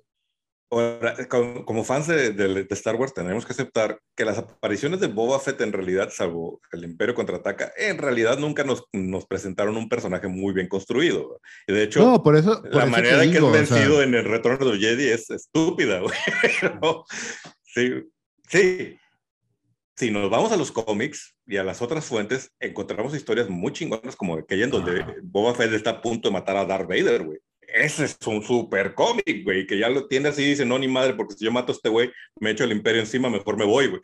Ahora, 0.73 1.17
como, 1.29 1.83
fans 1.83 2.07
de, 2.07 2.67
Star 2.71 2.95
Wars, 2.95 3.13
tenemos 3.13 3.45
que 3.45 3.53
aceptar 3.53 4.01
que 4.17 4.25
las 4.25 4.39
apariciones 4.39 5.01
de 5.01 5.09
Boba 5.09 5.41
Fett, 5.41 5.61
en 5.63 5.73
realidad, 5.73 6.11
salvo 6.13 6.61
el 6.71 6.85
Imperio 6.85 7.17
contraataca, 7.17 7.73
en 7.77 7.99
realidad 7.99 8.39
nunca 8.39 8.63
nos, 8.63 8.85
nos 8.93 9.27
presentaron 9.27 9.77
un 9.77 9.89
personaje 9.89 10.29
muy 10.29 10.55
bien 10.55 10.69
construido. 10.69 11.41
Y 11.67 11.73
de 11.73 11.83
hecho, 11.83 12.23
por 12.23 12.37
eso, 12.37 12.63
la 12.71 12.87
manera 12.87 13.25
en 13.25 13.33
que 13.33 13.39
es 13.39 13.53
vencido 13.53 14.01
en 14.01 14.15
el 14.15 14.25
retorno 14.25 14.71
de 14.71 14.79
Jedi 14.79 15.09
es 15.09 15.29
estúpida. 15.31 16.03
sí, 17.63 17.91
sí. 18.49 18.97
Si 19.97 20.11
nos 20.13 20.31
vamos 20.31 20.53
a 20.53 20.57
los 20.57 20.71
cómics 20.71 21.35
y 21.47 21.57
a 21.57 21.65
las 21.65 21.83
otras 21.83 22.05
fuentes, 22.05 22.53
encontramos 22.61 23.15
historias 23.15 23.49
muy 23.49 23.73
chingonas 23.73 24.15
como 24.15 24.37
aquella 24.37 24.65
en 24.65 24.71
donde 24.71 25.05
Boba 25.23 25.53
Fett 25.53 25.73
está 25.73 25.91
a 25.91 26.01
punto 26.01 26.29
de 26.29 26.33
matar 26.33 26.57
a 26.57 26.65
Darth 26.65 26.89
Vader, 26.89 27.25
güey 27.25 27.41
ese 27.75 28.05
es 28.05 28.17
un 28.27 28.43
super 28.43 28.95
cómic, 28.95 29.45
güey, 29.45 29.67
que 29.67 29.79
ya 29.79 29.89
lo 29.89 30.07
tiene 30.07 30.29
así 30.29 30.43
y 30.43 30.51
dice, 30.51 30.65
no, 30.65 30.79
ni 30.79 30.89
madre, 30.89 31.15
porque 31.15 31.35
si 31.35 31.45
yo 31.45 31.53
mato 31.53 31.73
a 31.73 31.75
este 31.75 31.89
güey, 31.89 32.11
me 32.41 32.51
echo 32.51 32.65
el 32.65 32.73
imperio 32.73 33.01
encima, 33.01 33.31
mejor 33.31 33.57
me 33.57 33.65
voy, 33.65 33.89
güey. 33.89 34.01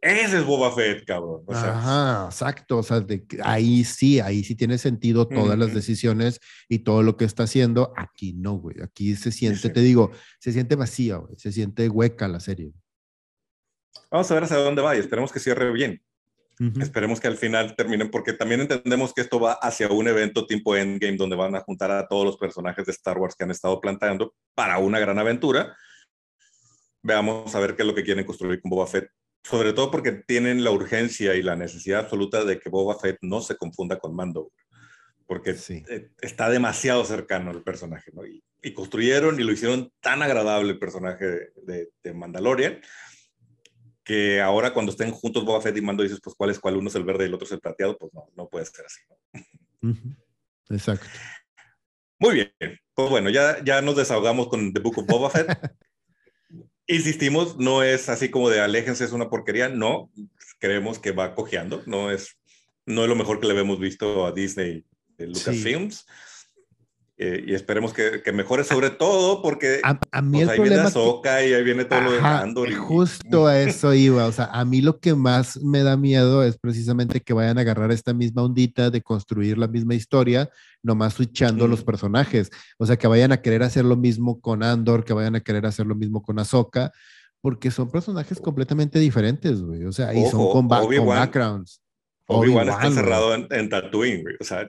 Ese 0.00 0.38
es 0.38 0.44
Boba 0.44 0.74
Fett, 0.74 1.04
cabrón. 1.04 1.42
Ajá, 1.48 2.26
exacto. 2.26 2.78
O 2.78 2.82
sea, 2.82 3.04
ahí 3.42 3.84
sí, 3.84 4.20
ahí 4.20 4.44
sí 4.44 4.54
tiene 4.54 4.78
sentido 4.78 5.28
todas 5.28 5.58
las 5.58 5.74
decisiones 5.74 6.40
y 6.68 6.80
todo 6.80 7.02
lo 7.02 7.16
que 7.16 7.24
está 7.24 7.44
haciendo. 7.44 7.92
Aquí 7.96 8.32
no, 8.34 8.54
güey. 8.54 8.76
Aquí 8.82 9.16
se 9.16 9.32
siente, 9.32 9.70
te 9.70 9.80
digo, 9.80 10.10
se 10.38 10.52
siente 10.52 10.74
vacía, 10.74 11.16
güey. 11.16 11.34
Se 11.36 11.52
siente 11.52 11.88
hueca 11.88 12.28
la 12.28 12.40
serie. 12.40 12.72
Vamos 14.10 14.30
a 14.30 14.34
ver 14.34 14.44
hacia 14.44 14.56
dónde 14.58 14.82
va 14.82 14.96
y 14.96 15.00
esperemos 15.00 15.32
que 15.32 15.40
cierre 15.40 15.72
bien. 15.72 16.02
Esperemos 16.80 17.20
que 17.20 17.26
al 17.28 17.36
final 17.36 17.76
terminen, 17.76 18.10
porque 18.10 18.32
también 18.32 18.62
entendemos 18.62 19.12
que 19.12 19.20
esto 19.20 19.38
va 19.38 19.52
hacia 19.52 19.88
un 19.88 20.08
evento 20.08 20.46
tipo 20.46 20.74
Endgame, 20.74 21.18
donde 21.18 21.36
van 21.36 21.54
a 21.54 21.60
juntar 21.60 21.90
a 21.90 22.08
todos 22.08 22.24
los 22.24 22.38
personajes 22.38 22.86
de 22.86 22.92
Star 22.92 23.18
Wars 23.18 23.34
que 23.36 23.44
han 23.44 23.50
estado 23.50 23.78
planteando 23.78 24.34
para 24.54 24.78
una 24.78 24.98
gran 24.98 25.18
aventura. 25.18 25.76
Veamos 27.02 27.54
a 27.54 27.60
ver 27.60 27.76
qué 27.76 27.82
es 27.82 27.88
lo 27.88 27.94
que 27.94 28.04
quieren 28.04 28.24
construir 28.24 28.60
con 28.62 28.70
Boba 28.70 28.86
Fett. 28.86 29.10
Sobre 29.44 29.74
todo 29.74 29.90
porque 29.90 30.12
tienen 30.26 30.64
la 30.64 30.70
urgencia 30.70 31.34
y 31.34 31.42
la 31.42 31.56
necesidad 31.56 32.00
absoluta 32.00 32.44
de 32.44 32.58
que 32.58 32.70
Boba 32.70 32.98
Fett 32.98 33.18
no 33.20 33.42
se 33.42 33.56
confunda 33.56 33.98
con 33.98 34.16
Mando, 34.16 34.50
porque 35.26 35.54
eh, 35.68 36.08
está 36.20 36.48
demasiado 36.48 37.04
cercano 37.04 37.50
el 37.50 37.62
personaje, 37.62 38.10
¿no? 38.14 38.26
Y, 38.26 38.42
construyeron 38.74 39.38
y 39.38 39.44
lo 39.44 39.52
hicieron 39.52 39.92
tan 40.00 40.22
agradable 40.22 40.72
el 40.72 40.80
personaje 40.80 41.52
de, 41.62 41.90
de 42.02 42.12
Mandalorian 42.12 42.80
que 44.06 44.40
ahora 44.40 44.72
cuando 44.72 44.92
estén 44.92 45.10
juntos 45.10 45.44
Boba 45.44 45.60
Fett 45.60 45.76
y 45.76 45.80
Mando 45.80 46.04
dices, 46.04 46.20
pues 46.22 46.36
cuál 46.36 46.50
es 46.50 46.60
cuál, 46.60 46.76
uno 46.76 46.88
es 46.88 46.94
el 46.94 47.02
verde 47.02 47.24
y 47.24 47.26
el 47.26 47.34
otro 47.34 47.44
es 47.44 47.52
el 47.52 47.60
plateado, 47.60 47.98
pues 47.98 48.14
no, 48.14 48.28
no 48.36 48.48
puede 48.48 48.64
ser 48.64 48.86
así. 48.86 49.00
Exacto. 50.70 51.06
Muy 52.20 52.34
bien, 52.36 52.52
pues 52.94 53.10
bueno, 53.10 53.30
ya, 53.30 53.62
ya 53.64 53.82
nos 53.82 53.96
desahogamos 53.96 54.46
con 54.46 54.72
The 54.72 54.80
Book 54.80 54.98
of 54.98 55.06
Boba 55.06 55.28
Fett. 55.28 55.48
Insistimos, 56.86 57.58
no 57.58 57.82
es 57.82 58.08
así 58.08 58.30
como 58.30 58.48
de 58.48 58.60
aléjense, 58.60 59.04
es 59.04 59.10
una 59.10 59.28
porquería, 59.28 59.68
no, 59.68 60.12
creemos 60.60 61.00
que 61.00 61.10
va 61.10 61.34
cojeando, 61.34 61.82
no 61.86 62.12
es, 62.12 62.38
no 62.86 63.02
es 63.02 63.08
lo 63.08 63.16
mejor 63.16 63.40
que 63.40 63.46
le 63.46 63.54
habíamos 63.54 63.80
visto 63.80 64.24
a 64.24 64.30
Disney 64.30 64.84
de 65.18 65.26
Lucasfilms. 65.26 66.06
Eh, 67.18 67.44
y 67.46 67.54
esperemos 67.54 67.94
que, 67.94 68.20
que, 68.22 68.30
mejore 68.30 68.62
sobre 68.62 68.90
todo 68.90 69.40
porque 69.40 69.80
a, 69.82 70.20
mí 70.20 70.32
pues, 70.32 70.42
el 70.42 70.50
ahí 70.50 70.60
viene 70.60 70.82
Ahsoka 70.82 71.42
y 71.42 71.54
ahí 71.54 71.64
viene 71.64 71.86
todo 71.86 72.02
lo 72.02 72.12
de 72.12 72.18
Andor. 72.18 72.68
Y... 72.68 72.74
Justo 72.74 73.46
a 73.46 73.58
eso 73.58 73.94
iba, 73.94 74.26
o 74.26 74.32
sea, 74.32 74.50
a 74.52 74.66
mí 74.66 74.82
lo 74.82 75.00
que 75.00 75.14
más 75.14 75.58
me 75.62 75.82
da 75.82 75.96
miedo 75.96 76.44
es 76.44 76.58
precisamente 76.58 77.22
que 77.22 77.32
vayan 77.32 77.56
a 77.56 77.62
agarrar 77.62 77.90
esta 77.90 78.12
misma 78.12 78.42
ondita 78.42 78.90
de 78.90 79.00
construir 79.00 79.56
la 79.56 79.66
misma 79.66 79.94
historia, 79.94 80.50
nomás 80.82 81.14
switchando 81.14 81.66
los 81.66 81.82
personajes, 81.82 82.50
o 82.76 82.84
sea, 82.84 82.98
que 82.98 83.06
vayan 83.06 83.32
a 83.32 83.40
querer 83.40 83.62
hacer 83.62 83.86
lo 83.86 83.96
mismo 83.96 84.38
con 84.38 84.62
Andor, 84.62 85.02
que 85.02 85.14
vayan 85.14 85.36
a 85.36 85.40
querer 85.40 85.64
hacer 85.64 85.86
lo 85.86 85.94
mismo 85.94 86.22
con 86.22 86.38
Ahsoka, 86.38 86.92
porque 87.40 87.70
son 87.70 87.90
personajes 87.90 88.38
completamente 88.40 88.98
diferentes, 88.98 89.62
güey, 89.62 89.84
o 89.84 89.92
sea, 89.92 90.12
y 90.12 90.22
son 90.26 90.50
con, 90.50 90.68
backgrounds. 90.68 91.80
Obi-Wan 92.26 92.68
está 92.68 92.88
encerrado 92.88 93.34
en, 93.34 93.46
en 93.50 93.70
Tatooine, 93.70 94.20
güey, 94.20 94.34
o 94.38 94.44
sea, 94.44 94.68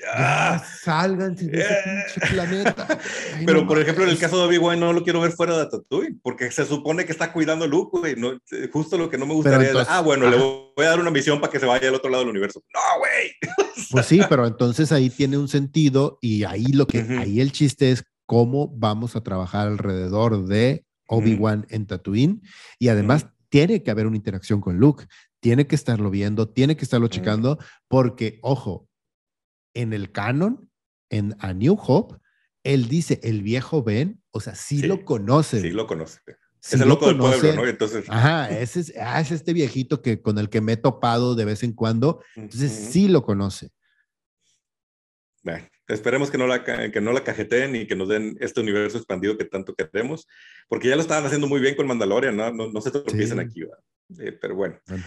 ya, 0.00 0.64
salgan 0.82 1.34
de 1.36 1.60
ese 1.60 1.76
pinche 1.84 2.34
planeta. 2.34 2.98
Pero, 3.46 3.66
por 3.66 3.78
ejemplo, 3.78 4.04
en 4.04 4.10
el 4.10 4.18
caso 4.18 4.38
de 4.38 4.44
Obi-Wan 4.44 4.80
no 4.80 4.92
lo 4.92 5.02
quiero 5.02 5.20
ver 5.20 5.32
fuera 5.32 5.58
de 5.58 5.66
Tatooine, 5.66 6.18
porque 6.22 6.50
se 6.50 6.64
supone 6.64 7.04
que 7.04 7.12
está 7.12 7.32
cuidando 7.32 7.64
a 7.64 7.68
Luke, 7.68 7.98
güey. 7.98 8.16
No, 8.16 8.38
justo 8.72 8.96
lo 8.98 9.10
que 9.10 9.18
no 9.18 9.26
me 9.26 9.34
gustaría 9.34 9.70
es, 9.70 9.86
ah, 9.88 10.00
bueno, 10.00 10.28
le 10.28 10.36
voy 10.36 10.86
a 10.86 10.90
dar 10.90 11.00
una 11.00 11.10
misión 11.10 11.40
para 11.40 11.52
que 11.52 11.60
se 11.60 11.66
vaya 11.66 11.88
al 11.88 11.94
otro 11.94 12.10
lado 12.10 12.22
del 12.22 12.30
universo. 12.30 12.62
No, 12.72 12.98
güey. 12.98 13.54
pues 13.90 14.06
sí, 14.06 14.20
pero 14.28 14.46
entonces 14.46 14.92
ahí 14.92 15.10
tiene 15.10 15.38
un 15.38 15.48
sentido 15.48 16.18
y 16.20 16.44
ahí 16.44 16.66
lo 16.66 16.86
que, 16.86 17.00
ahí 17.00 17.40
el 17.40 17.52
chiste 17.52 17.90
es 17.90 18.04
cómo 18.26 18.68
vamos 18.76 19.16
a 19.16 19.22
trabajar 19.22 19.68
alrededor 19.68 20.46
de 20.46 20.84
Obi-Wan 21.06 21.66
en 21.70 21.86
Tatooine 21.86 22.42
y 22.78 22.88
además 22.88 23.26
tiene 23.48 23.82
que 23.82 23.90
haber 23.90 24.06
una 24.06 24.16
interacción 24.16 24.60
con 24.60 24.78
Luke, 24.78 25.06
tiene 25.40 25.66
que 25.66 25.74
estarlo 25.74 26.10
viendo, 26.10 26.48
tiene 26.48 26.76
que 26.76 26.84
estarlo 26.84 27.08
checando, 27.08 27.58
porque, 27.88 28.38
ojo, 28.42 28.88
en 29.74 29.92
el 29.92 30.12
canon, 30.12 30.70
en 31.10 31.36
A 31.40 31.52
New 31.52 31.76
Hope, 31.80 32.16
él 32.64 32.88
dice, 32.88 33.20
el 33.22 33.42
viejo 33.42 33.82
Ben, 33.82 34.22
o 34.32 34.40
sea, 34.40 34.54
sí, 34.54 34.82
lo 34.82 35.04
conoce. 35.04 35.60
Sí 35.60 35.70
lo 35.70 35.86
conoce. 35.86 36.20
Sí 36.62 36.74
es 36.76 36.80
el 36.80 36.80
lo 36.80 36.86
loco 36.94 37.06
del 37.08 37.16
conoce. 37.16 37.40
pueblo, 37.40 37.62
¿no? 37.62 37.68
Entonces, 37.68 38.04
Ajá, 38.08 38.50
ese 38.50 38.80
es, 38.80 38.92
ah, 39.00 39.18
es 39.20 39.30
este 39.30 39.54
viejito 39.54 40.02
que, 40.02 40.20
con 40.20 40.38
el 40.38 40.50
que 40.50 40.60
me 40.60 40.72
he 40.72 40.76
topado 40.76 41.34
de 41.34 41.46
vez 41.46 41.62
en 41.62 41.72
cuando. 41.72 42.22
Entonces 42.36 42.70
ujú. 42.82 42.92
sí 42.92 43.08
lo 43.08 43.22
conoce. 43.22 43.70
Bueno, 45.42 45.66
esperemos 45.88 46.30
que 46.30 46.36
no, 46.36 46.46
la, 46.46 46.62
que 46.62 47.00
no 47.00 47.12
la 47.12 47.24
cajeteen 47.24 47.74
y 47.76 47.86
que 47.86 47.96
nos 47.96 48.08
den 48.08 48.36
este 48.40 48.60
universo 48.60 48.98
expandido 48.98 49.38
que 49.38 49.46
tanto 49.46 49.74
queremos, 49.74 50.28
porque 50.68 50.88
ya 50.88 50.96
lo 50.96 51.00
estaban 51.02 51.24
haciendo 51.24 51.48
muy 51.48 51.60
bien 51.60 51.76
con 51.76 51.86
Mandalorian, 51.86 52.36
no, 52.36 52.52
no, 52.52 52.70
no 52.70 52.80
se 52.82 52.90
tropiecen 52.90 53.38
Sí. 53.38 53.44
aquí. 53.44 53.62
Eh, 54.22 54.32
pero 54.32 54.54
bueno. 54.54 54.78
Bueno. 54.86 55.04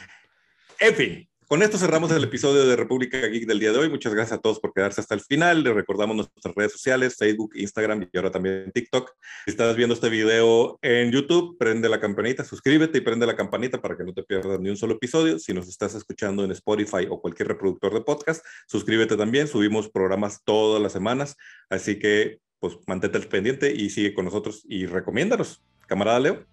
En 0.80 0.96
fin, 0.96 1.30
con 1.48 1.64
esto 1.64 1.78
cerramos 1.78 2.12
el 2.12 2.24
episodio 2.24 2.66
de 2.66 2.76
República 2.76 3.18
Geek 3.20 3.46
del 3.46 3.60
día 3.60 3.72
de 3.72 3.80
hoy. 3.80 3.90
Muchas 3.90 4.14
gracias 4.14 4.40
a 4.40 4.42
todos 4.42 4.60
por 4.60 4.74
quedarse 4.74 5.02
hasta 5.02 5.16
el 5.16 5.22
final. 5.22 5.64
Les 5.64 5.74
recordamos 5.74 6.16
nuestras 6.16 6.56
redes 6.56 6.72
sociales, 6.72 7.16
Facebook, 7.18 7.52
Instagram 7.56 8.08
y 8.12 8.18
ahora 8.18 8.32
también 8.32 8.72
TikTok. 8.74 9.12
Si 9.46 9.52
estás 9.52 9.76
viendo 9.76 9.96
este 9.96 10.10
video 10.10 10.78
en 10.82 11.12
YouTube, 11.12 11.58
prende 11.58 11.90
la 11.90 12.00
campanita, 12.00 12.44
suscríbete 12.44 12.98
y 13.00 13.02
prende 13.02 13.26
la 13.26 13.36
campanita 13.36 13.82
para 13.82 13.98
que 13.98 14.04
no 14.04 14.14
te 14.14 14.24
pierdas 14.24 14.60
ni 14.60 14.70
un 14.70 14.78
solo 14.78 14.96
episodio. 14.96 15.40
Si 15.40 15.54
nos 15.54 15.68
estás 15.68 15.96
escuchando 15.96 16.44
en 16.44 16.52
Spotify 16.52 17.08
o 17.10 17.22
cualquier 17.22 17.50
reproductor 17.50 17.94
de 17.94 18.02
podcast, 18.02 18.46
suscríbete 18.68 19.18
también. 19.18 19.48
Subimos 19.48 19.90
programas 19.90 20.42
todas 20.44 20.82
las 20.82 20.92
semanas, 20.92 21.36
así 21.70 22.00
que 22.00 22.40
pues 22.60 22.78
mantente 22.88 23.18
al 23.18 23.28
pendiente 23.28 23.74
y 23.74 23.90
sigue 23.90 24.14
con 24.14 24.26
nosotros 24.26 24.64
y 24.66 24.86
recomiéndanos. 24.86 25.64
Camarada 25.88 26.20
Leo, 26.20 26.46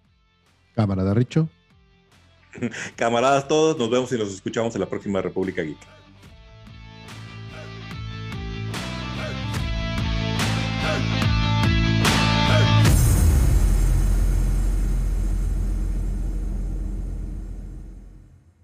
Camarada 0.75 1.13
Richo. 1.13 1.49
camaradas 2.95 3.47
todos, 3.47 3.77
nos 3.77 3.89
vemos 3.89 4.11
y 4.11 4.17
nos 4.17 4.33
escuchamos 4.33 4.75
en 4.75 4.81
la 4.81 4.89
próxima 4.89 5.21
República 5.21 5.61
Geek. 5.61 6.00